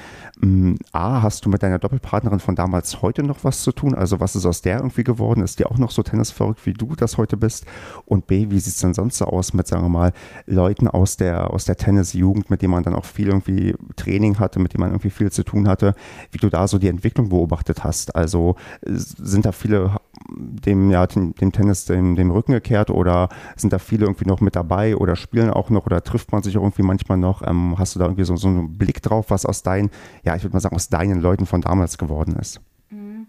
A, 0.92 1.22
hast 1.22 1.44
du 1.44 1.48
mit 1.50 1.64
deiner 1.64 1.81
Doppelpartnerin 1.81 2.38
von 2.38 2.55
damals 2.55 3.03
heute 3.03 3.24
noch 3.24 3.42
was 3.42 3.62
zu 3.62 3.72
tun? 3.72 3.92
Also 3.92 4.20
was 4.20 4.37
ist 4.37 4.46
aus 4.46 4.62
der 4.62 4.77
irgendwie 4.77 5.03
geworden? 5.03 5.42
Ist 5.42 5.59
die 5.59 5.66
auch 5.66 5.79
noch 5.79 5.90
so 5.90 6.05
tennisverrückt, 6.05 6.64
wie 6.64 6.74
du 6.74 6.94
das 6.94 7.18
heute 7.18 7.37
bist? 7.37 7.66
Und 8.07 8.29
B, 8.29 8.50
wie 8.50 8.61
sieht 8.61 8.74
es 8.74 8.81
denn 8.81 8.94
sonst 8.94 9.18
so 9.18 9.24
aus 9.24 9.53
mit, 9.53 9.66
sagen 9.66 9.83
wir 9.83 9.88
mal, 9.88 10.12
Leuten 10.46 10.87
aus 10.87 11.16
der, 11.16 11.50
aus 11.50 11.64
der 11.64 11.77
Tennisjugend, 11.77 12.50
mit 12.50 12.62
denen 12.62 12.70
man 12.70 12.85
dann 12.85 12.94
auch 12.94 13.05
viel 13.05 13.27
irgendwie 13.27 13.74
Training 13.96 14.38
hatte, 14.38 14.61
mit 14.61 14.74
denen 14.74 14.83
man 14.83 14.90
irgendwie 14.90 15.11
viel 15.11 15.33
zu 15.33 15.42
tun 15.42 15.66
hatte, 15.66 15.96
wie 16.31 16.38
du 16.38 16.48
da 16.50 16.68
so 16.68 16.79
die 16.79 16.87
Entwicklung 16.87 17.31
beobachtet 17.31 17.83
hast? 17.83 18.14
Also 18.14 18.55
sind 18.85 19.44
da 19.44 19.50
viele 19.50 19.96
dem, 20.31 20.90
ja, 20.90 21.07
dem, 21.07 21.35
Tennis 21.35 21.85
dem, 21.87 22.16
dem 22.16 22.31
Rücken 22.31 22.53
gekehrt 22.53 22.90
oder 22.90 23.29
sind 23.57 23.72
da 23.72 23.79
viele 23.79 24.07
irgendwie 24.07 24.27
noch 24.27 24.40
mit 24.40 24.57
dabei 24.57 24.96
oder 24.96 25.16
spielen 25.16 25.50
auch 25.50 25.70
noch 25.70 25.87
oder 25.87 26.03
trifft 26.03 26.33
man 26.33 26.42
sich 26.42 26.55
irgendwie 26.55 26.83
manchmal 26.83 27.18
noch? 27.18 27.42
Ähm, 27.42 27.74
hast 27.79 27.94
du 27.94 27.98
da 27.98 28.04
irgendwie 28.07 28.25
so, 28.25 28.37
so 28.37 28.49
einen 28.49 28.77
Blick 28.77 29.03
drauf, 29.03 29.27
was 29.29 29.47
aus 29.47 29.62
deinen, 29.62 29.90
ja, 30.25 30.37
ich 30.37 30.43
würde 30.43 30.55
mal 30.55 30.61
sagen, 30.61 30.77
aus 30.77 30.88
deinen 30.88 31.21
Leuten 31.21 31.47
von 31.47 31.61
damals 31.61 31.99
geworden 31.99 32.37
ist? 32.37 32.61
Mhm. 32.90 33.27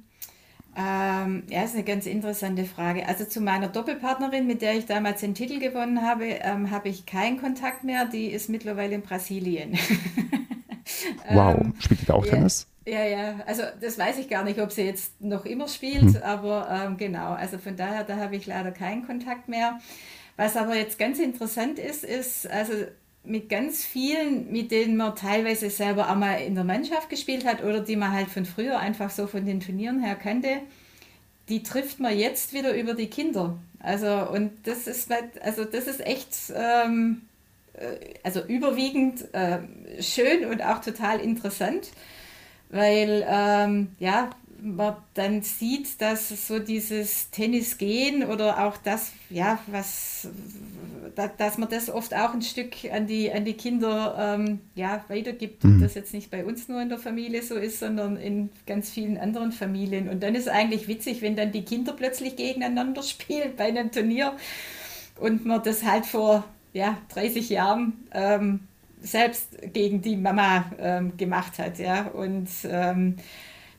Ähm, 0.77 1.43
ja, 1.49 1.63
ist 1.63 1.73
eine 1.73 1.85
ganz 1.85 2.05
interessante 2.05 2.65
Frage. 2.65 3.07
Also 3.07 3.23
zu 3.23 3.39
meiner 3.39 3.69
Doppelpartnerin, 3.69 4.45
mit 4.45 4.61
der 4.61 4.77
ich 4.77 4.85
damals 4.85 5.21
den 5.21 5.33
Titel 5.33 5.59
gewonnen 5.59 6.01
habe, 6.01 6.25
ähm, 6.25 6.69
habe 6.69 6.89
ich 6.89 7.05
keinen 7.05 7.39
Kontakt 7.39 7.85
mehr. 7.85 8.05
Die 8.05 8.25
ist 8.25 8.49
mittlerweile 8.49 8.95
in 8.95 9.01
Brasilien. 9.01 9.77
Wow, 11.29 11.57
ähm, 11.59 11.73
spielt 11.79 12.01
die 12.01 12.05
da 12.05 12.13
auch 12.13 12.25
ja, 12.25 12.33
Tennis? 12.33 12.67
Ja, 12.85 13.03
ja, 13.03 13.39
also 13.47 13.63
das 13.81 13.97
weiß 13.97 14.19
ich 14.19 14.29
gar 14.29 14.43
nicht, 14.43 14.59
ob 14.59 14.71
sie 14.71 14.83
jetzt 14.83 15.19
noch 15.19 15.45
immer 15.45 15.67
spielt, 15.67 16.15
hm. 16.15 16.23
aber 16.23 16.67
ähm, 16.69 16.97
genau, 16.97 17.33
also 17.33 17.57
von 17.57 17.75
daher, 17.75 18.03
da 18.03 18.17
habe 18.17 18.35
ich 18.35 18.45
leider 18.45 18.71
keinen 18.71 19.05
Kontakt 19.05 19.49
mehr. 19.49 19.79
Was 20.37 20.57
aber 20.57 20.75
jetzt 20.75 20.99
ganz 20.99 21.19
interessant 21.19 21.79
ist, 21.79 22.03
ist, 22.03 22.49
also 22.49 22.73
mit 23.25 23.49
ganz 23.49 23.83
vielen, 23.83 24.51
mit 24.51 24.71
denen 24.71 24.97
man 24.97 25.15
teilweise 25.15 25.69
selber 25.69 26.09
auch 26.09 26.15
mal 26.15 26.35
in 26.35 26.55
der 26.55 26.63
Mannschaft 26.63 27.09
gespielt 27.09 27.45
hat 27.45 27.63
oder 27.63 27.81
die 27.81 27.95
man 27.95 28.11
halt 28.11 28.29
von 28.29 28.45
früher 28.45 28.79
einfach 28.79 29.09
so 29.09 29.27
von 29.27 29.45
den 29.45 29.59
Turnieren 29.59 30.03
her 30.03 30.15
kannte, 30.15 30.61
die 31.49 31.63
trifft 31.63 31.99
man 31.99 32.17
jetzt 32.17 32.53
wieder 32.53 32.75
über 32.75 32.93
die 32.93 33.07
Kinder. 33.07 33.57
Also 33.79 34.29
und 34.31 34.51
das 34.63 34.87
ist 34.87 35.11
also 35.41 35.63
das 35.63 35.87
ist 35.87 36.05
echt 36.05 36.35
ähm, 36.55 37.21
äh, 37.73 37.97
also 38.23 38.41
überwiegend 38.43 39.33
äh, 39.33 39.59
schön 40.01 40.45
und 40.45 40.63
auch 40.63 40.81
total 40.81 41.19
interessant, 41.19 41.91
weil 42.69 43.25
ähm, 43.27 43.89
ja 43.99 44.29
man 44.61 44.95
dann 45.13 45.41
sieht, 45.41 46.01
dass 46.01 46.47
so 46.47 46.59
dieses 46.59 47.29
Tennis 47.29 47.77
gehen 47.77 48.23
oder 48.23 48.65
auch 48.65 48.77
das, 48.77 49.11
ja, 49.29 49.59
was, 49.67 50.27
dass 51.15 51.57
man 51.57 51.69
das 51.69 51.89
oft 51.89 52.13
auch 52.13 52.33
ein 52.33 52.41
Stück 52.41 52.73
an 52.91 53.07
die, 53.07 53.31
an 53.31 53.45
die 53.45 53.53
Kinder 53.53 54.37
ähm, 54.37 54.61
ja, 54.75 55.03
weitergibt. 55.07 55.63
Mhm. 55.63 55.75
Und 55.75 55.81
das 55.81 55.95
jetzt 55.95 56.13
nicht 56.13 56.31
bei 56.31 56.45
uns 56.45 56.67
nur 56.67 56.81
in 56.81 56.89
der 56.89 56.97
Familie 56.97 57.41
so 57.41 57.55
ist, 57.55 57.79
sondern 57.79 58.17
in 58.17 58.49
ganz 58.65 58.89
vielen 58.89 59.17
anderen 59.17 59.51
Familien. 59.51 60.09
Und 60.09 60.23
dann 60.23 60.35
ist 60.35 60.43
es 60.43 60.47
eigentlich 60.47 60.87
witzig, 60.87 61.21
wenn 61.21 61.35
dann 61.35 61.51
die 61.51 61.63
Kinder 61.63 61.93
plötzlich 61.93 62.35
gegeneinander 62.35 63.03
spielen 63.03 63.53
bei 63.57 63.65
einem 63.65 63.91
Turnier 63.91 64.33
und 65.19 65.45
man 65.45 65.63
das 65.63 65.83
halt 65.83 66.05
vor 66.05 66.45
ja, 66.73 66.97
30 67.13 67.49
Jahren 67.49 67.93
ähm, 68.11 68.61
selbst 69.01 69.73
gegen 69.73 70.01
die 70.01 70.17
Mama 70.17 70.65
ähm, 70.79 71.15
gemacht 71.17 71.59
hat. 71.59 71.79
Ja? 71.79 72.07
Und 72.07 72.49
ähm, 72.65 73.17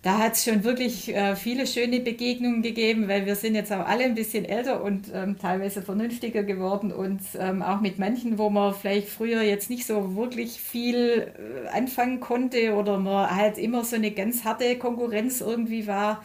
da 0.06 0.18
hat 0.18 0.34
es 0.34 0.44
schon 0.44 0.62
wirklich 0.62 1.12
äh, 1.12 1.34
viele 1.34 1.66
schöne 1.66 1.98
Begegnungen 1.98 2.62
gegeben, 2.62 3.08
weil 3.08 3.26
wir 3.26 3.34
sind 3.34 3.56
jetzt 3.56 3.72
auch 3.72 3.84
alle 3.84 4.04
ein 4.04 4.14
bisschen 4.14 4.44
älter 4.44 4.84
und 4.84 5.10
ähm, 5.12 5.36
teilweise 5.36 5.82
vernünftiger 5.82 6.44
geworden 6.44 6.92
und 6.92 7.20
ähm, 7.36 7.60
auch 7.60 7.80
mit 7.80 7.98
manchen, 7.98 8.38
wo 8.38 8.48
man 8.48 8.72
vielleicht 8.72 9.08
früher 9.08 9.42
jetzt 9.42 9.68
nicht 9.68 9.84
so 9.84 10.14
wirklich 10.14 10.60
viel 10.60 11.32
äh, 11.66 11.76
anfangen 11.76 12.20
konnte 12.20 12.76
oder 12.76 13.00
man 13.00 13.34
halt 13.34 13.58
immer 13.58 13.84
so 13.84 13.96
eine 13.96 14.12
ganz 14.12 14.44
harte 14.44 14.78
Konkurrenz 14.78 15.40
irgendwie 15.40 15.88
war. 15.88 16.22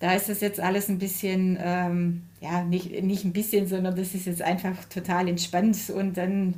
Da 0.00 0.12
ist 0.14 0.28
das 0.28 0.40
jetzt 0.40 0.58
alles 0.58 0.88
ein 0.88 0.98
bisschen, 0.98 1.56
ähm, 1.62 2.22
ja, 2.40 2.64
nicht, 2.64 3.00
nicht 3.00 3.24
ein 3.24 3.32
bisschen, 3.32 3.68
sondern 3.68 3.94
das 3.94 4.12
ist 4.12 4.26
jetzt 4.26 4.42
einfach 4.42 4.86
total 4.86 5.28
entspannt 5.28 5.78
und 5.94 6.16
dann 6.16 6.54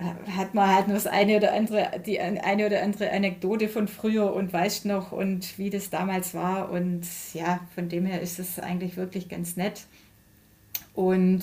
hat 0.00 0.54
man 0.54 0.74
halt 0.74 0.88
nur 0.88 0.96
das 0.96 1.06
eine 1.06 1.36
oder 1.36 1.52
andere, 1.52 2.00
die 2.04 2.20
eine 2.20 2.66
oder 2.66 2.82
andere 2.82 3.10
Anekdote 3.10 3.68
von 3.68 3.86
früher 3.86 4.34
und 4.34 4.52
weiß 4.52 4.86
noch 4.86 5.12
und 5.12 5.56
wie 5.58 5.70
das 5.70 5.90
damals 5.90 6.34
war. 6.34 6.70
Und 6.70 7.06
ja, 7.32 7.60
von 7.74 7.88
dem 7.88 8.04
her 8.04 8.20
ist 8.20 8.38
es 8.38 8.58
eigentlich 8.58 8.96
wirklich 8.96 9.28
ganz 9.28 9.56
nett. 9.56 9.86
Und 10.94 11.42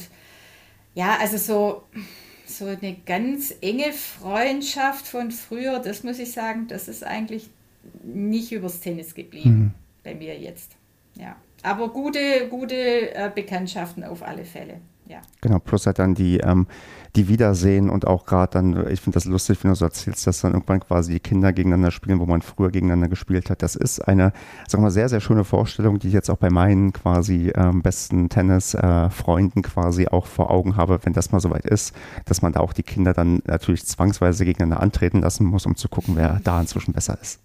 ja, 0.94 1.18
also 1.20 1.38
so, 1.38 1.84
so 2.46 2.66
eine 2.66 2.96
ganz 3.06 3.54
enge 3.62 3.94
Freundschaft 3.94 5.08
von 5.08 5.32
früher, 5.32 5.80
das 5.80 6.04
muss 6.04 6.20
ich 6.20 6.34
sagen, 6.34 6.68
das 6.68 6.88
ist 6.88 7.04
eigentlich 7.04 7.50
nicht 8.04 8.52
übers 8.52 8.82
Tennis 8.82 9.16
geblieben 9.16 9.50
mhm. 9.50 9.74
bei 10.04 10.14
mir 10.14 10.38
jetzt. 10.38 10.76
Ja. 11.16 11.36
Aber 11.64 11.90
gute, 11.90 12.48
gute 12.50 13.16
äh, 13.16 13.32
Bekanntschaften 13.34 14.04
auf 14.04 14.24
alle 14.24 14.46
Fälle. 14.46 14.82
Ja. 15.08 15.20
Genau, 15.42 15.60
plus 15.60 15.86
halt 15.88 16.00
dann 16.00 16.16
die, 16.16 16.38
ähm, 16.38 16.68
die 17.16 17.28
Wiedersehen 17.28 17.90
und 17.90 18.08
auch 18.08 18.26
gerade 18.26 18.54
dann, 18.54 18.88
ich 18.90 19.02
finde 19.02 19.16
das 19.16 19.26
lustig, 19.26 19.62
wenn 19.64 19.72
du 19.72 19.76
so 19.76 19.86
erzählst, 19.86 20.26
dass 20.26 20.42
dann 20.42 20.54
irgendwann 20.54 20.80
quasi 20.80 21.14
die 21.14 21.20
Kinder 21.20 21.52
gegeneinander 21.52 21.92
spielen, 21.92 22.20
wo 22.20 22.26
man 22.26 22.42
früher 22.42 22.72
gegeneinander 22.72 23.10
gespielt 23.10 23.50
hat. 23.50 23.62
Das 23.62 23.76
ist 23.76 24.00
eine, 24.00 24.32
sagen 24.68 24.84
wir 24.84 24.92
sehr, 24.92 25.10
sehr 25.10 25.20
schöne 25.20 25.44
Vorstellung, 25.44 26.00
die 26.00 26.08
ich 26.08 26.14
jetzt 26.14 26.30
auch 26.30 26.38
bei 26.38 26.50
meinen 26.50 26.94
quasi 26.94 27.52
ähm, 27.56 27.82
besten 27.82 28.30
Tennis-Freunden 28.30 29.60
äh, 29.60 29.64
quasi 29.64 30.08
auch 30.08 30.26
vor 30.26 30.50
Augen 30.50 30.78
habe, 30.78 31.00
wenn 31.04 31.14
das 31.14 31.32
mal 31.32 31.42
soweit 31.42 31.66
ist, 31.66 31.94
dass 32.26 32.42
man 32.42 32.54
da 32.54 32.62
auch 32.62 32.74
die 32.74 32.84
Kinder 32.84 33.14
dann 33.14 33.42
natürlich 33.46 33.86
zwangsweise 33.86 34.46
gegeneinander 34.46 34.82
antreten 34.82 35.20
lassen 35.20 35.46
muss, 35.46 35.66
um 35.66 35.76
zu 35.76 35.90
gucken, 35.90 36.16
wer 36.16 36.40
da 36.44 36.62
inzwischen 36.62 36.94
besser 36.94 37.18
ist. 37.22 37.40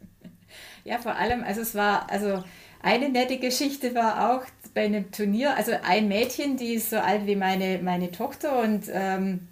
Ja, 0.87 0.99
vor 0.99 1.17
allem, 1.17 1.43
also 1.43 1.63
es 1.63 1.75
war, 1.75 2.09
also 2.09 2.45
eine 2.81 3.09
nette 3.09 3.39
Geschichte 3.39 3.93
war 3.97 4.31
auch 4.31 4.45
bei 4.73 4.85
einem 4.85 5.11
Turnier, 5.11 5.57
also 5.57 5.73
ein 5.83 6.07
Mädchen, 6.07 6.57
die 6.57 6.75
ist 6.75 6.91
so 6.91 6.99
alt 6.99 7.27
wie 7.27 7.35
meine, 7.35 7.81
meine 7.83 8.13
Tochter 8.13 8.61
und 8.63 8.85
ähm, 8.93 9.49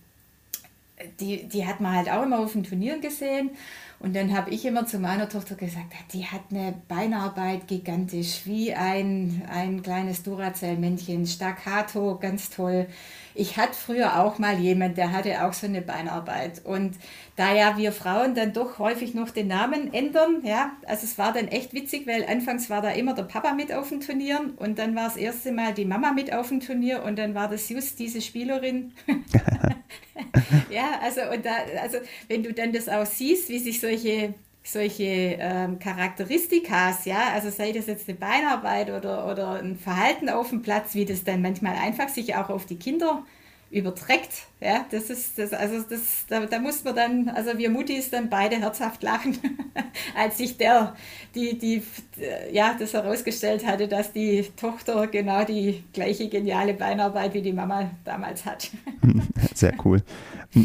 die, 1.18 1.49
die 1.49 1.66
hat 1.66 1.80
man 1.80 1.97
halt 1.97 2.09
auch 2.09 2.22
immer 2.22 2.39
auf 2.39 2.53
den 2.53 2.62
Turnieren 2.62 3.01
gesehen. 3.01 3.51
Und 3.99 4.14
dann 4.14 4.37
habe 4.37 4.51
ich 4.51 4.64
immer 4.66 4.87
zu 4.87 4.99
meiner 4.99 5.28
Tochter 5.28 5.55
gesagt, 5.55 5.93
die 6.12 6.26
hat 6.26 6.43
eine 6.51 6.74
Beinarbeit 6.89 7.66
gigantisch, 7.66 8.43
wie 8.45 8.74
ein, 8.74 9.43
ein 9.51 9.82
kleines 9.82 10.22
Duracell-Männchen, 10.22 11.26
staccato, 11.26 12.18
ganz 12.20 12.51
toll. 12.51 12.87
Ich 13.35 13.57
hatte 13.57 13.72
früher 13.72 14.20
auch 14.20 14.39
mal 14.39 14.59
jemand, 14.59 14.99
der 14.99 15.11
hatte 15.11 15.45
auch 15.45 15.55
so 15.55 15.66
eine 15.66 15.80
Beinarbeit. 15.80 16.64
Und 16.64 16.97
da 17.37 17.55
ja 17.55 17.76
wir 17.76 17.93
Frauen 17.93 18.35
dann 18.35 18.53
doch 18.53 18.78
häufig 18.78 19.14
noch 19.14 19.30
den 19.30 19.49
Namen 19.49 19.93
ändern, 19.93 20.43
ja, 20.45 20.72
also 20.87 21.05
es 21.05 21.18
war 21.18 21.32
dann 21.32 21.49
echt 21.49 21.74
witzig, 21.74 22.07
weil 22.07 22.24
anfangs 22.24 22.70
war 22.70 22.80
da 22.80 22.91
immer 22.91 23.14
der 23.14 23.24
Papa 23.24 23.55
mit 23.55 23.72
auf 23.72 23.89
den 23.89 24.01
Turnieren 24.01 24.53
und 24.53 24.78
dann 24.78 24.95
war 24.95 25.05
das 25.05 25.16
erste 25.16 25.53
Mal 25.53 25.74
die 25.74 25.85
Mama 25.85 26.12
mit 26.12 26.32
auf 26.32 26.49
dem 26.49 26.61
Turnier 26.61 27.03
und 27.03 27.18
dann 27.18 27.35
war 27.35 27.49
das 27.49 27.68
just 27.68 27.99
diese 27.99 28.20
Spielerin. 28.20 28.93
ja, 30.70 31.01
also 31.03 31.22
und 31.32 31.45
da, 31.45 31.57
also 31.82 31.99
wenn 32.28 32.43
du 32.43 32.53
dann 32.53 32.72
das 32.72 32.89
auch 32.89 33.07
siehst, 33.07 33.49
wie 33.49 33.59
sich 33.59 33.80
solche 33.80 34.35
solche 34.66 35.37
ähm, 35.39 35.78
Charakteristikas, 35.78 37.05
ja, 37.05 37.35
also 37.35 37.51
sei 37.51 37.72
das 37.72 37.87
jetzt 37.87 38.09
eine 38.09 38.16
Beinarbeit 38.16 38.91
oder, 38.91 39.30
oder 39.30 39.61
ein 39.62 39.76
Verhalten 39.76 40.30
auf 40.30 40.49
dem 40.49 40.62
Platz, 40.62 40.95
wie 40.95 41.05
das 41.05 41.22
dann 41.22 41.43
manchmal 41.43 41.76
einfach 41.76 42.09
sich 42.09 42.35
auch 42.35 42.49
auf 42.49 42.64
die 42.64 42.78
Kinder 42.78 43.24
überträgt. 43.75 44.31
Ja, 44.61 44.87
das 44.91 45.11
ist 45.11 45.39
das, 45.39 45.53
also 45.53 45.83
das, 45.89 46.25
da, 46.29 46.47
da 46.47 46.59
muss 46.59 46.85
man 46.85 46.95
dann, 46.95 47.29
also 47.29 47.59
wir 47.59 47.68
Mutis 47.68 48.09
dann 48.09 48.31
beide 48.31 48.57
herzhaft 48.57 49.03
lachen, 49.03 49.37
als 50.16 50.39
sich 50.39 50.57
der, 50.57 50.95
die, 51.35 51.59
die, 51.59 51.83
ja, 52.53 52.75
das 52.79 52.95
herausgestellt 52.95 53.66
hatte, 53.66 53.89
dass 53.89 54.12
die 54.12 54.47
Tochter 54.57 55.07
genau 55.09 55.45
die 55.45 55.85
gleiche 55.93 56.29
geniale 56.29 56.72
Beinarbeit 56.72 57.35
wie 57.35 57.43
die 57.43 57.53
Mama 57.53 57.91
damals 58.05 58.47
hat. 58.47 58.70
Sehr 59.55 59.75
cool. 59.85 60.03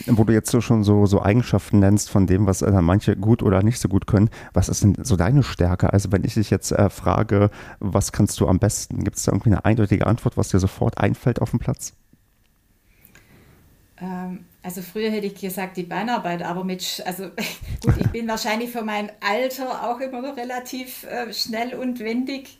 Wo 0.05 0.23
du 0.23 0.33
jetzt 0.33 0.51
so 0.51 0.61
schon 0.61 0.83
so, 0.83 1.07
so 1.07 1.21
Eigenschaften 1.21 1.79
nennst 1.79 2.11
von 2.11 2.27
dem, 2.27 2.45
was 2.45 2.61
äh, 2.61 2.71
manche 2.81 3.15
gut 3.15 3.41
oder 3.41 3.63
nicht 3.63 3.79
so 3.79 3.89
gut 3.89 4.05
können, 4.05 4.29
was 4.53 4.69
ist 4.69 4.83
denn 4.83 4.95
so 5.03 5.15
deine 5.15 5.41
Stärke? 5.41 5.91
Also 5.91 6.11
wenn 6.11 6.23
ich 6.23 6.35
dich 6.35 6.51
jetzt 6.51 6.71
äh, 6.71 6.89
frage, 6.89 7.49
was 7.79 8.11
kannst 8.11 8.39
du 8.39 8.47
am 8.47 8.59
besten? 8.59 9.03
Gibt 9.03 9.17
es 9.17 9.23
da 9.23 9.31
irgendwie 9.31 9.49
eine 9.49 9.65
eindeutige 9.65 10.05
Antwort, 10.05 10.37
was 10.37 10.49
dir 10.49 10.59
sofort 10.59 10.99
einfällt 10.99 11.41
auf 11.41 11.49
dem 11.49 11.59
Platz? 11.59 11.93
Ähm, 14.01 14.45
also 14.63 14.81
früher 14.81 15.11
hätte 15.11 15.27
ich 15.27 15.35
gesagt 15.35 15.77
die 15.77 15.83
Beinarbeit, 15.83 16.41
aber 16.41 16.63
mit, 16.63 17.03
also 17.05 17.29
gut, 17.83 17.95
ich 17.97 18.07
bin 18.09 18.27
wahrscheinlich 18.27 18.71
für 18.71 18.83
mein 18.83 19.11
Alter 19.19 19.89
auch 19.89 19.99
immer 19.99 20.21
noch 20.21 20.37
relativ 20.37 21.03
äh, 21.03 21.31
schnell 21.33 21.75
und 21.75 21.99
wendig. 21.99 22.59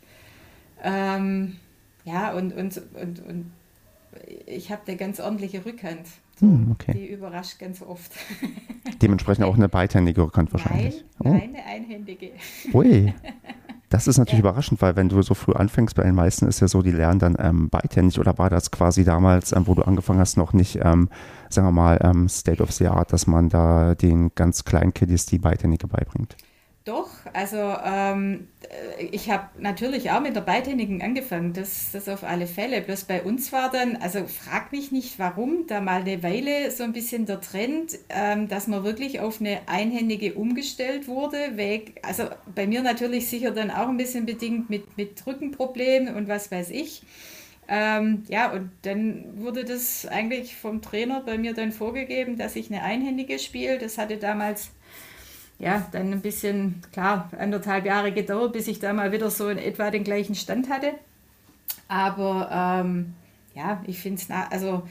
Ähm, 0.84 1.58
ja, 2.06 2.34
und, 2.34 2.54
und, 2.54 2.82
und, 3.00 3.20
und 3.26 3.52
ich 4.46 4.72
habe 4.72 4.82
eine 4.88 4.98
ganz 4.98 5.20
ordentliche 5.20 5.66
Rückhand. 5.66 6.08
So, 6.40 6.46
hm, 6.46 6.72
okay. 6.72 6.94
Die 6.94 7.08
überrascht 7.08 7.60
ganz 7.60 7.82
oft. 7.82 8.12
Dementsprechend 9.02 9.46
auch 9.46 9.56
eine 9.56 9.70
beidhändige 9.70 10.22
Rückhand 10.22 10.52
wahrscheinlich. 10.54 11.04
Nein, 11.20 11.34
oh. 11.34 11.44
eine 11.44 11.66
einhändige. 11.66 12.32
Ui. 12.74 13.14
Das 13.90 14.08
ist 14.08 14.20
natürlich 14.20 14.42
überraschend, 14.42 14.82
weil 14.84 14.96
wenn 14.96 15.10
du 15.10 15.20
so 15.24 15.34
früh 15.34 15.54
anfängst, 15.54 15.96
bei 15.96 16.04
den 16.04 16.14
meisten 16.14 16.48
ist 16.48 16.60
ja 16.60 16.68
so, 16.68 16.84
die 16.84 16.92
lernen 16.92 17.18
dann 17.18 17.36
ähm, 17.40 17.70
beidhändig 17.70 18.20
oder 18.20 18.38
war 18.38 18.52
das 18.52 18.70
quasi 18.70 19.04
damals, 19.04 19.52
ähm, 19.52 19.66
wo 19.66 19.74
du 19.74 19.82
angefangen 19.82 20.20
hast, 20.20 20.38
noch 20.38 20.54
nicht, 20.54 20.80
ähm, 20.84 21.10
sagen 21.50 21.68
wir 21.68 21.72
mal, 21.72 22.00
ähm, 22.04 22.30
State 22.30 22.62
of 22.62 22.72
the 22.72 22.88
Art, 22.88 23.12
dass 23.12 23.26
man 23.26 23.50
da 23.50 23.96
den 23.96 24.32
ganz 24.36 24.64
kleinen 24.64 24.94
Kiddies 24.94 25.26
die 25.26 25.40
beidhändige 25.40 25.88
beibringt? 25.88 26.38
Doch, 26.86 27.10
also 27.34 27.58
ähm, 27.58 28.48
ich 29.12 29.30
habe 29.30 29.50
natürlich 29.60 30.12
auch 30.12 30.22
mit 30.22 30.36
der 30.36 30.42
Beidhändigen 30.42 31.02
angefangen, 31.02 31.54
das, 31.54 31.92
das 31.92 32.08
auf 32.10 32.24
alle 32.24 32.48
Fälle. 32.48 32.82
Bloß 32.82 33.06
bei 33.06 33.24
uns 33.24 33.52
war 33.52 33.72
dann, 33.72 33.98
also 33.98 34.26
frag 34.26 34.72
mich 34.72 34.92
nicht 34.92 35.20
warum, 35.20 35.68
da 35.68 35.82
mal 35.82 36.02
eine 36.02 36.24
Weile 36.24 36.72
so 36.72 36.84
ein 36.84 36.94
bisschen 36.94 37.26
der 37.26 37.42
Trend, 37.42 37.98
ähm, 38.10 38.48
dass 38.48 38.68
man 38.68 38.84
wirklich 38.84 39.20
auf 39.20 39.40
eine 39.40 39.62
Einhändige 39.68 40.34
umgestellt 40.34 41.08
wurde. 41.08 41.58
Weg, 41.58 42.00
also 42.04 42.26
bei 42.54 42.68
mir 42.68 42.82
natürlich 42.82 43.30
sicher 43.30 43.52
dann 43.52 43.72
auch 43.72 43.88
ein 43.88 43.98
bisschen 43.98 44.26
bedingt 44.26 44.70
mit, 44.70 44.98
mit 44.98 45.26
Rückenproblemen 45.26 46.16
und 46.16 46.28
was 46.28 46.52
weiß 46.52 46.70
ich. 46.72 47.04
Ähm, 47.72 48.24
ja, 48.28 48.52
und 48.52 48.72
dann 48.82 49.26
wurde 49.44 49.64
das 49.64 50.08
eigentlich 50.08 50.56
vom 50.56 50.82
Trainer 50.82 51.22
bei 51.22 51.38
mir 51.38 51.54
dann 51.54 51.72
vorgegeben, 51.72 52.36
dass 52.38 52.56
ich 52.56 52.72
eine 52.72 52.82
Einhändige 52.84 53.38
spiele. 53.38 53.78
Das 53.78 54.00
hatte 54.00 54.18
damals 54.18 54.72
ja, 55.60 55.86
dann 55.91 56.14
ein 56.14 56.22
bisschen, 56.22 56.82
klar, 56.93 57.30
anderthalb 57.38 57.86
Jahre 57.86 58.12
gedauert, 58.14 58.53
bis 58.53 58.68
ich 58.68 58.80
da 58.80 58.93
mal 58.93 59.12
wieder 59.12 59.30
so 59.30 59.49
in 59.49 59.57
etwa 59.57 59.91
den 59.91 60.05
gleichen 60.05 60.36
Stand 60.36 60.70
hatte. 60.70 60.93
Aber 61.88 62.49
ähm, 62.51 63.14
ja, 63.55 63.84
ich 63.86 63.99
finde 63.99 64.22
es 64.22 64.32
also 64.32 64.84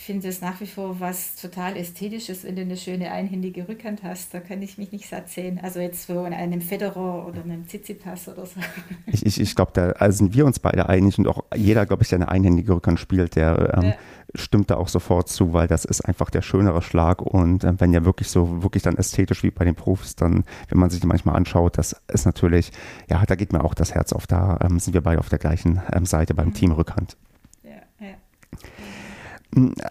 finde 0.00 0.28
es 0.28 0.40
nach 0.40 0.60
wie 0.60 0.66
vor 0.66 1.00
was 1.00 1.34
total 1.34 1.76
Ästhetisches, 1.76 2.44
wenn 2.44 2.54
du 2.54 2.62
eine 2.62 2.76
schöne 2.76 3.10
einhändige 3.10 3.68
Rückhand 3.68 4.04
hast. 4.04 4.32
Da 4.32 4.40
kann 4.40 4.62
ich 4.62 4.78
mich 4.78 4.92
nicht 4.92 5.08
satt 5.08 5.28
sehen. 5.28 5.58
Also 5.60 5.80
jetzt 5.80 6.06
so 6.06 6.24
in 6.24 6.32
einem 6.32 6.60
Federer 6.60 7.26
oder 7.26 7.42
einem 7.42 7.66
Tsitsipas 7.66 8.28
oder 8.28 8.46
so. 8.46 8.60
Ich, 9.06 9.24
ich, 9.24 9.40
ich 9.40 9.54
glaube, 9.54 9.72
da 9.74 9.90
also 9.90 10.18
sind 10.18 10.34
wir 10.34 10.46
uns 10.46 10.58
beide 10.58 10.88
einig 10.88 11.18
und 11.18 11.26
auch 11.26 11.44
jeder, 11.54 11.86
glaube 11.86 12.02
ich, 12.02 12.08
der 12.08 12.18
eine 12.18 12.28
einhändige 12.28 12.74
Rückhand 12.74 13.00
spielt, 13.00 13.36
der 13.36 13.74
ähm, 13.76 13.88
ja. 13.88 13.94
stimmt 14.34 14.70
da 14.70 14.76
auch 14.76 14.88
sofort 14.88 15.28
zu, 15.28 15.52
weil 15.52 15.66
das 15.66 15.84
ist 15.84 16.02
einfach 16.02 16.30
der 16.30 16.42
schönere 16.42 16.82
Schlag 16.82 17.22
und 17.22 17.64
äh, 17.64 17.74
wenn 17.78 17.92
ja 17.92 18.04
wirklich 18.04 18.28
so, 18.28 18.62
wirklich 18.62 18.82
dann 18.82 18.96
ästhetisch 18.96 19.42
wie 19.42 19.50
bei 19.50 19.64
den 19.64 19.74
Profis, 19.74 20.14
dann, 20.14 20.44
wenn 20.68 20.78
man 20.78 20.90
sich 20.90 21.00
die 21.00 21.06
manchmal 21.06 21.36
anschaut, 21.36 21.78
das 21.78 21.96
ist 22.12 22.26
natürlich, 22.26 22.70
ja, 23.10 23.24
da 23.26 23.34
geht 23.34 23.52
mir 23.52 23.64
auch 23.64 23.74
das 23.74 23.94
Herz 23.94 24.12
auf. 24.12 24.26
Da 24.26 24.58
ähm, 24.62 24.78
sind 24.78 24.94
wir 24.94 25.00
beide 25.00 25.18
auf 25.18 25.28
der 25.28 25.38
gleichen 25.38 25.80
ähm, 25.92 26.06
Seite 26.06 26.34
beim 26.34 26.48
mhm. 26.48 26.54
Team 26.54 26.72
Rückhand. 26.72 27.16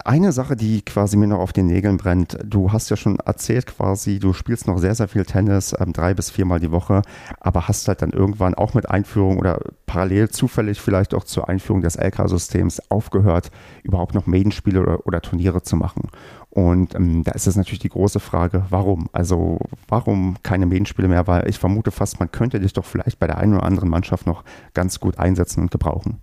Eine 0.04 0.30
Sache, 0.30 0.54
die 0.54 0.82
quasi 0.82 1.16
mir 1.16 1.26
noch 1.26 1.40
auf 1.40 1.52
den 1.52 1.66
Nägeln 1.66 1.96
brennt, 1.96 2.38
du 2.44 2.72
hast 2.72 2.90
ja 2.90 2.96
schon 2.96 3.18
erzählt 3.18 3.66
quasi, 3.66 4.20
du 4.20 4.32
spielst 4.32 4.68
noch 4.68 4.78
sehr, 4.78 4.94
sehr 4.94 5.08
viel 5.08 5.24
Tennis, 5.24 5.74
ähm, 5.78 5.92
drei 5.92 6.14
bis 6.14 6.30
viermal 6.30 6.60
die 6.60 6.70
Woche, 6.70 7.02
aber 7.40 7.66
hast 7.66 7.88
halt 7.88 8.00
dann 8.00 8.10
irgendwann 8.10 8.54
auch 8.54 8.74
mit 8.74 8.88
Einführung 8.88 9.36
oder 9.38 9.60
parallel 9.86 10.28
zufällig 10.28 10.80
vielleicht 10.80 11.12
auch 11.12 11.24
zur 11.24 11.48
Einführung 11.48 11.82
des 11.82 11.96
LK-Systems 11.96 12.80
aufgehört, 12.88 13.50
überhaupt 13.82 14.14
noch 14.14 14.26
Maidenspiele 14.26 14.80
oder, 14.80 15.06
oder 15.06 15.20
Turniere 15.20 15.62
zu 15.62 15.74
machen. 15.74 16.08
Und 16.50 16.94
ähm, 16.94 17.24
da 17.24 17.32
ist 17.32 17.48
es 17.48 17.56
natürlich 17.56 17.80
die 17.80 17.88
große 17.88 18.20
Frage, 18.20 18.64
warum? 18.70 19.08
Also 19.12 19.58
warum 19.88 20.36
keine 20.44 20.66
Maidenspiele 20.66 21.08
mehr? 21.08 21.26
Weil 21.26 21.48
ich 21.48 21.58
vermute 21.58 21.90
fast, 21.90 22.20
man 22.20 22.30
könnte 22.30 22.60
dich 22.60 22.74
doch 22.74 22.84
vielleicht 22.84 23.18
bei 23.18 23.26
der 23.26 23.38
einen 23.38 23.54
oder 23.54 23.64
anderen 23.64 23.90
Mannschaft 23.90 24.26
noch 24.26 24.44
ganz 24.72 25.00
gut 25.00 25.18
einsetzen 25.18 25.62
und 25.62 25.70
gebrauchen. 25.72 26.20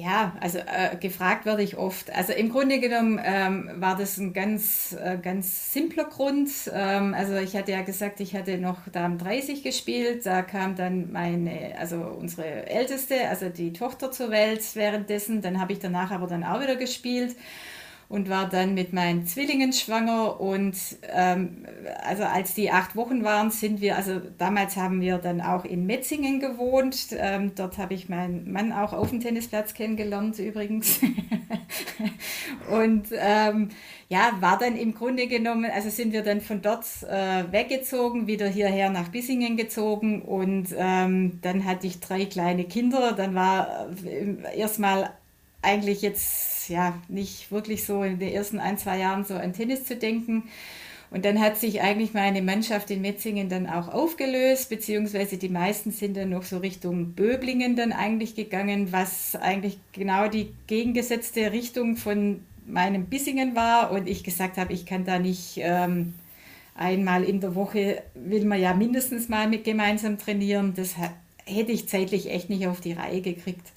Ja, 0.00 0.36
also 0.40 0.58
äh, 0.58 0.96
gefragt 0.96 1.44
werde 1.44 1.64
ich 1.64 1.76
oft. 1.76 2.14
Also 2.14 2.32
im 2.32 2.50
Grunde 2.50 2.78
genommen 2.78 3.20
ähm, 3.20 3.68
war 3.78 3.96
das 3.96 4.16
ein 4.16 4.32
ganz, 4.32 4.92
äh, 4.92 5.18
ganz 5.20 5.72
simpler 5.72 6.04
Grund. 6.04 6.48
Ähm, 6.72 7.14
also 7.14 7.34
ich 7.34 7.56
hatte 7.56 7.72
ja 7.72 7.82
gesagt, 7.82 8.20
ich 8.20 8.36
hatte 8.36 8.58
noch 8.58 8.86
Damen 8.92 9.18
30 9.18 9.64
gespielt. 9.64 10.24
Da 10.24 10.42
kam 10.42 10.76
dann 10.76 11.10
meine, 11.10 11.74
also 11.80 11.96
unsere 11.96 12.68
Älteste, 12.68 13.28
also 13.28 13.48
die 13.48 13.72
Tochter 13.72 14.12
zur 14.12 14.30
Welt 14.30 14.62
währenddessen. 14.76 15.42
Dann 15.42 15.60
habe 15.60 15.72
ich 15.72 15.80
danach 15.80 16.12
aber 16.12 16.28
dann 16.28 16.44
auch 16.44 16.60
wieder 16.60 16.76
gespielt 16.76 17.34
und 18.08 18.30
war 18.30 18.48
dann 18.48 18.72
mit 18.72 18.94
meinen 18.94 19.26
Zwillingen 19.26 19.72
schwanger. 19.72 20.40
Und 20.40 20.76
ähm, 21.12 21.66
also 22.02 22.24
als 22.24 22.54
die 22.54 22.70
acht 22.70 22.96
Wochen 22.96 23.22
waren, 23.22 23.50
sind 23.50 23.80
wir, 23.82 23.96
also 23.96 24.20
damals 24.38 24.76
haben 24.76 25.00
wir 25.00 25.18
dann 25.18 25.42
auch 25.42 25.64
in 25.64 25.84
Metzingen 25.84 26.40
gewohnt. 26.40 27.08
Ähm, 27.12 27.52
dort 27.54 27.76
habe 27.76 27.92
ich 27.92 28.08
meinen 28.08 28.50
Mann 28.50 28.72
auch 28.72 28.94
auf 28.94 29.10
dem 29.10 29.20
Tennisplatz 29.20 29.74
kennengelernt 29.74 30.38
übrigens. 30.38 31.00
und 32.70 33.08
ähm, 33.12 33.68
ja, 34.08 34.32
war 34.40 34.58
dann 34.58 34.76
im 34.76 34.94
Grunde 34.94 35.26
genommen, 35.26 35.70
also 35.70 35.90
sind 35.90 36.14
wir 36.14 36.22
dann 36.22 36.40
von 36.40 36.62
dort 36.62 36.86
äh, 37.02 37.52
weggezogen, 37.52 38.26
wieder 38.26 38.48
hierher 38.48 38.88
nach 38.88 39.08
Bissingen 39.08 39.58
gezogen 39.58 40.22
und 40.22 40.68
ähm, 40.78 41.40
dann 41.42 41.66
hatte 41.66 41.86
ich 41.86 42.00
drei 42.00 42.24
kleine 42.24 42.64
Kinder. 42.64 43.12
Dann 43.12 43.34
war 43.34 43.90
äh, 44.02 44.58
erstmal 44.58 45.10
eigentlich 45.60 46.00
jetzt 46.00 46.57
ja 46.68 47.00
nicht 47.08 47.50
wirklich 47.50 47.84
so 47.84 48.02
in 48.02 48.18
den 48.18 48.32
ersten 48.32 48.58
ein, 48.58 48.78
zwei 48.78 48.98
Jahren 48.98 49.24
so 49.24 49.34
an 49.34 49.52
Tennis 49.52 49.84
zu 49.84 49.96
denken. 49.96 50.44
Und 51.10 51.24
dann 51.24 51.40
hat 51.40 51.56
sich 51.56 51.80
eigentlich 51.80 52.12
meine 52.12 52.42
Mannschaft 52.42 52.90
in 52.90 53.00
Metzingen 53.00 53.48
dann 53.48 53.66
auch 53.66 53.88
aufgelöst, 53.88 54.68
beziehungsweise 54.68 55.38
die 55.38 55.48
meisten 55.48 55.90
sind 55.90 56.16
dann 56.16 56.28
noch 56.28 56.42
so 56.42 56.58
Richtung 56.58 57.14
Böblingen 57.14 57.76
dann 57.76 57.92
eigentlich 57.92 58.34
gegangen, 58.34 58.92
was 58.92 59.34
eigentlich 59.36 59.78
genau 59.92 60.28
die 60.28 60.52
gegengesetzte 60.66 61.50
Richtung 61.50 61.96
von 61.96 62.40
meinem 62.66 63.06
Bissingen 63.06 63.56
war. 63.56 63.90
Und 63.90 64.06
ich 64.06 64.22
gesagt 64.22 64.58
habe, 64.58 64.74
ich 64.74 64.84
kann 64.84 65.06
da 65.06 65.18
nicht 65.18 65.54
ähm, 65.62 66.12
einmal 66.74 67.24
in 67.24 67.40
der 67.40 67.54
Woche, 67.54 68.02
will 68.14 68.44
man 68.44 68.60
ja 68.60 68.74
mindestens 68.74 69.30
mal 69.30 69.48
mit 69.48 69.64
gemeinsam 69.64 70.18
trainieren. 70.18 70.74
Das 70.76 70.94
hätte 71.46 71.72
ich 71.72 71.88
zeitlich 71.88 72.30
echt 72.30 72.50
nicht 72.50 72.66
auf 72.66 72.82
die 72.82 72.92
Reihe 72.92 73.22
gekriegt. 73.22 73.72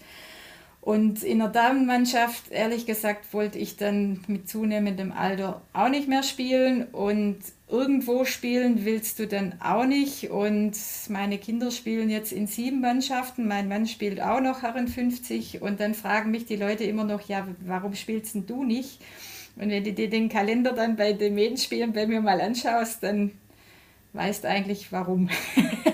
Und 0.81 1.21
in 1.21 1.37
der 1.37 1.49
Damenmannschaft, 1.49 2.49
ehrlich 2.49 2.87
gesagt, 2.87 3.31
wollte 3.33 3.59
ich 3.59 3.77
dann 3.77 4.21
mit 4.27 4.49
zunehmendem 4.49 5.11
Alter 5.11 5.61
auch 5.73 5.89
nicht 5.89 6.07
mehr 6.07 6.23
spielen. 6.23 6.85
Und 6.85 7.37
irgendwo 7.67 8.25
spielen 8.25 8.83
willst 8.83 9.19
du 9.19 9.27
dann 9.27 9.53
auch 9.61 9.85
nicht. 9.85 10.31
Und 10.31 10.73
meine 11.09 11.37
Kinder 11.37 11.69
spielen 11.69 12.09
jetzt 12.09 12.31
in 12.31 12.47
sieben 12.47 12.81
Mannschaften. 12.81 13.47
Mein 13.47 13.67
Mann 13.67 13.85
spielt 13.85 14.21
auch 14.21 14.41
noch 14.41 14.63
Herren 14.63 14.87
50. 14.87 15.61
Und 15.61 15.79
dann 15.79 15.93
fragen 15.93 16.31
mich 16.31 16.45
die 16.45 16.55
Leute 16.55 16.83
immer 16.85 17.03
noch, 17.03 17.21
ja, 17.21 17.47
warum 17.63 17.93
spielst 17.93 18.33
denn 18.33 18.47
du 18.47 18.63
nicht? 18.63 18.99
Und 19.57 19.69
wenn 19.69 19.83
du 19.83 19.93
dir 19.93 20.09
den 20.09 20.29
Kalender 20.29 20.73
dann 20.73 20.95
bei 20.95 21.13
den 21.13 21.35
Medienspielen 21.35 21.93
bei 21.93 22.07
mir 22.07 22.21
mal 22.21 22.41
anschaust, 22.41 23.03
dann 23.03 23.31
weißt 24.13 24.45
du 24.45 24.47
eigentlich 24.47 24.91
warum. 24.91 25.29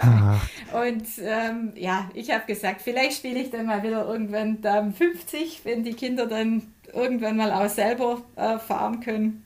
Und 0.72 1.06
ähm, 1.22 1.72
ja, 1.76 2.10
ich 2.14 2.30
habe 2.30 2.46
gesagt, 2.46 2.82
vielleicht 2.82 3.18
spiele 3.18 3.40
ich 3.40 3.50
dann 3.50 3.66
mal 3.66 3.82
wieder 3.82 4.06
irgendwann 4.06 4.60
Damen 4.60 4.92
50, 4.92 5.62
wenn 5.64 5.82
die 5.82 5.94
Kinder 5.94 6.26
dann 6.26 6.62
irgendwann 6.92 7.36
mal 7.36 7.52
auch 7.52 7.68
selber 7.68 8.22
äh, 8.36 8.58
fahren 8.58 9.00
können. 9.00 9.44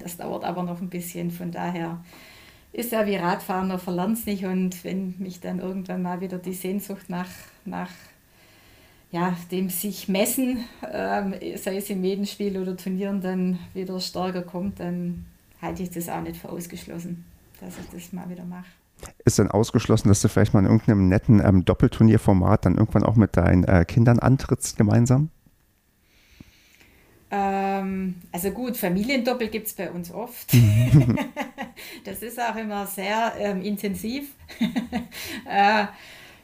Das 0.00 0.16
dauert 0.16 0.44
aber 0.44 0.62
noch 0.62 0.80
ein 0.80 0.90
bisschen, 0.90 1.30
von 1.30 1.50
daher 1.50 2.02
ist 2.72 2.92
ja 2.92 3.06
wie 3.06 3.16
Radfahren, 3.16 3.68
man 3.68 3.78
verlernt 3.78 4.18
es 4.18 4.26
nicht. 4.26 4.44
Und 4.44 4.82
wenn 4.84 5.14
mich 5.18 5.40
dann 5.40 5.60
irgendwann 5.60 6.02
mal 6.02 6.20
wieder 6.20 6.38
die 6.38 6.54
Sehnsucht 6.54 7.08
nach, 7.08 7.28
nach 7.64 7.90
ja, 9.12 9.36
dem 9.52 9.70
sich 9.70 10.08
messen, 10.08 10.64
ähm, 10.92 11.34
sei 11.56 11.76
es 11.76 11.90
im 11.90 12.00
Medenspiel 12.00 12.58
oder 12.58 12.76
Turnieren, 12.76 13.20
dann 13.20 13.60
wieder 13.72 14.00
stärker 14.00 14.42
kommt, 14.42 14.80
dann 14.80 15.26
halte 15.62 15.84
ich 15.84 15.90
das 15.90 16.08
auch 16.08 16.20
nicht 16.20 16.36
für 16.36 16.48
ausgeschlossen, 16.48 17.24
dass 17.60 17.78
ich 17.78 17.88
das 17.92 18.12
mal 18.12 18.28
wieder 18.28 18.44
mache 18.44 18.66
ist 19.24 19.38
dann 19.38 19.50
ausgeschlossen, 19.50 20.08
dass 20.08 20.20
du 20.20 20.28
vielleicht 20.28 20.54
mal 20.54 20.60
in 20.60 20.66
irgendeinem 20.66 21.08
netten 21.08 21.44
ähm, 21.44 21.64
Doppelturnierformat 21.64 22.66
dann 22.66 22.76
irgendwann 22.76 23.04
auch 23.04 23.16
mit 23.16 23.36
deinen 23.36 23.64
äh, 23.64 23.84
Kindern 23.84 24.18
antrittst 24.18 24.76
gemeinsam? 24.76 25.30
Ähm, 27.30 28.16
also 28.30 28.50
gut, 28.50 28.76
Familiendoppel 28.76 29.48
gibt 29.48 29.66
es 29.66 29.72
bei 29.72 29.90
uns 29.90 30.12
oft. 30.12 30.52
das 32.04 32.22
ist 32.22 32.40
auch 32.40 32.54
immer 32.56 32.86
sehr 32.86 33.32
ähm, 33.38 33.62
intensiv. 33.62 34.28
äh, 35.50 35.86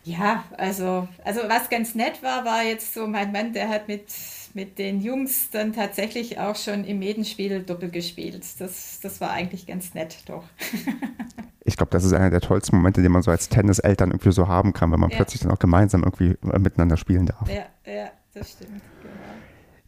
ja, 0.04 0.44
also, 0.56 1.06
also 1.24 1.40
was 1.46 1.68
ganz 1.68 1.94
nett 1.94 2.22
war, 2.22 2.44
war 2.44 2.64
jetzt 2.64 2.94
so 2.94 3.06
mein 3.06 3.30
Mann, 3.30 3.52
der 3.52 3.68
hat 3.68 3.86
mit, 3.86 4.06
mit 4.54 4.78
den 4.78 5.00
Jungs 5.00 5.50
dann 5.50 5.72
tatsächlich 5.72 6.38
auch 6.38 6.56
schon 6.56 6.84
im 6.84 6.98
Medenspiel 6.98 7.62
Doppel 7.62 7.90
gespielt. 7.90 8.42
Das, 8.58 9.00
das 9.00 9.20
war 9.20 9.30
eigentlich 9.30 9.66
ganz 9.66 9.94
nett, 9.94 10.18
doch. 10.26 10.44
ich 11.64 11.76
glaube, 11.76 11.90
das 11.90 12.04
ist 12.04 12.12
einer 12.12 12.30
der 12.30 12.40
tollsten 12.40 12.76
Momente, 12.76 13.02
den 13.02 13.12
man 13.12 13.22
so 13.22 13.30
als 13.30 13.48
Tenniseltern 13.48 14.10
irgendwie 14.10 14.32
so 14.32 14.48
haben 14.48 14.72
kann, 14.72 14.92
wenn 14.92 15.00
man 15.00 15.10
ja. 15.10 15.16
plötzlich 15.16 15.42
dann 15.42 15.50
auch 15.50 15.58
gemeinsam 15.58 16.02
irgendwie 16.02 16.36
äh, 16.48 16.58
miteinander 16.58 16.96
spielen 16.96 17.26
darf. 17.26 17.48
Ja, 17.48 17.66
ja, 17.92 18.10
das 18.34 18.52
stimmt. 18.52 18.80
Genau. 19.02 19.40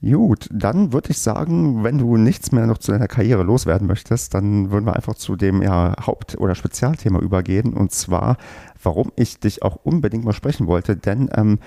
Gut, 0.05 0.49
dann 0.51 0.93
würde 0.93 1.11
ich 1.11 1.19
sagen, 1.19 1.85
wenn 1.85 1.99
du 1.99 2.17
nichts 2.17 2.51
mehr 2.51 2.67
noch 2.67 2.79
zu 2.79 2.91
deiner 2.91 3.07
Karriere 3.07 3.45
loswerden 3.45 3.87
möchtest, 3.87 4.35
dann 4.35 4.73
würden 4.73 4.85
wir 4.85 4.97
einfach 4.97 5.15
zu 5.15 5.37
dem 5.37 5.63
ja, 5.63 5.95
Haupt- 6.05 6.39
oder 6.39 6.57
Spezialthema 6.57 7.21
übergehen. 7.21 7.73
Und 7.73 7.93
zwar, 7.93 8.37
warum 8.83 9.13
ich 9.15 9.39
dich 9.39 9.63
auch 9.63 9.77
unbedingt 9.85 10.25
mal 10.25 10.33
sprechen 10.33 10.67
wollte, 10.67 10.97
denn 10.97 11.31
ähm, 11.37 11.61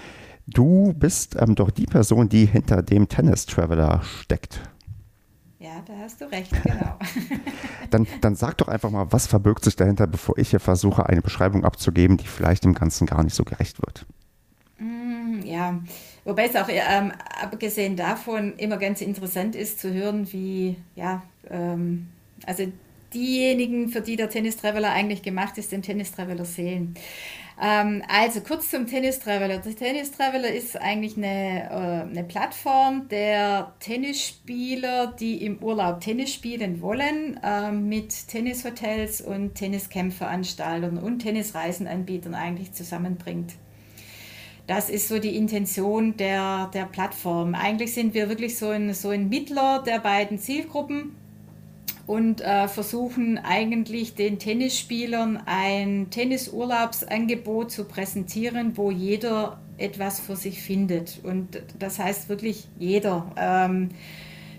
du 0.47 0.93
bist 0.93 1.35
ähm, 1.39 1.55
doch 1.55 1.71
die 1.71 1.85
Person, 1.85 2.29
die 2.29 2.45
hinter 2.45 2.81
dem 2.81 3.07
Tennis 3.07 3.45
Traveler 3.45 4.01
steckt. 4.03 4.61
Ja, 5.59 5.81
da 5.87 5.93
hast 5.97 6.21
du 6.21 6.25
recht, 6.25 6.51
genau. 6.63 6.99
dann, 7.89 8.05
dann 8.21 8.35
sag 8.35 8.57
doch 8.57 8.67
einfach 8.67 8.91
mal, 8.91 9.11
was 9.11 9.25
verbirgt 9.25 9.63
sich 9.63 9.75
dahinter, 9.75 10.05
bevor 10.05 10.37
ich 10.37 10.51
hier 10.51 10.59
versuche, 10.59 11.07
eine 11.07 11.21
Beschreibung 11.21 11.63
abzugeben, 11.63 12.17
die 12.17 12.27
vielleicht 12.27 12.65
dem 12.65 12.73
Ganzen 12.73 13.07
gar 13.07 13.23
nicht 13.23 13.35
so 13.35 13.43
gerecht 13.43 13.81
wird. 13.81 14.05
Mm, 14.77 15.41
ja, 15.43 15.79
wobei 16.23 16.45
es 16.45 16.55
auch 16.55 16.67
ähm, 16.69 17.13
abgesehen 17.41 17.95
davon 17.95 18.53
immer 18.57 18.77
ganz 18.77 19.01
interessant 19.01 19.55
ist 19.55 19.79
zu 19.79 19.93
hören, 19.93 20.31
wie, 20.31 20.75
ja, 20.95 21.23
ähm, 21.49 22.07
also 22.45 22.71
diejenigen, 23.13 23.89
für 23.89 24.01
die 24.01 24.17
der 24.17 24.29
Tennis 24.29 24.57
Traveler 24.57 24.91
eigentlich 24.91 25.23
gemacht 25.23 25.57
ist, 25.57 25.71
den 25.71 25.81
Tennis 25.81 26.11
Traveler 26.11 26.45
sehen. 26.45 26.95
Ähm, 27.61 28.03
also 28.09 28.41
kurz 28.41 28.69
zum 28.69 28.85
Tennis 28.85 29.19
Traveler. 29.19 29.59
Der 29.59 29.75
Tennis 29.75 30.11
Traveler 30.11 30.49
ist 30.49 30.79
eigentlich 30.79 31.15
eine, 31.15 31.63
äh, 31.69 32.09
eine 32.09 32.23
Plattform 32.23 33.07
der 33.07 33.73
Tennisspieler, 33.79 35.07
die 35.07 35.45
im 35.45 35.59
Urlaub 35.59 36.01
Tennis 36.01 36.33
spielen 36.33 36.81
wollen, 36.81 37.39
äh, 37.43 37.71
mit 37.71 38.27
Tennishotels 38.27 39.21
und 39.21 39.55
Tenniscamp-Veranstaltern 39.55 40.97
und 40.97 41.19
Tennisreisenanbietern 41.19 42.35
eigentlich 42.35 42.73
zusammenbringt. 42.73 43.53
Das 44.67 44.89
ist 44.89 45.07
so 45.07 45.19
die 45.19 45.35
Intention 45.37 46.17
der, 46.17 46.71
der 46.73 46.85
Plattform. 46.85 47.53
Eigentlich 47.53 47.93
sind 47.93 48.13
wir 48.15 48.29
wirklich 48.29 48.57
so 48.57 48.69
ein, 48.69 48.93
so 48.93 49.09
ein 49.09 49.29
Mittler 49.29 49.83
der 49.85 49.99
beiden 49.99 50.39
Zielgruppen 50.39 51.15
und 52.07 52.41
äh, 52.41 52.67
versuchen 52.67 53.39
eigentlich 53.39 54.15
den 54.15 54.37
Tennisspielern 54.37 55.41
ein 55.45 56.07
Tennisurlaubsangebot 56.11 57.71
zu 57.71 57.85
präsentieren, 57.85 58.77
wo 58.77 58.91
jeder 58.91 59.59
etwas 59.77 60.19
für 60.19 60.35
sich 60.35 60.61
findet. 60.61 61.19
Und 61.23 61.61
das 61.79 61.99
heißt 61.99 62.29
wirklich 62.29 62.67
jeder. 62.77 63.31
Ähm, 63.37 63.89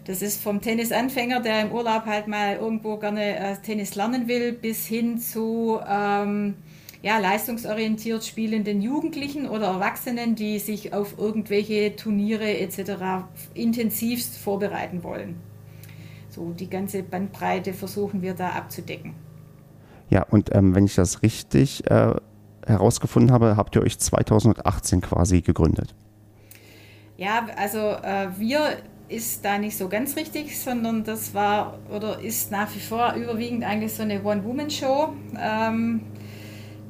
das 0.05 0.23
ist 0.23 0.43
vom 0.43 0.61
Tennisanfänger, 0.61 1.41
der 1.41 1.63
im 1.63 1.73
Urlaub 1.73 2.07
halt 2.07 2.29
mal 2.29 2.57
irgendwo 2.57 2.97
gerne 2.97 3.37
äh, 3.39 3.57
Tennis 3.57 3.95
lernen 3.95 4.29
will, 4.29 4.53
bis 4.53 4.87
hin 4.87 5.19
zu 5.19 5.81
ähm, 5.89 6.55
ja, 7.03 7.19
leistungsorientiert 7.19 8.25
spielenden 8.25 8.83
Jugendlichen 8.83 9.49
oder 9.49 9.67
Erwachsenen, 9.67 10.35
die 10.35 10.59
sich 10.59 10.93
auf 10.93 11.19
irgendwelche 11.19 11.95
Turniere 11.95 12.59
etc. 12.59 13.25
intensivst 13.55 14.37
vorbereiten 14.37 15.05
wollen. 15.05 15.37
So 16.37 16.53
die 16.53 16.69
ganze 16.69 17.03
Bandbreite 17.03 17.73
versuchen 17.73 18.21
wir 18.21 18.35
da 18.35 18.51
abzudecken. 18.51 19.15
Ja, 20.11 20.23
und 20.25 20.55
ähm, 20.55 20.75
wenn 20.75 20.85
ich 20.85 20.95
das 20.95 21.23
richtig 21.23 21.91
äh, 21.91 22.15
herausgefunden 22.67 23.33
habe, 23.33 23.57
habt 23.57 23.75
ihr 23.75 23.81
euch 23.81 23.99
2018 23.99 25.01
quasi 25.01 25.41
gegründet. 25.41 25.95
Ja, 27.17 27.47
also 27.57 27.79
äh, 27.79 28.29
wir 28.37 28.61
ist 29.09 29.47
da 29.47 29.57
nicht 29.57 29.79
so 29.79 29.89
ganz 29.89 30.15
richtig, 30.17 30.61
sondern 30.61 31.05
das 31.05 31.33
war 31.33 31.79
oder 31.91 32.21
ist 32.21 32.51
nach 32.51 32.75
wie 32.75 32.81
vor 32.81 33.15
überwiegend 33.15 33.65
eigentlich 33.65 33.95
so 33.95 34.03
eine 34.03 34.23
One-Woman-Show. 34.23 35.15
Ähm, 35.41 36.03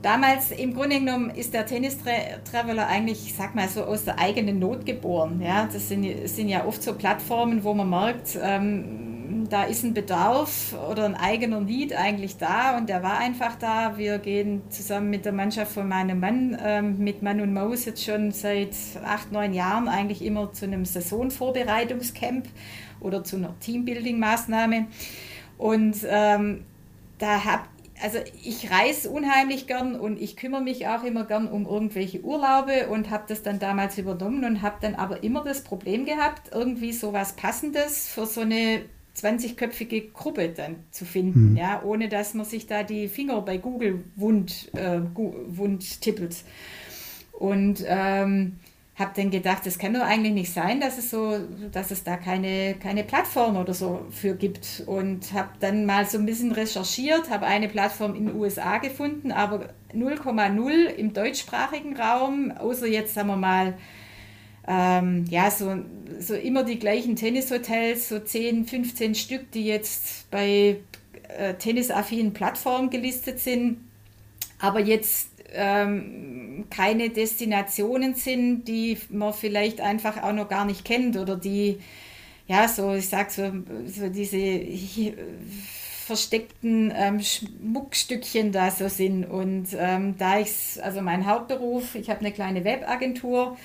damals 0.02 0.50
im 0.50 0.74
Grunde 0.74 0.98
genommen 0.98 1.30
ist 1.30 1.54
der 1.54 1.66
Tennis-Traveler 1.66 2.86
eigentlich, 2.86 3.26
ich 3.26 3.34
sag 3.34 3.54
mal 3.54 3.68
so, 3.68 3.84
aus 3.84 4.04
der 4.04 4.18
eigenen 4.18 4.58
Not 4.58 4.86
geboren. 4.86 5.40
Ja? 5.42 5.68
Das 5.72 5.88
sind, 5.88 6.06
sind 6.28 6.48
ja 6.48 6.64
oft 6.64 6.82
so 6.82 6.94
Plattformen, 6.94 7.64
wo 7.64 7.74
man 7.74 7.90
merkt, 7.90 8.38
ähm, 8.42 9.46
da 9.48 9.64
ist 9.64 9.84
ein 9.84 9.94
Bedarf 9.94 10.74
oder 10.90 11.04
ein 11.04 11.14
eigener 11.14 11.60
Lied 11.60 11.94
eigentlich 11.94 12.36
da 12.36 12.76
und 12.76 12.88
der 12.88 13.02
war 13.02 13.18
einfach 13.18 13.56
da. 13.56 13.96
Wir 13.96 14.18
gehen 14.18 14.62
zusammen 14.70 15.10
mit 15.10 15.24
der 15.24 15.32
Mannschaft 15.32 15.72
von 15.72 15.88
meinem 15.88 16.20
Mann, 16.20 16.56
ähm, 16.62 16.98
mit 16.98 17.22
Mann 17.22 17.40
und 17.40 17.52
Maus 17.52 17.84
jetzt 17.84 18.04
schon 18.04 18.32
seit 18.32 18.74
acht, 19.04 19.32
neun 19.32 19.52
Jahren 19.52 19.88
eigentlich 19.88 20.22
immer 20.24 20.52
zu 20.52 20.64
einem 20.64 20.84
Saisonvorbereitungscamp 20.84 22.48
oder 23.00 23.24
zu 23.24 23.36
einer 23.36 23.54
Teambuilding-Maßnahme. 23.60 24.86
Und 25.58 25.96
ähm, 26.08 26.64
da 27.18 27.44
habe 27.44 27.62
also 28.02 28.18
ich 28.42 28.70
reise 28.70 29.10
unheimlich 29.10 29.66
gern 29.66 29.98
und 29.98 30.20
ich 30.20 30.36
kümmere 30.36 30.62
mich 30.62 30.86
auch 30.86 31.02
immer 31.02 31.24
gern 31.24 31.48
um 31.48 31.66
irgendwelche 31.66 32.22
Urlaube 32.22 32.88
und 32.88 33.10
habe 33.10 33.24
das 33.28 33.42
dann 33.42 33.58
damals 33.58 33.98
übernommen 33.98 34.44
und 34.44 34.62
habe 34.62 34.76
dann 34.80 34.94
aber 34.94 35.22
immer 35.22 35.44
das 35.44 35.62
Problem 35.62 36.04
gehabt, 36.04 36.52
irgendwie 36.52 36.92
so 36.92 37.12
was 37.12 37.34
Passendes 37.34 38.08
für 38.08 38.26
so 38.26 38.42
eine 38.42 38.82
20-köpfige 39.16 40.12
Gruppe 40.12 40.50
dann 40.50 40.76
zu 40.90 41.04
finden, 41.04 41.52
mhm. 41.52 41.56
ja, 41.56 41.82
ohne 41.82 42.08
dass 42.08 42.34
man 42.34 42.44
sich 42.44 42.66
da 42.66 42.82
die 42.82 43.08
Finger 43.08 43.40
bei 43.40 43.56
Google 43.56 44.04
wund, 44.14 44.70
äh, 44.74 45.00
wund 45.14 46.00
tippelt. 46.02 46.44
Und 47.32 47.84
ähm, 47.86 48.58
habe 48.98 49.12
dann 49.14 49.30
gedacht, 49.30 49.66
das 49.66 49.78
kann 49.78 49.92
doch 49.92 50.00
eigentlich 50.00 50.32
nicht 50.32 50.52
sein, 50.52 50.80
dass 50.80 50.96
es 50.96 51.10
so, 51.10 51.38
dass 51.70 51.90
es 51.90 52.02
da 52.02 52.16
keine, 52.16 52.74
keine 52.74 53.04
Plattform 53.04 53.56
oder 53.56 53.74
so 53.74 54.06
für 54.10 54.34
gibt. 54.34 54.84
Und 54.86 55.34
habe 55.34 55.50
dann 55.60 55.84
mal 55.84 56.06
so 56.06 56.16
ein 56.16 56.24
bisschen 56.24 56.52
recherchiert, 56.52 57.28
habe 57.28 57.44
eine 57.44 57.68
Plattform 57.68 58.14
in 58.14 58.26
den 58.26 58.36
USA 58.36 58.78
gefunden, 58.78 59.32
aber 59.32 59.68
0,0 59.92 60.86
im 60.96 61.12
deutschsprachigen 61.12 61.94
Raum, 61.96 62.52
außer 62.52 62.86
jetzt 62.86 63.14
sagen 63.14 63.28
wir 63.28 63.36
mal 63.36 63.74
ähm, 64.66 65.26
ja, 65.28 65.50
so, 65.50 65.76
so 66.18 66.34
immer 66.34 66.64
die 66.64 66.78
gleichen 66.78 67.16
Tennishotels, 67.16 68.08
so 68.08 68.18
10, 68.18 68.64
15 68.64 69.14
Stück, 69.14 69.50
die 69.52 69.66
jetzt 69.66 70.30
bei 70.30 70.78
äh, 71.36 71.54
tennisaffinen 71.54 72.32
Plattformen 72.32 72.90
gelistet 72.90 73.40
sind, 73.40 73.78
aber 74.58 74.80
jetzt 74.80 75.35
ähm, 75.52 76.64
keine 76.70 77.10
Destinationen 77.10 78.14
sind, 78.14 78.64
die 78.64 78.98
man 79.10 79.32
vielleicht 79.32 79.80
einfach 79.80 80.22
auch 80.22 80.32
noch 80.32 80.48
gar 80.48 80.64
nicht 80.64 80.84
kennt 80.84 81.16
oder 81.16 81.36
die, 81.36 81.78
ja, 82.46 82.68
so, 82.68 82.94
ich 82.94 83.08
sag 83.08 83.30
so, 83.30 83.50
so 83.86 84.08
diese 84.08 84.38
versteckten 86.06 86.92
ähm, 86.94 87.20
Schmuckstückchen 87.20 88.52
da 88.52 88.70
so 88.70 88.88
sind. 88.88 89.24
Und 89.24 89.68
ähm, 89.76 90.16
da 90.18 90.38
ich, 90.38 90.50
also 90.82 91.02
mein 91.02 91.26
Hauptberuf, 91.26 91.96
ich 91.96 92.08
habe 92.10 92.20
eine 92.20 92.32
kleine 92.32 92.64
Webagentur, 92.64 93.56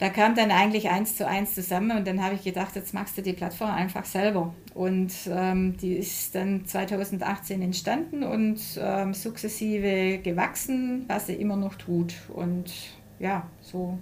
da 0.00 0.08
kam 0.08 0.34
dann 0.34 0.50
eigentlich 0.50 0.88
eins 0.88 1.14
zu 1.14 1.26
eins 1.26 1.54
zusammen 1.54 1.98
und 1.98 2.06
dann 2.06 2.24
habe 2.24 2.34
ich 2.34 2.42
gedacht, 2.42 2.74
jetzt 2.74 2.94
machst 2.94 3.18
du 3.18 3.22
die 3.22 3.34
Plattform 3.34 3.70
einfach 3.70 4.06
selber. 4.06 4.54
Und 4.74 5.12
ähm, 5.28 5.76
die 5.76 5.92
ist 5.92 6.34
dann 6.34 6.64
2018 6.64 7.60
entstanden 7.60 8.22
und 8.22 8.60
ähm, 8.80 9.12
sukzessive 9.12 10.18
gewachsen, 10.22 11.04
was 11.06 11.26
sie 11.26 11.34
immer 11.34 11.56
noch 11.56 11.74
tut. 11.74 12.14
Und 12.32 12.72
ja, 13.18 13.46
so 13.60 13.98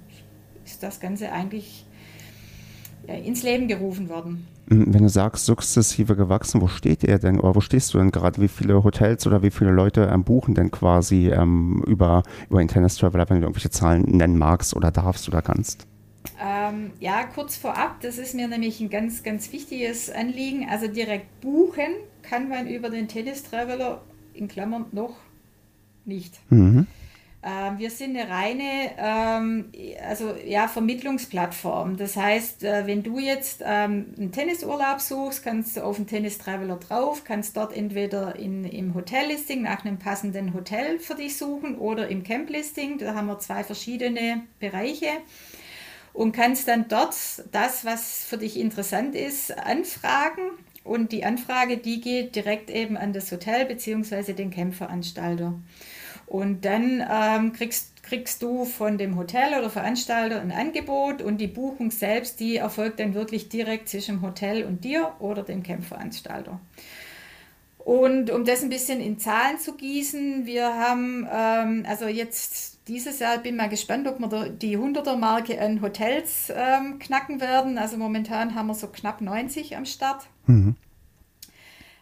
ist 0.65 0.85
das 0.85 1.01
Ganze 1.01 1.33
eigentlich 1.33 1.85
ja, 3.09 3.15
ins 3.15 3.43
Leben 3.43 3.67
gerufen 3.67 4.09
worden. 4.09 4.47
Hm, 4.71 4.95
wenn 4.95 5.03
du 5.03 5.09
sagst, 5.09 5.47
sukzessive 5.47 6.15
gewachsen, 6.15 6.61
wo 6.61 6.69
steht 6.69 7.03
ihr 7.03 7.19
denn 7.19 7.41
oder 7.41 7.57
wo 7.57 7.61
stehst 7.61 7.93
du 7.93 7.99
denn 7.99 8.13
gerade? 8.13 8.41
Wie 8.41 8.47
viele 8.47 8.85
Hotels 8.85 9.27
oder 9.27 9.43
wie 9.43 9.51
viele 9.51 9.73
Leute 9.73 10.09
ähm, 10.13 10.23
buchen 10.23 10.55
denn 10.55 10.71
quasi 10.71 11.29
ähm, 11.29 11.83
über, 11.89 12.23
über 12.49 12.63
Internet 12.63 12.97
Traveler, 12.97 13.29
wenn 13.29 13.41
du 13.41 13.47
irgendwelche 13.47 13.71
Zahlen 13.71 14.03
nennen 14.03 14.39
magst 14.39 14.77
oder 14.77 14.93
darfst 14.93 15.27
oder 15.27 15.43
kannst? 15.43 15.88
Ähm, 16.41 16.93
ja, 17.01 17.25
kurz 17.25 17.57
vorab, 17.57 18.01
das 18.01 18.19
ist 18.19 18.35
mir 18.35 18.49
nämlich 18.49 18.81
ein 18.81 18.91
ganz, 18.91 19.23
ganz 19.23 19.53
wichtiges 19.53 20.11
Anliegen. 20.11 20.69
Also 20.69 20.87
direkt 20.87 21.41
buchen 21.41 21.95
kann 22.23 22.49
man 22.49 22.69
über 22.69 22.91
den 22.91 23.09
Tennis 23.09 23.43
Traveler 23.43 24.03
in 24.35 24.49
Klammern 24.49 24.87
noch 24.93 25.17
nicht. 26.05 26.39
Mhm. 26.51 26.87
Ähm, 27.41 27.79
wir 27.79 27.91
sind 27.91 28.17
eine 28.17 28.29
reine 28.29 28.91
ähm, 28.99 29.73
also, 30.05 30.35
ja, 30.45 30.67
Vermittlungsplattform. 30.67 31.97
Das 31.97 32.17
heißt, 32.17 32.65
äh, 32.65 32.87
wenn 32.87 33.05
du 33.05 33.21
jetzt 33.21 33.63
ähm, 33.65 34.07
einen 34.17 34.33
Tennisurlaub 34.33 35.01
suchst, 35.01 35.45
kannst 35.45 35.77
du 35.77 35.85
auf 35.85 35.97
den 35.97 36.09
Tennis 36.09 36.39
Traveler 36.39 36.77
drauf, 36.77 37.23
kannst 37.25 37.57
dort 37.57 37.77
entweder 37.77 38.35
in, 38.37 38.65
im 38.65 38.95
Hotellisting 38.95 39.63
nach 39.63 39.85
einem 39.85 39.99
passenden 39.99 40.53
Hotel 40.53 40.99
für 40.99 41.15
dich 41.15 41.37
suchen 41.37 41.79
oder 41.79 42.09
im 42.09 42.25
Camplisting. 42.25 42.99
Da 42.99 43.15
haben 43.15 43.29
wir 43.29 43.39
zwei 43.39 43.63
verschiedene 43.63 44.43
Bereiche 44.59 45.07
und 46.19 46.33
kannst 46.33 46.67
dann 46.67 46.89
dort 46.89 47.15
das, 47.53 47.85
was 47.85 48.25
für 48.25 48.39
dich 48.39 48.59
interessant 48.59 49.15
ist, 49.15 49.57
anfragen. 49.57 50.43
Und 50.83 51.13
die 51.13 51.25
Anfrage, 51.25 51.77
die 51.77 52.01
geht 52.01 52.35
direkt 52.35 52.71
eben 52.71 52.97
an 52.97 53.13
das 53.13 53.31
Hotel 53.31 53.67
bzw. 53.67 54.33
den 54.33 54.51
Campveranstalter. 54.51 55.55
Und 56.27 56.65
dann 56.65 57.07
ähm, 57.09 57.53
kriegst, 57.53 58.03
kriegst 58.03 58.43
du 58.43 58.65
von 58.65 58.99
dem 58.99 59.17
Hotel 59.17 59.57
oder 59.57 59.71
Veranstalter 59.71 60.41
ein 60.41 60.51
Angebot 60.51 61.23
und 61.23 61.39
die 61.39 61.47
Buchung 61.47 61.93
selbst, 61.93 62.41
die 62.41 62.57
erfolgt 62.57 62.99
dann 62.99 63.15
wirklich 63.15 63.49
direkt 63.49 63.89
zwischen 63.89 64.17
dem 64.17 64.23
Hotel 64.23 64.65
und 64.65 64.83
dir 64.83 65.13
oder 65.21 65.45
dem 65.45 65.63
Campveranstalter. 65.63 66.59
Und 67.79 68.33
um 68.33 68.45
das 68.45 68.65
ein 68.65 68.71
bisschen 68.71 69.01
in 69.01 69.21
Zahlen 69.21 69.61
zu 69.61 69.77
gießen, 69.77 70.47
wir 70.47 70.75
haben 70.75 71.29
ähm, 71.33 71.87
also 71.89 72.09
jetzt 72.09 72.78
dieses 72.89 73.19
Jahr 73.19 73.39
bin 73.39 73.57
mal 73.57 73.69
gespannt, 73.69 74.09
ob 74.09 74.19
wir 74.19 74.49
die 74.49 74.79
100er-Marke 74.79 75.61
an 75.61 75.83
Hotels 75.83 76.51
ähm, 76.55 76.99
knacken 76.99 77.41
werden. 77.41 77.79
Also 77.79 77.97
momentan 77.97 78.55
haben 78.55 78.69
wir 78.69 78.75
so 78.75 78.87
knapp 78.89 79.21
90 79.21 79.77
am 79.77 79.85
Start. 79.85 80.27
Mhm. 80.47 80.77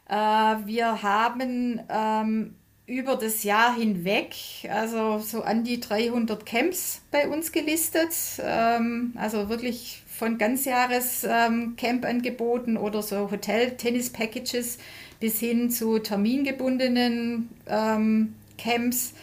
Äh, 0.09 0.15
wir 0.15 1.03
haben 1.03 1.81
ähm, 1.89 2.55
über 2.87 3.17
das 3.17 3.43
Jahr 3.43 3.75
hinweg, 3.75 4.37
also 4.71 5.19
so 5.19 5.43
an 5.43 5.65
die 5.65 5.81
300 5.81 6.47
Camps 6.47 7.03
bei 7.11 7.29
uns 7.29 7.51
gelistet. 7.51 8.15
Ähm, 8.41 9.15
also 9.17 9.49
wirklich 9.49 10.05
von 10.07 10.39
Ganzjahres-Camp-Angeboten 10.39 12.77
ähm, 12.77 12.83
oder 12.83 13.03
so 13.03 13.29
Hotel-Tennis-Packages 13.31 14.79
bis 15.19 15.41
hin 15.41 15.71
zu 15.71 15.99
termingebundenen 15.99 17.49
ähm, 17.67 18.35
Camps. 18.57 19.15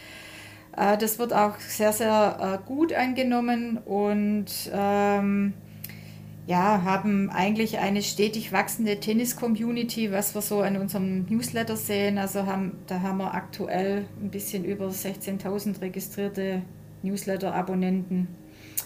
Äh, 0.75 0.97
das 0.97 1.19
wird 1.19 1.33
auch 1.33 1.59
sehr, 1.59 1.93
sehr 1.93 2.59
äh, 2.61 2.67
gut 2.67 2.93
angenommen 2.93 3.77
und 3.77 4.47
ähm, 4.73 5.53
ja, 6.45 6.81
haben 6.83 7.29
eigentlich 7.29 7.77
eine 7.79 8.01
stetig 8.01 8.51
wachsende 8.51 8.99
Tennis-Community, 8.99 10.11
was 10.11 10.35
wir 10.35 10.41
so 10.41 10.61
an 10.61 10.75
unserem 10.75 11.25
Newsletter 11.29 11.77
sehen. 11.77 12.17
Also 12.17 12.45
haben, 12.45 12.73
da 12.87 12.99
haben 13.01 13.19
wir 13.19 13.33
aktuell 13.33 14.05
ein 14.21 14.29
bisschen 14.29 14.65
über 14.65 14.87
16.000 14.89 15.79
registrierte 15.79 16.63
Newsletter-Abonnenten 17.01 18.27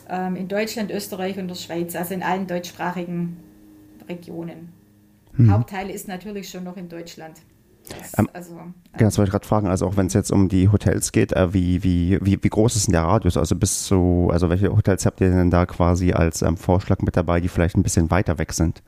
ähm, 0.09 0.35
in 0.35 0.47
Deutschland, 0.47 0.91
Österreich 0.91 1.39
und 1.39 1.47
der 1.47 1.55
Schweiz, 1.55 1.95
also 1.95 2.13
in 2.13 2.21
allen 2.21 2.45
deutschsprachigen 2.45 3.38
Regionen. 4.07 4.69
Mhm. 5.35 5.51
Hauptteil 5.51 5.89
ist 5.89 6.07
natürlich 6.07 6.49
schon 6.49 6.63
noch 6.63 6.77
in 6.77 6.89
Deutschland. 6.89 7.38
Das, 7.89 8.17
ähm, 8.19 8.29
also, 8.33 8.53
ähm, 8.53 8.73
das 8.97 9.17
wollte 9.17 9.29
ich 9.29 9.31
gerade 9.31 9.47
fragen, 9.47 9.67
also 9.67 9.88
auch 9.88 9.97
wenn 9.97 10.07
es 10.07 10.13
jetzt 10.13 10.31
um 10.31 10.49
die 10.49 10.69
Hotels 10.69 11.11
geht, 11.11 11.33
äh, 11.33 11.53
wie, 11.53 11.83
wie, 11.83 12.19
wie, 12.21 12.41
wie 12.41 12.49
groß 12.49 12.75
ist 12.75 12.88
denn 12.88 12.93
der 12.93 13.03
Radius? 13.03 13.38
Also 13.38 13.55
bis 13.55 13.83
zu, 13.85 14.29
also 14.31 14.49
welche 14.49 14.75
Hotels 14.75 15.05
habt 15.05 15.21
ihr 15.21 15.29
denn 15.29 15.51
da 15.51 15.65
quasi 15.65 16.13
als 16.13 16.41
ähm, 16.41 16.57
Vorschlag 16.57 16.99
mit 16.99 17.15
dabei, 17.15 17.39
die 17.39 17.47
vielleicht 17.47 17.77
ein 17.77 17.83
bisschen 17.83 18.09
weiter 18.09 18.38
weg 18.38 18.53
sind? 18.53 18.81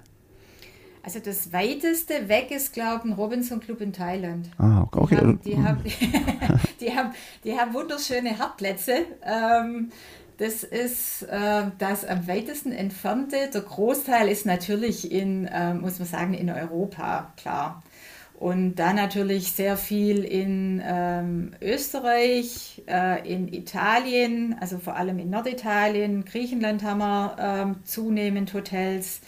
Also 1.02 1.20
das 1.20 1.54
weiteste 1.54 2.28
weg 2.28 2.52
ist, 2.52 2.74
glaube 2.74 3.02
ich, 3.06 3.12
ein 3.12 3.14
Robinson 3.14 3.60
Club 3.60 3.82
in 3.82 3.94
Thailand. 3.94 4.50
Ah, 4.58 4.86
okay. 4.92 5.16
Die 5.16 5.18
haben, 5.18 5.40
die, 5.44 5.58
haben, 5.58 5.84
die, 6.80 6.96
haben, 6.96 7.12
die 7.44 7.58
haben 7.58 7.74
wunderschöne 7.74 8.38
Hartplätze. 8.38 9.06
Ähm, 9.24 9.92
das 10.38 10.64
ist 10.64 11.24
äh, 11.24 11.64
das 11.78 12.06
am 12.06 12.28
weitesten 12.28 12.72
entfernte. 12.72 13.50
Der 13.54 13.62
Großteil 13.62 14.30
ist 14.30 14.46
natürlich 14.46 15.12
in, 15.12 15.46
äh, 15.48 15.74
muss 15.74 16.00
man 16.00 16.08
sagen, 16.08 16.34
in 16.34 16.50
Europa, 16.50 17.34
klar. 17.36 17.84
Und 18.40 18.76
da 18.76 18.94
natürlich 18.94 19.52
sehr 19.52 19.76
viel 19.76 20.24
in 20.24 20.82
ähm, 20.82 21.52
Österreich, 21.62 22.82
äh, 22.88 23.30
in 23.30 23.54
Italien, 23.54 24.56
also 24.62 24.80
vor 24.80 24.96
allem 24.96 25.20
in 25.20 25.30
Norditalien, 25.30 26.24
Griechenland 26.24 26.82
haben 26.82 27.00
wir 27.00 27.36
ähm, 27.38 27.76
zunehmend 27.84 28.54
Hotels. 28.54 29.20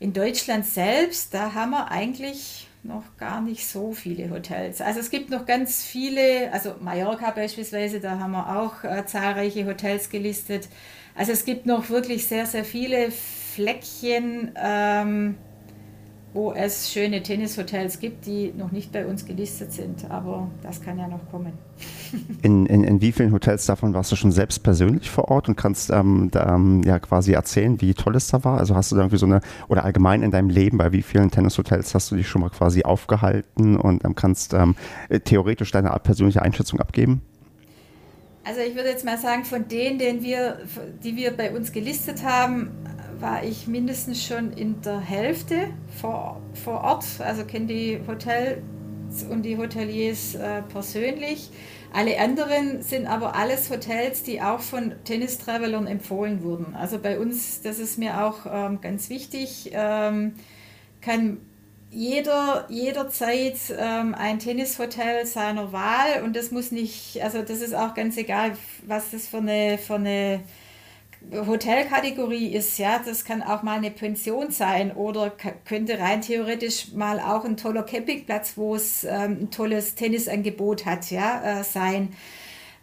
In 0.00 0.12
Deutschland 0.12 0.66
selbst, 0.66 1.32
da 1.32 1.54
haben 1.54 1.70
wir 1.70 1.92
eigentlich 1.92 2.66
noch 2.82 3.04
gar 3.18 3.40
nicht 3.40 3.68
so 3.68 3.92
viele 3.92 4.28
Hotels. 4.30 4.80
Also 4.80 4.98
es 4.98 5.10
gibt 5.10 5.30
noch 5.30 5.46
ganz 5.46 5.84
viele, 5.84 6.52
also 6.52 6.74
Mallorca 6.80 7.30
beispielsweise, 7.30 8.00
da 8.00 8.18
haben 8.18 8.32
wir 8.32 8.58
auch 8.58 8.82
äh, 8.82 9.06
zahlreiche 9.06 9.64
Hotels 9.64 10.10
gelistet. 10.10 10.68
Also 11.14 11.30
es 11.30 11.44
gibt 11.44 11.66
noch 11.66 11.88
wirklich 11.88 12.26
sehr, 12.26 12.46
sehr 12.46 12.64
viele 12.64 13.12
Fleckchen. 13.12 14.52
Ähm, 14.56 15.36
wo 16.34 16.52
es 16.52 16.92
schöne 16.92 17.22
Tennishotels 17.22 18.00
gibt, 18.00 18.26
die 18.26 18.52
noch 18.56 18.72
nicht 18.72 18.90
bei 18.90 19.06
uns 19.06 19.24
gelistet 19.24 19.72
sind. 19.72 20.10
Aber 20.10 20.48
das 20.62 20.82
kann 20.82 20.98
ja 20.98 21.06
noch 21.06 21.30
kommen. 21.30 21.52
In, 22.42 22.66
in, 22.66 22.84
in 22.84 23.00
wie 23.00 23.10
vielen 23.10 23.32
Hotels 23.32 23.66
davon 23.66 23.92
warst 23.92 24.12
du 24.12 24.16
schon 24.16 24.30
selbst 24.30 24.62
persönlich 24.62 25.10
vor 25.10 25.28
Ort 25.30 25.48
und 25.48 25.56
kannst 25.56 25.90
ähm, 25.90 26.28
da, 26.30 26.54
ähm, 26.54 26.82
ja 26.84 27.00
quasi 27.00 27.32
erzählen, 27.32 27.80
wie 27.80 27.92
toll 27.94 28.14
es 28.14 28.28
da 28.28 28.44
war? 28.44 28.58
Also 28.58 28.76
hast 28.76 28.92
du 28.92 28.96
da 28.96 29.02
irgendwie 29.02 29.16
so 29.16 29.26
eine, 29.26 29.40
oder 29.66 29.84
allgemein 29.84 30.22
in 30.22 30.30
deinem 30.30 30.48
Leben, 30.48 30.78
bei 30.78 30.92
wie 30.92 31.02
vielen 31.02 31.32
Tennishotels 31.32 31.92
hast 31.92 32.12
du 32.12 32.16
dich 32.16 32.28
schon 32.28 32.42
mal 32.42 32.50
quasi 32.50 32.84
aufgehalten 32.84 33.76
und 33.76 34.04
ähm, 34.04 34.14
kannst 34.14 34.54
ähm, 34.54 34.76
theoretisch 35.24 35.72
deine 35.72 35.90
persönliche 35.90 36.42
Einschätzung 36.42 36.78
abgeben? 36.80 37.22
Also 38.44 38.60
ich 38.60 38.74
würde 38.74 38.90
jetzt 38.90 39.06
mal 39.06 39.16
sagen, 39.16 39.44
von 39.44 39.68
denen, 39.68 39.98
den 39.98 40.22
wir, 40.22 40.58
die 41.02 41.16
wir 41.16 41.30
bei 41.30 41.50
uns 41.50 41.72
gelistet 41.72 42.22
haben, 42.22 42.70
war 43.18 43.42
ich 43.42 43.66
mindestens 43.66 44.22
schon 44.24 44.52
in 44.52 44.82
der 44.82 45.00
Hälfte 45.00 45.68
vor, 46.00 46.42
vor 46.52 46.82
Ort, 46.82 47.06
also 47.20 47.44
kenne 47.44 47.66
die 47.66 48.00
Hotels 48.06 48.58
und 49.30 49.42
die 49.44 49.56
Hoteliers 49.56 50.34
äh, 50.34 50.60
persönlich. 50.62 51.50
Alle 51.94 52.20
anderen 52.20 52.82
sind 52.82 53.06
aber 53.06 53.34
alles 53.34 53.70
Hotels, 53.70 54.24
die 54.24 54.42
auch 54.42 54.60
von 54.60 54.92
Tennis-Travelern 55.04 55.86
empfohlen 55.86 56.42
wurden. 56.42 56.74
Also 56.74 56.98
bei 56.98 57.18
uns, 57.18 57.62
das 57.62 57.78
ist 57.78 57.98
mir 57.98 58.24
auch 58.24 58.40
ähm, 58.50 58.80
ganz 58.82 59.08
wichtig, 59.08 59.70
ähm, 59.72 60.34
kann 61.00 61.38
jeder 61.94 62.66
jederzeit 62.68 63.56
ähm, 63.78 64.14
ein 64.14 64.38
Tennishotel 64.38 65.26
seiner 65.26 65.72
Wahl 65.72 66.22
und 66.24 66.34
das 66.34 66.50
muss 66.50 66.72
nicht, 66.72 67.22
also 67.22 67.42
das 67.42 67.60
ist 67.60 67.74
auch 67.74 67.94
ganz 67.94 68.16
egal, 68.16 68.56
was 68.86 69.10
das 69.12 69.28
für 69.28 69.38
eine, 69.38 69.78
für 69.78 69.94
eine 69.94 70.40
Hotelkategorie 71.32 72.48
ist, 72.54 72.78
ja, 72.78 73.00
das 73.04 73.24
kann 73.24 73.42
auch 73.42 73.62
mal 73.62 73.78
eine 73.78 73.90
Pension 73.90 74.50
sein 74.50 74.92
oder 74.92 75.30
könnte 75.64 75.98
rein 75.98 76.20
theoretisch 76.20 76.92
mal 76.92 77.18
auch 77.20 77.44
ein 77.44 77.56
toller 77.56 77.82
Campingplatz, 77.82 78.56
wo 78.56 78.74
es 78.74 79.04
ähm, 79.04 79.38
ein 79.42 79.50
tolles 79.50 79.94
Tennisangebot 79.94 80.84
hat, 80.84 81.10
ja, 81.10 81.60
äh, 81.60 81.64
sein. 81.64 82.14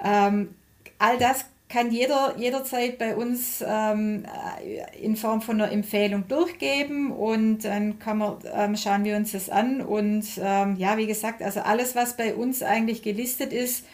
Ähm, 0.03 0.55
all 0.97 1.17
das 1.17 1.45
kann 1.71 1.91
jeder 1.91 2.35
jederzeit 2.37 2.97
bei 2.97 3.15
uns 3.15 3.63
ähm, 3.65 4.25
äh, 4.61 5.01
in 5.01 5.15
Form 5.15 5.41
von 5.41 5.61
einer 5.61 5.71
Empfehlung 5.71 6.27
durchgeben 6.27 7.11
und 7.11 7.59
dann 7.63 7.97
kann 7.97 8.17
man, 8.17 8.39
ähm, 8.53 8.75
schauen 8.75 9.05
wir 9.05 9.15
uns 9.15 9.31
das 9.31 9.49
an 9.49 9.81
und 9.81 10.25
ähm, 10.37 10.75
ja, 10.75 10.97
wie 10.97 11.07
gesagt, 11.07 11.41
also 11.41 11.61
alles, 11.61 11.95
was 11.95 12.17
bei 12.17 12.35
uns 12.35 12.61
eigentlich 12.61 13.01
gelistet 13.01 13.53
ist, 13.53 13.85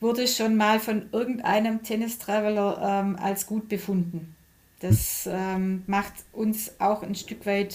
wurde 0.00 0.28
schon 0.28 0.56
mal 0.56 0.78
von 0.78 1.08
irgendeinem 1.10 1.82
Tennis-Traveler 1.82 3.02
ähm, 3.02 3.16
als 3.20 3.46
gut 3.46 3.68
befunden. 3.68 4.36
Das 4.78 5.28
ähm, 5.30 5.82
macht 5.86 6.12
uns 6.32 6.78
auch 6.78 7.02
ein 7.02 7.16
Stück 7.16 7.46
weit 7.46 7.74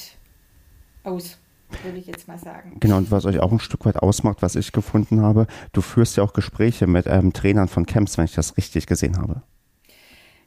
aus, 1.04 1.38
würde 1.84 1.98
ich 1.98 2.08
jetzt 2.08 2.28
mal 2.28 2.38
sagen. 2.38 2.78
Genau, 2.80 2.98
und 2.98 3.12
was 3.12 3.26
euch 3.26 3.40
auch 3.40 3.52
ein 3.52 3.60
Stück 3.60 3.86
weit 3.86 3.98
ausmacht, 3.98 4.42
was 4.42 4.56
ich 4.56 4.72
gefunden 4.72 5.22
habe, 5.22 5.48
du 5.74 5.82
führst 5.82 6.18
ja 6.18 6.24
auch 6.24 6.34
Gespräche 6.34 6.88
mit 6.88 7.06
ähm, 7.08 7.34
Trainern 7.34 7.68
von 7.68 7.86
Camps, 7.86 8.18
wenn 8.18 8.26
ich 8.26 8.36
das 8.36 8.58
richtig 8.58 8.88
gesehen 8.88 9.18
habe. 9.18 9.44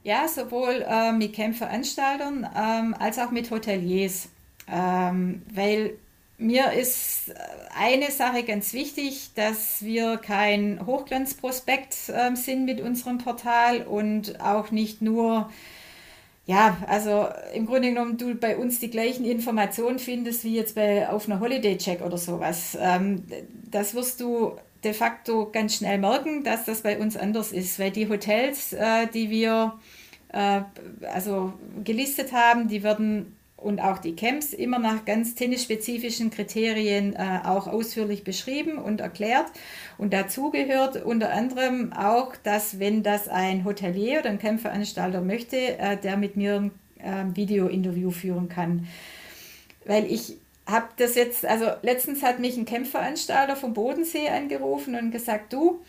Ja, 0.04 0.26
sowohl 0.26 0.84
äh, 0.88 1.12
mit 1.12 1.34
Campveranstaltern 1.34 2.48
ähm, 2.56 2.94
als 2.98 3.18
auch 3.18 3.30
mit 3.30 3.50
Hoteliers. 3.50 4.28
Ähm, 4.68 5.42
weil 5.52 5.94
mir 6.38 6.72
ist 6.72 7.28
äh, 7.28 7.34
eine 7.78 8.10
Sache 8.10 8.42
ganz 8.42 8.72
wichtig, 8.72 9.30
dass 9.34 9.82
wir 9.82 10.16
kein 10.16 10.84
Hochglanzprospekt 10.84 11.94
äh, 12.08 12.34
sind 12.34 12.64
mit 12.64 12.80
unserem 12.80 13.18
Portal 13.18 13.82
und 13.82 14.40
auch 14.40 14.70
nicht 14.72 15.02
nur, 15.02 15.50
ja, 16.44 16.76
also 16.88 17.28
im 17.54 17.66
Grunde 17.66 17.88
genommen 17.88 18.18
du 18.18 18.34
bei 18.34 18.56
uns 18.56 18.80
die 18.80 18.90
gleichen 18.90 19.24
Informationen 19.24 19.98
findest 19.98 20.44
wie 20.44 20.56
jetzt 20.56 20.74
bei 20.74 21.08
auf 21.08 21.26
einer 21.26 21.40
Holiday 21.40 21.76
Check 21.76 22.00
oder 22.02 22.18
sowas. 22.18 22.76
Ähm, 22.80 23.22
das 23.70 23.94
wirst 23.94 24.20
du 24.20 24.56
de 24.82 24.92
facto 24.92 25.50
ganz 25.52 25.76
schnell 25.76 25.98
merken, 25.98 26.42
dass 26.42 26.64
das 26.64 26.82
bei 26.82 26.98
uns 26.98 27.16
anders 27.16 27.52
ist, 27.52 27.78
weil 27.78 27.92
die 27.92 28.08
Hotels, 28.08 28.72
äh, 28.72 29.06
die 29.06 29.30
wir 29.30 29.78
äh, 30.32 30.62
also 31.12 31.52
gelistet 31.84 32.32
haben, 32.32 32.66
die 32.66 32.82
werden 32.82 33.36
und 33.62 33.80
auch 33.80 33.98
die 33.98 34.16
Camps 34.16 34.52
immer 34.52 34.78
nach 34.78 35.04
ganz 35.04 35.34
tennisspezifischen 35.34 36.30
Kriterien 36.30 37.14
äh, 37.14 37.40
auch 37.44 37.66
ausführlich 37.66 38.24
beschrieben 38.24 38.78
und 38.78 39.00
erklärt. 39.00 39.46
Und 39.98 40.12
dazu 40.12 40.50
gehört 40.50 41.02
unter 41.02 41.32
anderem 41.32 41.92
auch, 41.92 42.34
dass 42.36 42.78
wenn 42.78 43.02
das 43.02 43.28
ein 43.28 43.64
Hotelier 43.64 44.20
oder 44.20 44.30
ein 44.30 44.38
Campveranstalter 44.38 45.20
möchte, 45.20 45.78
äh, 45.78 45.96
der 45.96 46.16
mit 46.16 46.36
mir 46.36 46.70
ein 46.98 47.32
äh, 47.32 47.36
Video-Interview 47.36 48.10
führen 48.10 48.48
kann. 48.48 48.86
Weil 49.84 50.10
ich 50.10 50.38
habe 50.66 50.88
das 50.96 51.14
jetzt, 51.14 51.44
also 51.44 51.66
letztens 51.82 52.22
hat 52.22 52.38
mich 52.38 52.56
ein 52.56 52.64
Campveranstalter 52.64 53.56
vom 53.56 53.74
Bodensee 53.74 54.28
angerufen 54.28 54.94
und 54.94 55.10
gesagt, 55.10 55.52
du, 55.52 55.82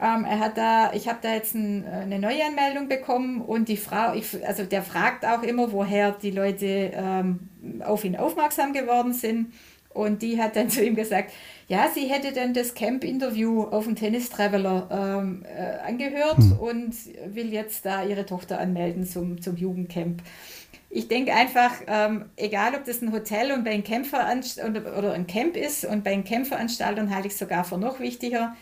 ähm, 0.00 0.24
er 0.24 0.38
hat 0.38 0.56
da, 0.56 0.92
ich 0.94 1.08
habe 1.08 1.18
da 1.20 1.34
jetzt 1.34 1.54
ein, 1.54 1.84
äh, 1.84 1.90
eine 1.90 2.18
Neuanmeldung 2.18 2.88
bekommen 2.88 3.42
und 3.42 3.68
die 3.68 3.76
Frau, 3.76 4.14
ich, 4.14 4.46
also 4.46 4.64
der 4.64 4.82
fragt 4.82 5.26
auch 5.26 5.42
immer, 5.42 5.72
woher 5.72 6.12
die 6.12 6.30
Leute 6.30 6.92
ähm, 6.94 7.40
auf 7.84 8.04
ihn 8.04 8.16
aufmerksam 8.16 8.72
geworden 8.72 9.12
sind. 9.12 9.52
Und 9.92 10.22
die 10.22 10.40
hat 10.40 10.56
dann 10.56 10.70
zu 10.70 10.82
ihm 10.82 10.94
gesagt, 10.94 11.32
ja, 11.68 11.88
sie 11.92 12.06
hätte 12.06 12.32
dann 12.32 12.54
das 12.54 12.74
Camp-Interview 12.74 13.64
auf 13.64 13.84
dem 13.84 13.94
Tennis 13.94 14.30
Traveler 14.30 14.88
ähm, 14.90 15.44
äh, 15.44 15.86
angehört 15.86 16.38
hm. 16.38 16.58
und 16.58 16.94
will 17.26 17.52
jetzt 17.52 17.84
da 17.84 18.02
ihre 18.02 18.24
Tochter 18.24 18.58
anmelden 18.58 19.04
zum, 19.04 19.42
zum 19.42 19.56
Jugendcamp. 19.56 20.22
Ich 20.88 21.08
denke 21.08 21.34
einfach, 21.34 21.72
ähm, 21.86 22.24
egal 22.36 22.74
ob 22.74 22.84
das 22.84 23.02
ein 23.02 23.12
Hotel 23.12 23.52
und 23.52 23.64
bei 23.64 23.70
einem 23.70 23.84
Camp 23.84 24.06
oder, 24.12 24.98
oder 24.98 25.12
ein 25.12 25.26
Camp 25.26 25.56
ist 25.56 25.84
und 25.84 26.02
bei 26.02 26.12
einem 26.12 26.24
Campveranstaltern 26.24 27.14
halte 27.14 27.28
ich 27.28 27.34
es 27.34 27.38
sogar 27.38 27.64
für 27.64 27.78
noch 27.78 28.00
wichtiger, 28.00 28.56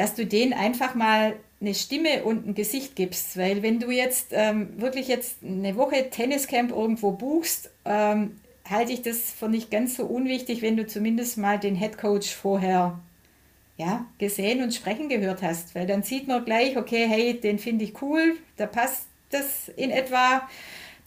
dass 0.00 0.14
du 0.14 0.24
denen 0.24 0.54
einfach 0.54 0.94
mal 0.94 1.36
eine 1.60 1.74
Stimme 1.74 2.24
und 2.24 2.46
ein 2.46 2.54
Gesicht 2.54 2.96
gibst. 2.96 3.36
Weil 3.36 3.62
wenn 3.62 3.80
du 3.80 3.90
jetzt 3.90 4.28
ähm, 4.30 4.80
wirklich 4.80 5.08
jetzt 5.08 5.44
eine 5.44 5.76
Woche 5.76 6.08
Tenniscamp 6.08 6.70
irgendwo 6.70 7.12
buchst, 7.12 7.68
ähm, 7.84 8.40
halte 8.66 8.92
ich 8.92 9.02
das 9.02 9.30
für 9.30 9.50
nicht 9.50 9.70
ganz 9.70 9.96
so 9.96 10.06
unwichtig, 10.06 10.62
wenn 10.62 10.78
du 10.78 10.86
zumindest 10.86 11.36
mal 11.36 11.58
den 11.58 11.74
Headcoach 11.74 12.34
vorher 12.34 12.98
ja, 13.76 14.06
gesehen 14.16 14.62
und 14.62 14.72
sprechen 14.72 15.10
gehört 15.10 15.42
hast. 15.42 15.74
Weil 15.74 15.86
dann 15.86 16.02
sieht 16.02 16.26
man 16.28 16.46
gleich, 16.46 16.78
okay, 16.78 17.06
hey, 17.06 17.38
den 17.38 17.58
finde 17.58 17.84
ich 17.84 18.00
cool, 18.00 18.38
da 18.56 18.64
passt 18.64 19.04
das 19.28 19.68
in 19.68 19.90
etwa. 19.90 20.48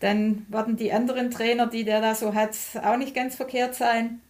Dann 0.02 0.46
werden 0.50 0.78
die 0.78 0.92
anderen 0.92 1.32
Trainer, 1.32 1.66
die 1.66 1.84
der 1.84 2.00
da 2.00 2.14
so 2.14 2.36
hat, 2.36 2.56
auch 2.84 2.98
nicht 2.98 3.16
ganz 3.16 3.34
verkehrt 3.34 3.74
sein. 3.74 4.22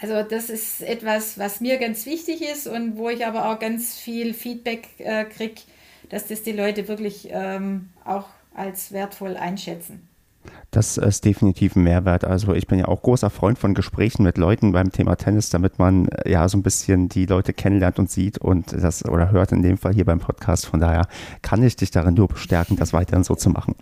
Also 0.00 0.22
das 0.22 0.50
ist 0.50 0.82
etwas, 0.82 1.38
was 1.38 1.60
mir 1.60 1.78
ganz 1.78 2.04
wichtig 2.06 2.42
ist 2.42 2.66
und 2.66 2.96
wo 2.96 3.08
ich 3.08 3.24
aber 3.26 3.50
auch 3.50 3.58
ganz 3.58 3.96
viel 3.96 4.34
Feedback 4.34 4.88
äh, 4.98 5.24
kriege, 5.24 5.62
dass 6.10 6.26
das 6.26 6.42
die 6.42 6.52
Leute 6.52 6.88
wirklich 6.88 7.28
ähm, 7.30 7.90
auch 8.04 8.26
als 8.54 8.92
wertvoll 8.92 9.36
einschätzen. 9.36 10.08
Das 10.70 10.98
ist 10.98 11.24
definitiv 11.24 11.76
ein 11.76 11.84
Mehrwert. 11.84 12.24
Also 12.24 12.52
ich 12.52 12.66
bin 12.66 12.78
ja 12.78 12.88
auch 12.88 13.02
großer 13.02 13.30
Freund 13.30 13.58
von 13.58 13.74
Gesprächen 13.74 14.24
mit 14.24 14.38
Leuten 14.38 14.72
beim 14.72 14.90
Thema 14.90 15.16
Tennis, 15.16 15.48
damit 15.50 15.78
man 15.78 16.08
äh, 16.08 16.30
ja 16.30 16.48
so 16.48 16.58
ein 16.58 16.62
bisschen 16.62 17.08
die 17.08 17.26
Leute 17.26 17.52
kennenlernt 17.52 17.98
und 17.98 18.10
sieht 18.10 18.38
und 18.38 18.72
das 18.72 19.04
oder 19.04 19.30
hört 19.30 19.52
in 19.52 19.62
dem 19.62 19.78
Fall 19.78 19.94
hier 19.94 20.04
beim 20.04 20.18
Podcast. 20.18 20.66
Von 20.66 20.80
daher 20.80 21.06
kann 21.42 21.62
ich 21.62 21.76
dich 21.76 21.90
darin 21.90 22.14
nur 22.14 22.28
bestärken, 22.28 22.76
das 22.76 22.92
weiterhin 22.92 23.24
so 23.24 23.34
zu 23.34 23.50
machen. 23.50 23.76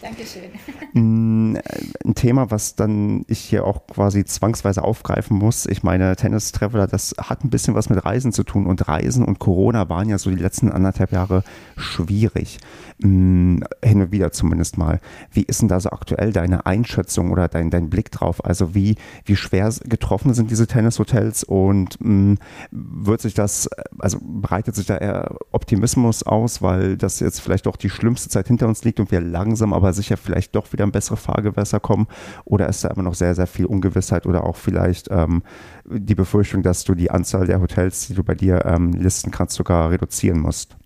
Dankeschön. 0.00 0.50
Mm, 0.92 1.56
ein 2.04 2.14
Thema, 2.14 2.50
was 2.50 2.74
dann 2.74 3.24
ich 3.28 3.40
hier 3.40 3.64
auch 3.64 3.86
quasi 3.86 4.24
zwangsweise 4.24 4.82
aufgreifen 4.82 5.36
muss. 5.36 5.66
Ich 5.66 5.82
meine, 5.82 6.16
Tennis 6.16 6.52
Traveler, 6.52 6.86
das 6.86 7.14
hat 7.18 7.44
ein 7.44 7.50
bisschen 7.50 7.74
was 7.74 7.88
mit 7.88 8.04
Reisen 8.04 8.32
zu 8.32 8.44
tun 8.44 8.66
und 8.66 8.88
Reisen 8.88 9.24
und 9.24 9.38
Corona 9.38 9.88
waren 9.88 10.08
ja 10.08 10.18
so 10.18 10.30
die 10.30 10.36
letzten 10.36 10.70
anderthalb 10.70 11.12
Jahre 11.12 11.44
schwierig. 11.76 12.58
Mm, 12.98 13.60
hin 13.84 14.00
und 14.00 14.12
wieder 14.12 14.32
zumindest 14.32 14.78
mal. 14.78 15.00
Wie 15.30 15.42
ist 15.42 15.60
denn 15.60 15.68
da 15.68 15.80
so 15.80 15.90
aktuell 15.90 16.32
deine 16.32 16.64
Einschätzung 16.64 17.30
oder 17.30 17.48
dein, 17.48 17.70
dein 17.70 17.90
Blick 17.90 18.10
drauf? 18.10 18.42
Also 18.44 18.74
wie, 18.74 18.96
wie 19.24 19.36
schwer 19.36 19.66
getroffen 19.84 20.32
sind 20.32 20.50
diese 20.50 20.66
Tennishotels 20.66 21.44
und 21.44 22.00
mh, 22.00 22.10
mm, 22.10 22.38
wird 22.70 23.20
sich 23.20 23.34
das, 23.34 23.68
also 23.98 24.18
breitet 24.22 24.76
sich 24.76 24.86
da 24.86 24.96
eher 24.96 25.36
Optimismus 25.52 26.22
aus, 26.22 26.62
weil 26.62 26.96
das 26.96 27.20
jetzt 27.20 27.40
vielleicht 27.40 27.66
auch 27.66 27.76
die 27.76 27.90
schlimmste 27.90 28.28
Zeit 28.28 28.46
hinter 28.48 28.68
uns 28.68 28.84
liegt 28.84 29.00
und 29.00 29.10
wir 29.10 29.20
langsam 29.20 29.72
aber 29.72 29.85
sicher 29.92 30.16
vielleicht 30.16 30.54
doch 30.54 30.72
wieder 30.72 30.84
in 30.84 30.92
bessere 30.92 31.16
Fahrgewässer 31.16 31.80
kommen? 31.80 32.06
Oder 32.44 32.68
ist 32.68 32.84
da 32.84 32.88
immer 32.88 33.02
noch 33.02 33.14
sehr, 33.14 33.34
sehr 33.34 33.46
viel 33.46 33.66
Ungewissheit 33.66 34.26
oder 34.26 34.44
auch 34.44 34.56
vielleicht 34.56 35.08
ähm, 35.10 35.42
die 35.84 36.14
Befürchtung, 36.14 36.62
dass 36.62 36.84
du 36.84 36.94
die 36.94 37.10
Anzahl 37.10 37.46
der 37.46 37.60
Hotels, 37.60 38.06
die 38.06 38.14
du 38.14 38.22
bei 38.22 38.34
dir 38.34 38.64
ähm, 38.64 38.92
listen 38.92 39.30
kannst, 39.30 39.56
sogar 39.56 39.90
reduzieren 39.90 40.40
musst? 40.40 40.76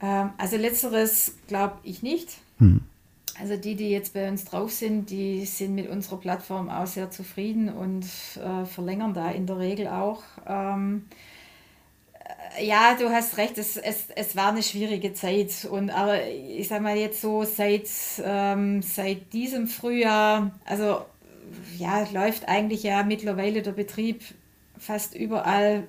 Ähm, 0.00 0.30
also 0.38 0.56
letzteres 0.56 1.34
glaube 1.46 1.74
ich 1.82 2.02
nicht. 2.02 2.38
Hm. 2.58 2.80
Also 3.40 3.56
die, 3.56 3.76
die 3.76 3.90
jetzt 3.90 4.14
bei 4.14 4.28
uns 4.28 4.44
drauf 4.44 4.72
sind, 4.72 5.10
die 5.10 5.44
sind 5.44 5.74
mit 5.74 5.88
unserer 5.88 6.16
Plattform 6.16 6.68
auch 6.68 6.86
sehr 6.86 7.10
zufrieden 7.10 7.68
und 7.68 8.04
äh, 8.36 8.64
verlängern 8.64 9.14
da 9.14 9.30
in 9.30 9.46
der 9.46 9.58
Regel 9.58 9.86
auch. 9.86 10.22
Ähm, 10.46 11.04
ja, 12.60 12.96
du 12.98 13.10
hast 13.10 13.36
recht, 13.36 13.58
es, 13.58 13.76
es, 13.76 14.06
es 14.14 14.36
war 14.36 14.48
eine 14.48 14.62
schwierige 14.62 15.12
Zeit. 15.12 15.66
Und 15.70 15.90
aber 15.90 16.26
ich 16.26 16.68
sag 16.68 16.82
mal 16.82 16.96
jetzt 16.96 17.20
so 17.20 17.44
seit, 17.44 17.88
ähm, 18.22 18.82
seit 18.82 19.32
diesem 19.32 19.66
Frühjahr, 19.66 20.52
also 20.64 21.02
ja, 21.78 22.06
läuft 22.12 22.48
eigentlich 22.48 22.82
ja 22.82 23.02
mittlerweile 23.02 23.62
der 23.62 23.72
Betrieb 23.72 24.22
fast 24.78 25.14
überall 25.14 25.84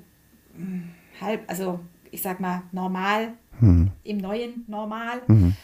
hm, 0.56 0.90
halb, 1.22 1.42
also 1.48 1.80
ich 2.12 2.22
sag 2.22 2.40
mal 2.40 2.64
normal, 2.72 3.34
hm. 3.60 3.92
im 4.04 4.18
neuen 4.18 4.66
Normal. 4.68 5.22
Mhm. 5.28 5.56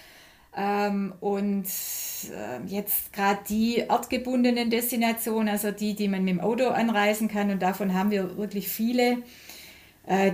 Ähm, 0.58 1.14
und 1.20 1.66
äh, 1.66 2.66
jetzt 2.68 3.12
gerade 3.12 3.40
die 3.50 3.84
ortgebundenen 3.90 4.70
Destinationen, 4.70 5.50
also 5.50 5.72
die, 5.72 5.96
die 5.96 6.08
man 6.08 6.24
mit 6.24 6.36
dem 6.36 6.40
Auto 6.40 6.68
anreisen 6.70 7.28
kann, 7.28 7.52
und 7.52 7.62
davon 7.62 7.94
haben 7.94 8.12
wir 8.12 8.38
wirklich 8.38 8.70
viele, 8.70 9.18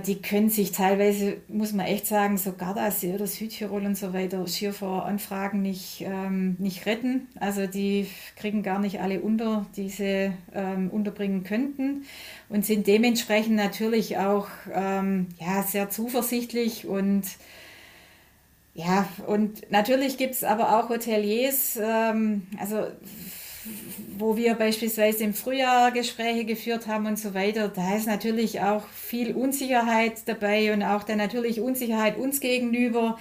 die 0.06 0.20
können 0.20 0.50
sich 0.50 0.72
teilweise, 0.72 1.38
muss 1.48 1.72
man 1.72 1.86
echt 1.86 2.06
sagen, 2.06 2.36
so 2.36 2.52
Gardasee 2.52 3.14
oder 3.14 3.26
Südtirol 3.26 3.86
und 3.86 3.96
so 3.96 4.12
weiter, 4.12 4.46
schier 4.46 4.74
vor 4.74 5.06
Anfragen 5.06 5.62
nicht, 5.62 6.02
ähm, 6.02 6.56
nicht 6.58 6.84
retten. 6.84 7.28
Also 7.40 7.66
die 7.66 8.06
kriegen 8.36 8.62
gar 8.62 8.78
nicht 8.78 9.00
alle 9.00 9.20
unter, 9.20 9.64
die 9.76 9.88
sie 9.88 10.32
ähm, 10.54 10.90
unterbringen 10.90 11.42
könnten 11.44 12.04
und 12.50 12.66
sind 12.66 12.86
dementsprechend 12.86 13.56
natürlich 13.56 14.18
auch 14.18 14.48
ähm, 14.74 15.28
ja, 15.40 15.62
sehr 15.62 15.88
zuversichtlich 15.88 16.86
und 16.86 17.24
ja, 18.74 19.06
und 19.26 19.70
natürlich 19.70 20.16
gibt 20.16 20.34
es 20.34 20.44
aber 20.44 20.78
auch 20.78 20.88
Hoteliers, 20.88 21.78
ähm, 21.80 22.46
also 22.58 22.86
wo 24.18 24.36
wir 24.36 24.54
beispielsweise 24.54 25.24
im 25.24 25.34
Frühjahr 25.34 25.92
Gespräche 25.92 26.44
geführt 26.44 26.86
haben 26.86 27.06
und 27.06 27.18
so 27.18 27.34
weiter, 27.34 27.68
da 27.68 27.96
ist 27.96 28.06
natürlich 28.06 28.60
auch 28.60 28.86
viel 28.88 29.34
Unsicherheit 29.34 30.22
dabei 30.26 30.72
und 30.72 30.82
auch 30.82 31.04
dann 31.04 31.18
natürlich 31.18 31.60
Unsicherheit 31.60 32.16
uns 32.16 32.40
gegenüber, 32.40 33.18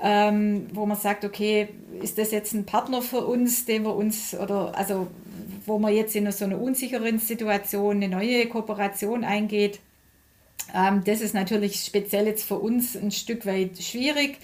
ähm, 0.00 0.66
wo 0.72 0.86
man 0.86 0.96
sagt, 0.96 1.24
okay, 1.24 1.68
ist 2.00 2.18
das 2.18 2.30
jetzt 2.30 2.54
ein 2.54 2.64
Partner 2.64 3.02
für 3.02 3.24
uns, 3.24 3.64
den 3.64 3.84
wir 3.84 3.94
uns 3.94 4.34
oder 4.34 4.76
also 4.76 5.08
wo 5.66 5.78
man 5.78 5.94
jetzt 5.94 6.16
in 6.16 6.30
so 6.32 6.44
einer 6.44 6.60
unsicheren 6.60 7.18
Situation 7.18 7.96
eine 7.96 8.08
neue 8.08 8.46
Kooperation 8.46 9.24
eingeht. 9.24 9.80
Ähm, 10.74 11.02
das 11.04 11.20
ist 11.20 11.34
natürlich 11.34 11.84
speziell 11.84 12.26
jetzt 12.26 12.44
für 12.44 12.58
uns 12.58 12.96
ein 12.96 13.10
Stück 13.10 13.46
weit 13.46 13.78
schwierig. 13.80 14.38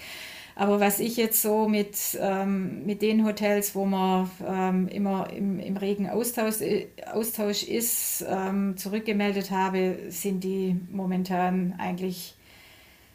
Aber 0.59 0.81
was 0.81 0.99
ich 0.99 1.15
jetzt 1.15 1.41
so 1.41 1.69
mit, 1.69 2.19
ähm, 2.19 2.85
mit 2.85 3.01
den 3.01 3.25
Hotels, 3.25 3.75
wo 3.75 3.85
man 3.85 4.29
ähm, 4.45 4.89
immer 4.89 5.31
im, 5.31 5.57
im 5.57 5.77
regen 5.77 6.09
Austausch, 6.09 6.59
äh, 6.59 6.87
Austausch 7.13 7.63
ist, 7.63 8.25
ähm, 8.27 8.75
zurückgemeldet 8.75 9.51
habe, 9.51 9.99
sind 10.09 10.43
die 10.43 10.75
momentan 10.91 11.75
eigentlich 11.77 12.35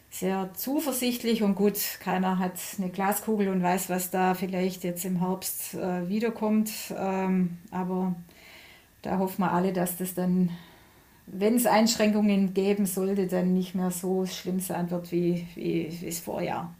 sehr 0.08 0.54
zuversichtlich 0.54 1.42
und 1.42 1.54
gut, 1.54 1.76
keiner 2.00 2.38
hat 2.38 2.54
eine 2.78 2.88
Glaskugel 2.88 3.50
und 3.50 3.62
weiß, 3.62 3.90
was 3.90 4.10
da 4.10 4.32
vielleicht 4.32 4.82
jetzt 4.82 5.04
im 5.04 5.20
Herbst 5.20 5.74
äh, 5.74 6.08
wiederkommt. 6.08 6.70
Ähm, 6.96 7.58
aber 7.70 8.14
da 9.02 9.18
hoffen 9.18 9.42
wir 9.42 9.52
alle, 9.52 9.74
dass 9.74 9.98
das 9.98 10.14
dann, 10.14 10.48
wenn 11.26 11.56
es 11.56 11.66
Einschränkungen 11.66 12.54
geben 12.54 12.86
sollte, 12.86 13.26
dann 13.26 13.52
nicht 13.52 13.74
mehr 13.74 13.90
so 13.90 14.24
schlimm 14.24 14.60
sein 14.60 14.90
wird 14.90 15.12
wie, 15.12 15.46
wie, 15.56 15.94
wie 16.00 16.06
das 16.06 16.20
Vorjahr. 16.20 16.74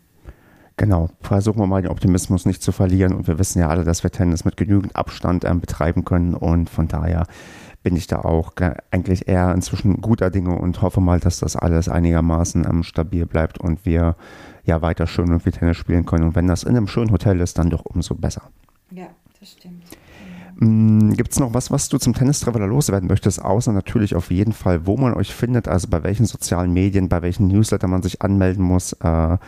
Genau, 0.77 1.09
versuchen 1.21 1.61
wir 1.61 1.67
mal 1.67 1.83
den 1.83 1.91
Optimismus 1.91 2.47
nicht 2.47 2.63
zu 2.63 2.73
verlieren 2.73 3.15
und 3.15 3.29
wir 3.29 3.39
wissen 3.39 3.61
ja 3.61 3.69
alle, 3.69 3.85
dass 3.85 4.03
wir 4.03 4.11
Tennis 4.11 4.45
mit 4.45 4.57
genügend 4.57 4.97
Abstand 4.97 5.45
ähm, 5.45 5.61
betreiben 5.61 6.05
können 6.05 6.35
und 6.35 6.69
von 6.69 6.89
daher 6.89 7.27
bin 7.85 7.95
ich 7.95 8.09
da 8.09 8.21
auch 8.23 8.53
eigentlich 8.91 9.29
eher 9.29 9.55
inzwischen 9.55 10.01
guter 10.01 10.31
Dinge 10.31 10.59
und 10.59 10.83
hoffe 10.83 11.01
mal, 11.01 11.21
dass 11.21 11.39
das 11.39 11.55
alles 11.55 11.89
einigermaßen 11.89 12.67
ähm, 12.69 12.83
stabil 12.83 13.25
bleibt 13.27 13.59
und 13.59 13.85
wir 13.85 14.17
ja 14.65 14.83
weiter 14.83 15.07
schön 15.07 15.31
und 15.31 15.45
viel 15.45 15.53
Tennis 15.53 15.77
spielen 15.77 16.07
können 16.07 16.25
und 16.25 16.35
wenn 16.35 16.49
das 16.49 16.65
in 16.65 16.77
einem 16.77 16.89
schönen 16.89 17.13
Hotel 17.13 17.41
ist, 17.41 17.59
dann 17.59 17.71
doch 17.71 17.85
umso 17.85 18.17
besser. 18.17 18.43
Ja, 18.91 19.07
das 19.39 19.53
stimmt. 19.53 19.85
Mm, 20.57 21.13
Gibt 21.13 21.33
es 21.33 21.39
noch 21.39 21.55
was, 21.55 21.71
was 21.71 21.89
du 21.89 21.99
zum 21.99 22.15
Tennis-Traveler 22.15 22.67
loswerden 22.67 23.09
möchtest, 23.09 23.45
außer 23.45 23.73
natürlich 23.73 24.15
auf 24.15 24.31
jeden 24.31 24.53
Fall, 24.53 24.87
wo 24.87 24.97
man 24.97 25.15
euch 25.15 25.35
findet, 25.35 25.69
also 25.69 25.89
bei 25.89 26.03
welchen 26.03 26.27
sozialen 26.27 26.73
Medien, 26.73 27.09
bei 27.09 27.23
welchen 27.23 27.47
Newsletter 27.47 27.87
man 27.87 28.03
sich 28.03 28.23
anmelden 28.23 28.65
muss? 28.65 28.93
Äh, 28.95 29.39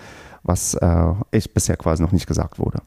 was 0.46 0.74
äh, 0.74 1.12
ich 1.30 1.52
bisher 1.52 1.76
quasi 1.76 2.02
noch 2.02 2.12
nicht 2.12 2.26
gesagt 2.26 2.58
wurde? 2.58 2.80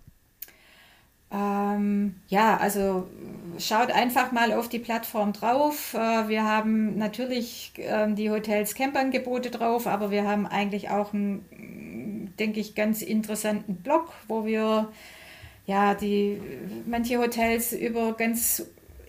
Ähm, 1.31 2.15
ja, 2.27 2.57
also 2.57 3.07
schaut 3.59 3.91
einfach 3.91 4.31
mal 4.31 4.51
auf 4.53 4.67
die 4.67 4.79
Plattform 4.79 5.33
drauf. 5.33 5.93
Äh, 5.93 6.27
wir 6.27 6.43
haben 6.43 6.97
natürlich 6.97 7.73
äh, 7.77 8.11
die 8.13 8.31
Hotels 8.31 8.73
Campangebote 8.73 9.51
drauf, 9.51 9.85
aber 9.85 10.09
wir 10.09 10.27
haben 10.27 10.47
eigentlich 10.47 10.89
auch 10.89 11.13
einen, 11.13 12.33
denke 12.39 12.59
ich, 12.59 12.73
ganz 12.73 13.01
interessanten 13.01 13.75
Blog, 13.75 14.13
wo 14.27 14.45
wir 14.45 14.89
ja 15.67 15.93
die 15.93 16.41
manche 16.87 17.19
Hotels 17.19 17.73
über 17.73 18.13
ganz 18.13 18.65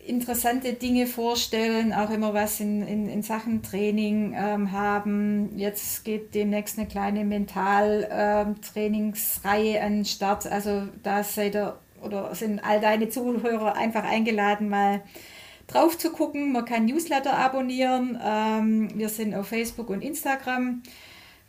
interessante 0.07 0.73
Dinge 0.73 1.07
vorstellen, 1.07 1.93
auch 1.93 2.09
immer 2.11 2.35
was 2.35 2.59
in, 2.61 2.87
in, 2.87 3.09
in 3.09 3.23
Sachen 3.23 3.63
Training 3.63 4.35
ähm, 4.37 4.73
haben. 4.73 5.57
Jetzt 5.57 6.05
geht 6.05 6.35
demnächst 6.35 6.79
eine 6.79 6.89
kleine 6.89 7.25
Mental-Trainingsreihe 7.25 9.77
ähm, 9.77 9.85
an 9.85 9.95
den 9.97 10.05
Start. 10.05 10.47
Also 10.47 10.89
da 11.03 11.23
seid 11.23 11.55
ihr 11.55 11.79
oder 12.03 12.35
sind 12.35 12.65
all 12.65 12.81
deine 12.81 13.11
Zuhörer 13.11 13.77
einfach 13.77 14.05
eingeladen, 14.05 14.69
mal 14.69 15.03
drauf 15.67 15.99
zu 15.99 16.11
gucken. 16.11 16.53
Man 16.53 16.65
kann 16.65 16.87
Newsletter 16.87 17.37
abonnieren. 17.37 18.19
Ähm, 18.23 18.91
wir 18.95 19.09
sind 19.09 19.35
auf 19.35 19.49
Facebook 19.49 19.91
und 19.91 20.03
Instagram 20.03 20.83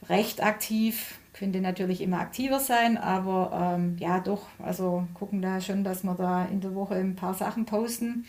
recht 0.09 0.43
aktiv. 0.43 1.19
Könnte 1.41 1.59
natürlich 1.59 2.01
immer 2.01 2.19
aktiver 2.19 2.59
sein, 2.59 2.99
aber 2.99 3.75
ähm, 3.75 3.97
ja, 3.97 4.19
doch. 4.19 4.43
Also 4.63 5.07
gucken 5.15 5.41
da 5.41 5.59
schon, 5.59 5.83
dass 5.83 6.03
wir 6.03 6.13
da 6.13 6.45
in 6.45 6.61
der 6.61 6.75
Woche 6.75 6.93
ein 6.93 7.15
paar 7.15 7.33
Sachen 7.33 7.65
posten. 7.65 8.27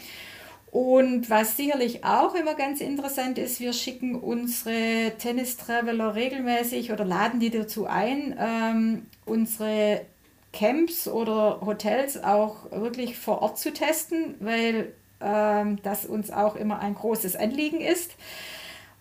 Und 0.71 1.29
was 1.29 1.59
sicherlich 1.59 2.07
auch 2.07 2.35
immer 2.35 2.55
ganz 2.55 2.81
interessant 2.81 3.37
ist, 3.37 3.61
wir 3.61 3.75
schicken 3.75 4.15
unsere 4.15 5.13
Tennis-Traveler 5.19 6.15
regelmäßig 6.15 6.91
oder 6.91 7.05
laden 7.05 7.39
die 7.39 7.51
dazu 7.51 7.85
ein, 7.85 8.35
ähm, 8.39 9.03
unsere 9.27 10.07
Camps 10.55 11.07
oder 11.07 11.61
Hotels 11.61 12.25
auch 12.25 12.71
wirklich 12.71 13.19
vor 13.19 13.43
Ort 13.43 13.59
zu 13.59 13.75
testen, 13.75 14.37
weil 14.41 14.95
ähm, 15.21 15.81
das 15.83 16.07
uns 16.07 16.31
auch 16.31 16.57
immer 16.57 16.79
ein 16.79 16.95
großes 16.95 17.37
Anliegen 17.37 17.83
ist. 17.83 18.13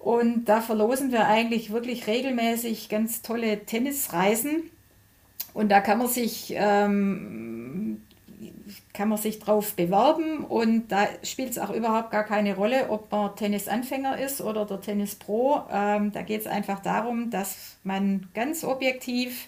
Und 0.02 0.46
da 0.46 0.62
verlosen 0.62 1.12
wir 1.12 1.28
eigentlich 1.28 1.72
wirklich 1.72 2.08
regelmäßig 2.08 2.90
ganz 2.90 3.22
tolle 3.22 3.66
Tennisreisen. 3.66 4.64
Und 5.54 5.70
da 5.70 5.80
kann 5.80 6.00
man 6.00 6.08
sich, 6.08 6.54
ähm, 6.56 8.02
kann 8.94 9.10
man 9.10 9.20
sich 9.20 9.40
drauf 9.40 9.74
bewerben 9.76 10.46
und 10.46 10.88
da 10.92 11.08
spielt 11.24 11.52
es 11.52 11.60
auch 11.60 11.72
überhaupt 11.72 12.10
gar 12.12 12.24
keine 12.24 12.56
Rolle, 12.56 12.90
ob 12.90 13.12
man 13.12 13.36
Tennisanfänger 13.36 14.18
ist 14.18 14.42
oder 14.42 14.66
der 14.66 14.82
Tennis 14.82 15.16
Pro. 15.16 15.62
Ähm, 15.72 16.12
da 16.12 16.22
geht 16.24 16.42
es 16.42 16.48
einfach 16.48 16.80
darum, 16.80 17.30
dass 17.30 17.78
man 17.84 18.28
ganz 18.34 18.64
objektiv 18.64 19.48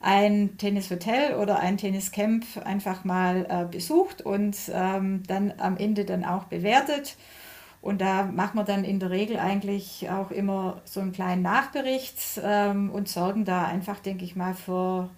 ein 0.00 0.56
Tennishotel 0.58 1.34
oder 1.36 1.58
ein 1.60 1.78
Tenniscamp 1.78 2.44
einfach 2.64 3.04
mal 3.04 3.46
äh, 3.48 3.64
besucht 3.64 4.20
und 4.22 4.56
ähm, 4.72 5.22
dann 5.26 5.54
am 5.56 5.78
Ende 5.78 6.04
dann 6.04 6.24
auch 6.24 6.44
bewertet. 6.44 7.16
Und 7.84 8.00
da 8.00 8.22
machen 8.22 8.56
wir 8.56 8.64
dann 8.64 8.82
in 8.82 8.98
der 8.98 9.10
Regel 9.10 9.36
eigentlich 9.36 10.08
auch 10.08 10.30
immer 10.30 10.80
so 10.86 11.00
einen 11.00 11.12
kleinen 11.12 11.42
Nachbericht 11.42 12.16
ähm, 12.42 12.88
und 12.90 13.10
sorgen 13.10 13.44
da 13.44 13.66
einfach, 13.66 14.00
denke 14.00 14.24
ich 14.24 14.36
mal, 14.36 14.54
für, 14.54 15.10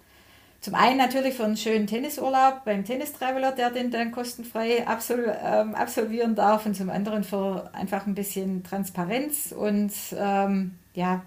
zum 0.59 0.75
einen 0.75 0.97
natürlich 0.97 1.35
für 1.35 1.45
einen 1.45 1.55
schönen 1.55 1.87
Tennisurlaub 1.87 2.65
beim 2.65 2.83
Tennis-Traveler, 2.83 3.53
der 3.53 3.71
den 3.71 3.89
dann 3.89 4.11
kostenfrei 4.11 4.85
absol 4.85 5.33
ähm, 5.41 5.75
absolvieren 5.75 6.35
darf 6.35 6.65
und 6.65 6.75
zum 6.75 6.89
anderen 6.89 7.23
für 7.23 7.73
einfach 7.73 8.05
ein 8.05 8.15
bisschen 8.15 8.65
Transparenz 8.65 9.53
und 9.53 9.93
ähm, 10.17 10.75
ja, 10.93 11.21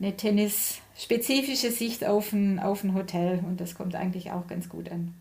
eine 0.00 0.16
tennisspezifische 0.16 1.70
Sicht 1.70 2.04
auf 2.04 2.32
ein, 2.32 2.58
auf 2.58 2.82
ein 2.82 2.94
Hotel 2.94 3.44
und 3.46 3.60
das 3.60 3.76
kommt 3.76 3.94
eigentlich 3.94 4.32
auch 4.32 4.48
ganz 4.48 4.68
gut 4.68 4.90
an. 4.90 5.14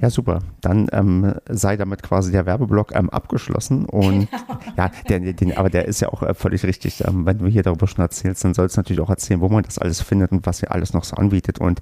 Ja, 0.00 0.08
super. 0.08 0.38
Dann 0.60 0.88
ähm, 0.92 1.34
sei 1.48 1.76
damit 1.76 2.02
quasi 2.02 2.32
der 2.32 2.46
Werbeblock 2.46 2.94
ähm, 2.94 3.10
abgeschlossen. 3.10 3.84
Und 3.84 4.30
genau. 4.30 4.58
ja, 4.76 4.90
der, 5.08 5.20
den, 5.32 5.56
aber 5.56 5.68
der 5.68 5.86
ist 5.86 6.00
ja 6.00 6.08
auch 6.08 6.22
äh, 6.22 6.32
völlig 6.32 6.64
richtig. 6.64 7.04
Ähm, 7.06 7.26
wenn 7.26 7.38
du 7.38 7.46
hier 7.46 7.62
darüber 7.62 7.86
schon 7.86 8.02
erzählst, 8.02 8.44
dann 8.44 8.54
sollst 8.54 8.76
du 8.76 8.80
natürlich 8.80 9.00
auch 9.00 9.10
erzählen, 9.10 9.40
wo 9.40 9.48
man 9.48 9.62
das 9.62 9.78
alles 9.78 10.00
findet 10.00 10.32
und 10.32 10.46
was 10.46 10.62
ihr 10.62 10.72
alles 10.72 10.94
noch 10.94 11.04
so 11.04 11.16
anbietet. 11.16 11.58
Und 11.60 11.80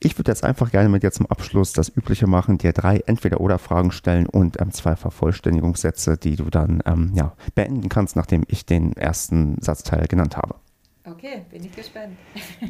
ich 0.00 0.18
würde 0.18 0.32
jetzt 0.32 0.42
einfach 0.42 0.70
gerne 0.70 0.88
mit 0.88 1.02
dir 1.02 1.12
zum 1.12 1.26
Abschluss 1.26 1.72
das 1.72 1.88
Übliche 1.94 2.26
machen, 2.26 2.58
dir 2.58 2.72
drei 2.72 2.98
Entweder-Oder-Fragen 3.06 3.92
stellen 3.92 4.26
und 4.26 4.60
ähm, 4.60 4.72
zwei 4.72 4.96
Vervollständigungssätze, 4.96 6.16
die 6.16 6.36
du 6.36 6.50
dann 6.50 6.82
ähm, 6.86 7.12
ja, 7.14 7.34
beenden 7.54 7.88
kannst, 7.88 8.16
nachdem 8.16 8.42
ich 8.48 8.66
den 8.66 8.94
ersten 8.96 9.60
Satzteil 9.60 10.06
genannt 10.08 10.36
habe. 10.36 10.56
Okay, 11.04 11.44
bin 11.50 11.64
ich 11.64 11.74
gespannt. 11.74 12.16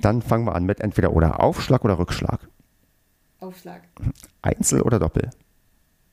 Dann 0.03 0.23
fangen 0.23 0.45
wir 0.47 0.55
an 0.55 0.65
mit 0.65 0.81
Entweder-Oder. 0.81 1.41
Aufschlag 1.41 1.85
oder 1.85 1.99
Rückschlag? 1.99 2.49
Aufschlag. 3.41 3.83
Einzel 4.43 4.83
oder 4.83 4.99
Doppel? 4.99 5.31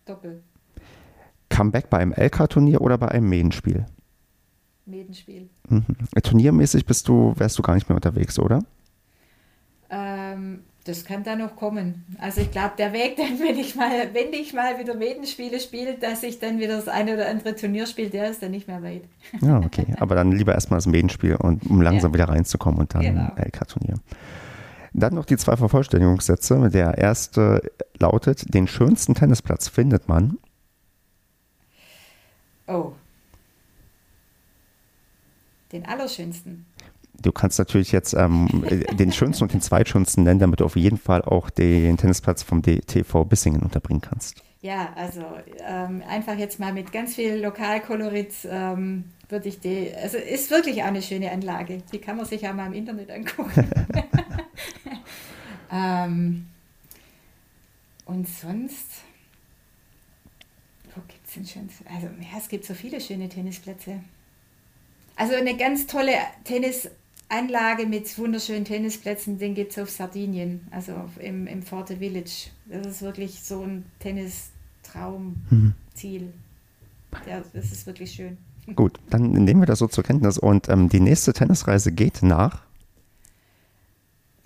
Doppel. 0.06 0.42
Comeback 1.50 1.90
bei 1.90 1.98
einem 2.00 2.14
LK-Turnier 2.14 2.82
oder 2.82 2.98
bei 2.98 3.10
einem 3.10 3.30
Medenspiel? 3.30 3.86
Medenspiel. 4.86 5.50
Mhm. 5.70 5.86
Turniermäßig 6.24 6.86
bist 6.86 7.08
du, 7.08 7.34
wärst 7.38 7.58
du 7.58 7.62
gar 7.62 7.76
nicht 7.76 7.90
mehr 7.90 7.96
unterwegs, 7.96 8.40
oder? 8.40 8.64
Ähm, 9.90 10.64
das 10.86 11.04
kann 11.04 11.24
da 11.24 11.36
noch 11.36 11.56
kommen. 11.56 12.06
Also 12.20 12.42
ich 12.42 12.52
glaube, 12.52 12.74
der 12.78 12.94
Weg, 12.94 13.16
dann, 13.18 13.40
wenn 13.40 13.58
ich 13.58 13.76
mal, 13.76 14.14
wenn 14.14 14.32
ich 14.34 14.54
mal 14.54 14.80
wieder 14.80 14.96
Medenspiele 14.96 15.60
spiele, 15.60 15.96
dass 15.96 16.24
ich 16.24 16.40
dann 16.40 16.60
wieder 16.60 16.78
das 16.78 16.88
eine 16.88 17.14
oder 17.14 17.30
andere 17.30 17.56
Turnier 17.56 17.86
spiele, 17.86 18.10
der 18.10 18.30
ist 18.30 18.42
dann 18.42 18.52
nicht 18.52 18.68
mehr 18.68 18.82
weit. 18.82 19.04
Ja, 19.42 19.60
okay. 19.60 19.86
Aber 20.00 20.16
dann 20.16 20.32
lieber 20.32 20.54
erstmal 20.54 20.78
das 20.78 20.88
Medenspiel 20.88 21.36
und 21.36 21.66
um 21.70 21.82
langsam 21.82 22.12
ja. 22.12 22.16
wieder 22.16 22.30
reinzukommen 22.30 22.80
und 22.80 22.94
dann 22.94 23.02
genau. 23.02 23.32
LK-Turnier. 23.36 23.96
Dann 24.98 25.14
noch 25.14 25.26
die 25.26 25.38
zwei 25.38 25.56
Vervollständigungssätze. 25.56 26.72
Der 26.72 26.98
erste 26.98 27.62
lautet: 28.00 28.52
Den 28.54 28.68
schönsten 28.68 29.14
Tennisplatz 29.14 29.68
findet 29.68 30.10
man. 30.10 30.40
Oh. 32.66 32.94
Den 35.72 35.86
allerschönsten. 35.86 36.66
Du 37.22 37.32
kannst 37.32 37.60
natürlich 37.60 37.92
jetzt 37.92 38.14
ähm, 38.14 38.66
den 38.94 39.12
schönsten 39.12 39.44
und 39.44 39.54
den 39.54 39.62
zweitschönsten 39.62 40.24
nennen, 40.24 40.40
damit 40.40 40.62
du 40.62 40.66
auf 40.66 40.76
jeden 40.76 40.98
Fall 40.98 41.22
auch 41.22 41.52
den 41.52 41.98
Tennisplatz 41.98 42.42
vom 42.42 42.64
DTV 42.64 43.24
Bissingen 43.26 43.62
unterbringen 43.62 44.02
kannst. 44.02 44.44
Ja, 44.68 44.92
also 44.98 45.24
ähm, 45.66 46.04
einfach 46.10 46.38
jetzt 46.38 46.60
mal 46.60 46.74
mit 46.74 46.92
ganz 46.92 47.16
viel 47.16 47.36
Lokalkolorit 47.36 48.34
ähm, 48.52 49.06
würde 49.30 49.48
ich 49.48 49.62
die, 49.62 49.94
also 49.96 50.18
ist 50.18 50.52
wirklich 50.52 50.84
auch 50.84 50.88
eine 50.88 51.02
schöne 51.02 51.32
Anlage. 51.32 51.82
Die 51.94 52.00
kann 52.00 52.18
man 52.18 52.26
sich 52.26 52.46
auch 52.46 52.54
mal 52.54 52.68
im 52.68 52.74
Internet 52.74 53.10
angucken. 53.10 53.72
ähm, 55.72 56.48
und 58.04 58.28
sonst, 58.28 58.88
wo 60.94 61.00
gibt 61.08 61.26
es 61.26 61.36
denn 61.36 61.48
schon, 61.48 61.70
also 61.90 62.08
ja, 62.08 62.38
es 62.38 62.50
gibt 62.50 62.66
so 62.66 62.74
viele 62.74 63.00
schöne 63.00 63.30
Tennisplätze. 63.30 64.02
Also 65.16 65.36
eine 65.36 65.56
ganz 65.56 65.88
tolle 65.88 66.12
Tennisanlage 66.44 67.86
mit 67.86 68.18
wunderschönen 68.18 68.66
Tennisplätzen, 68.66 69.40
den 69.40 69.56
gibt 69.56 69.72
es 69.72 69.80
auf 69.80 69.90
Sardinien, 69.90 70.68
also 70.72 71.10
im, 71.20 71.48
im 71.48 71.64
Forte 71.64 71.96
Village. 71.96 72.50
Das 72.66 72.86
ist 72.86 73.02
wirklich 73.02 73.42
so 73.42 73.62
ein 73.62 73.86
Tennistraumziel. 74.92 76.22
Mhm. 76.22 76.34
Ja, 77.28 77.42
das 77.54 77.72
ist 77.72 77.86
wirklich 77.88 78.12
schön. 78.12 78.38
Gut, 78.76 79.00
dann 79.10 79.32
nehmen 79.32 79.62
wir 79.62 79.66
das 79.66 79.80
so 79.80 79.88
zur 79.88 80.04
Kenntnis 80.04 80.38
und 80.38 80.68
ähm, 80.68 80.90
die 80.90 81.00
nächste 81.00 81.32
Tennisreise 81.32 81.92
geht 81.94 82.22
nach 82.22 82.67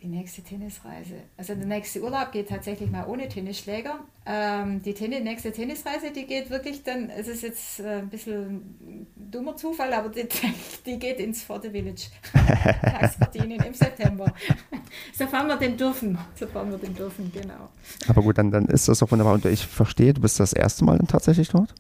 die 0.02 0.08
nächste 0.08 0.42
Tennisreise. 0.42 1.16
Also 1.38 1.54
der 1.54 1.66
nächste 1.66 2.02
Urlaub 2.02 2.32
geht 2.32 2.50
tatsächlich 2.50 2.90
mal 2.90 3.06
ohne 3.08 3.30
Tennisschläger. 3.30 4.00
Ähm, 4.26 4.82
die 4.82 4.94
Tennis, 4.94 5.22
nächste 5.24 5.52
Tennisreise, 5.52 6.12
die 6.12 6.26
geht 6.26 6.50
wirklich 6.50 6.84
dann, 6.84 7.10
es 7.10 7.28
ist 7.28 7.44
jetzt 7.44 7.80
äh, 7.80 8.00
ein 8.00 8.10
bisschen 8.10 8.76
ein 8.82 9.08
dummer 9.16 9.56
Zufall, 9.56 9.94
aber 9.94 10.10
die, 10.10 10.28
die 10.86 10.98
geht 10.98 11.20
ins 11.20 11.44
Forte 11.44 11.72
Village. 11.72 12.08
im 13.66 13.74
September. 13.74 14.34
Sofern 15.14 15.48
wir 15.48 15.58
den 15.58 15.78
dürfen. 15.78 16.18
Sofern 16.36 16.72
wir 16.72 16.78
den 16.78 16.96
dürfen, 16.96 17.32
genau. 17.32 17.70
Aber 18.08 18.22
gut, 18.24 18.38
dann, 18.38 18.52
dann 18.52 18.66
ist 18.66 18.88
das 18.88 19.04
auch 19.04 19.12
wunderbar. 19.12 19.36
Und 19.36 19.46
ich 19.46 19.66
verstehe, 19.66 20.14
du 20.14 20.22
bist 20.22 20.40
das 20.40 20.54
erste 20.54 20.84
Mal 20.84 20.98
dann 20.98 21.08
tatsächlich 21.08 21.50
dort? 21.50 21.74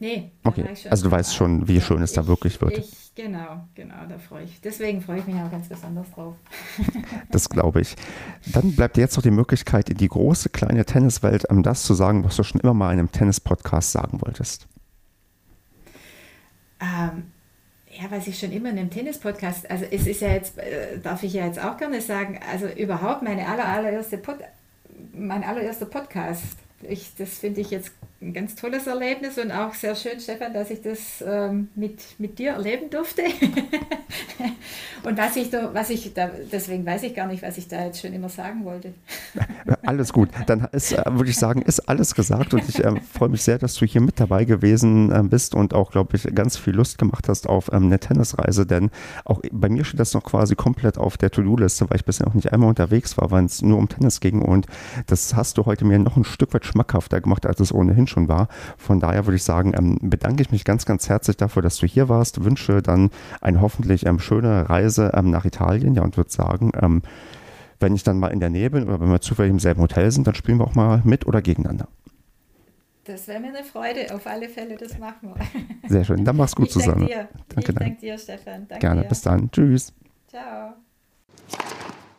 Nee. 0.00 0.30
Okay, 0.44 0.64
also 0.88 1.08
du 1.08 1.10
weißt 1.10 1.34
schon, 1.34 1.66
wie 1.66 1.80
schön 1.80 2.02
es 2.02 2.12
da 2.12 2.28
wirklich 2.28 2.60
wird. 2.60 2.78
Ich, 2.78 3.14
genau, 3.16 3.66
genau, 3.74 4.06
da 4.08 4.16
freue 4.18 4.44
ich. 4.44 4.60
Deswegen 4.60 5.02
freue 5.02 5.18
ich 5.18 5.26
mich 5.26 5.34
auch 5.34 5.50
ganz 5.50 5.68
besonders 5.68 6.08
drauf. 6.12 6.36
das 7.32 7.48
glaube 7.48 7.80
ich. 7.80 7.96
Dann 8.52 8.76
bleibt 8.76 8.96
dir 8.96 9.00
jetzt 9.00 9.16
noch 9.16 9.24
die 9.24 9.32
Möglichkeit, 9.32 9.90
in 9.90 9.96
die 9.96 10.06
große, 10.06 10.50
kleine 10.50 10.84
Tenniswelt 10.84 11.50
um 11.50 11.64
das 11.64 11.82
zu 11.82 11.94
sagen, 11.94 12.22
was 12.22 12.36
du 12.36 12.44
schon 12.44 12.60
immer 12.60 12.74
mal 12.74 12.92
in 12.92 13.00
einem 13.00 13.10
Tennis-Podcast 13.10 13.90
sagen 13.90 14.20
wolltest. 14.22 14.68
Ähm, 16.80 17.32
ja, 17.90 18.08
was 18.10 18.28
ich 18.28 18.38
schon 18.38 18.52
immer 18.52 18.70
in 18.70 18.78
einem 18.78 18.90
Tennis-Podcast, 18.90 19.68
also 19.68 19.84
es 19.90 20.06
ist 20.06 20.20
ja 20.20 20.28
jetzt, 20.28 20.58
äh, 20.58 21.00
darf 21.00 21.24
ich 21.24 21.32
ja 21.32 21.44
jetzt 21.44 21.58
auch 21.58 21.76
gerne 21.76 22.00
sagen, 22.00 22.38
also 22.48 22.68
überhaupt 22.68 23.22
meine 23.22 23.48
aller, 23.48 23.66
allererste 23.66 24.18
Pod, 24.18 24.36
mein 25.12 25.42
allererster 25.42 25.86
Podcast 25.86 26.56
ich, 26.82 27.14
das 27.16 27.38
finde 27.38 27.60
ich 27.60 27.70
jetzt 27.70 27.92
ein 28.20 28.32
ganz 28.32 28.56
tolles 28.56 28.88
Erlebnis 28.88 29.38
und 29.38 29.52
auch 29.52 29.74
sehr 29.74 29.94
schön, 29.94 30.18
Stefan, 30.18 30.52
dass 30.52 30.70
ich 30.70 30.82
das 30.82 31.22
ähm, 31.24 31.68
mit, 31.76 32.00
mit 32.18 32.40
dir 32.40 32.50
erleben 32.50 32.90
durfte. 32.90 33.22
und 35.04 35.16
was 35.16 35.36
ich 35.36 35.50
da, 35.50 35.72
was 35.72 35.88
ich 35.90 36.12
da, 36.14 36.28
deswegen 36.50 36.84
weiß 36.84 37.04
ich 37.04 37.14
gar 37.14 37.28
nicht, 37.28 37.44
was 37.44 37.58
ich 37.58 37.68
da 37.68 37.84
jetzt 37.84 38.00
schon 38.00 38.12
immer 38.12 38.28
sagen 38.28 38.64
wollte. 38.64 38.92
alles 39.82 40.12
gut. 40.12 40.30
Dann 40.46 40.66
ist, 40.72 40.92
äh, 40.92 41.04
würde 41.06 41.30
ich 41.30 41.36
sagen, 41.36 41.62
ist 41.62 41.88
alles 41.88 42.16
gesagt 42.16 42.54
und 42.54 42.68
ich 42.68 42.84
äh, 42.84 43.00
freue 43.00 43.28
mich 43.28 43.42
sehr, 43.42 43.58
dass 43.58 43.74
du 43.74 43.86
hier 43.86 44.00
mit 44.00 44.18
dabei 44.18 44.44
gewesen 44.44 45.12
äh, 45.12 45.22
bist 45.22 45.54
und 45.54 45.72
auch, 45.72 45.92
glaube 45.92 46.16
ich, 46.16 46.24
ganz 46.34 46.56
viel 46.56 46.74
Lust 46.74 46.98
gemacht 46.98 47.28
hast 47.28 47.48
auf 47.48 47.70
ähm, 47.72 47.84
eine 47.84 48.00
Tennisreise, 48.00 48.66
denn 48.66 48.90
auch 49.24 49.40
bei 49.52 49.68
mir 49.68 49.84
steht 49.84 50.00
das 50.00 50.14
noch 50.14 50.24
quasi 50.24 50.56
komplett 50.56 50.98
auf 50.98 51.18
der 51.18 51.30
To-Do-Liste, 51.30 51.88
weil 51.88 51.98
ich 51.98 52.04
bisher 52.04 52.26
auch 52.26 52.34
nicht 52.34 52.52
einmal 52.52 52.68
unterwegs 52.68 53.16
war, 53.16 53.30
weil 53.30 53.44
es 53.44 53.62
nur 53.62 53.78
um 53.78 53.88
Tennis 53.88 54.18
ging 54.18 54.42
und 54.42 54.66
das 55.06 55.36
hast 55.36 55.56
du 55.56 55.66
heute 55.66 55.84
mir 55.84 56.00
noch 56.00 56.16
ein 56.16 56.24
Stück 56.24 56.52
weit 56.52 56.66
schmackhafter 56.66 57.20
gemacht, 57.20 57.46
als 57.46 57.60
es 57.60 57.72
ohnehin 57.72 58.07
schon 58.08 58.28
war. 58.28 58.48
Von 58.76 59.00
daher 59.00 59.26
würde 59.26 59.36
ich 59.36 59.44
sagen, 59.44 59.72
ähm, 59.76 59.98
bedanke 60.00 60.42
ich 60.42 60.50
mich 60.50 60.64
ganz, 60.64 60.86
ganz 60.86 61.08
herzlich 61.08 61.36
dafür, 61.36 61.62
dass 61.62 61.76
du 61.76 61.86
hier 61.86 62.08
warst. 62.08 62.44
Wünsche 62.44 62.82
dann 62.82 63.10
eine 63.40 63.60
hoffentlich 63.60 64.06
ähm, 64.06 64.18
schöne 64.18 64.68
Reise 64.68 65.12
ähm, 65.14 65.30
nach 65.30 65.44
Italien. 65.44 65.94
Ja, 65.94 66.02
und 66.02 66.16
würde 66.16 66.30
sagen, 66.30 66.72
ähm, 66.80 67.02
wenn 67.80 67.94
ich 67.94 68.02
dann 68.02 68.18
mal 68.18 68.28
in 68.28 68.40
der 68.40 68.50
Nähe 68.50 68.70
bin 68.70 68.88
oder 68.88 69.00
wenn 69.00 69.10
wir 69.10 69.20
zufällig 69.20 69.50
im 69.50 69.58
selben 69.58 69.80
Hotel 69.80 70.10
sind, 70.10 70.26
dann 70.26 70.34
spielen 70.34 70.58
wir 70.58 70.64
auch 70.64 70.74
mal 70.74 71.00
mit 71.04 71.26
oder 71.26 71.42
gegeneinander. 71.42 71.88
Das 73.04 73.26
wäre 73.26 73.40
mir 73.40 73.48
eine 73.48 73.64
Freude, 73.64 74.14
auf 74.14 74.26
alle 74.26 74.50
Fälle, 74.50 74.76
das 74.76 74.98
machen 74.98 75.32
wir. 75.34 75.88
Sehr 75.88 76.04
schön, 76.04 76.26
dann 76.26 76.36
mach's 76.36 76.54
gut 76.54 76.66
ich 76.66 76.72
zusammen. 76.72 77.08
Danke 77.08 77.14
dir. 77.14 77.28
Danke, 77.48 77.70
ich 77.70 77.78
danke 77.78 78.00
dir, 78.00 78.18
Stefan. 78.18 78.68
Danke 78.68 78.78
Gerne, 78.80 79.02
dir. 79.02 79.08
bis 79.08 79.22
dann. 79.22 79.50
Tschüss. 79.50 79.94
Ciao. 80.28 80.74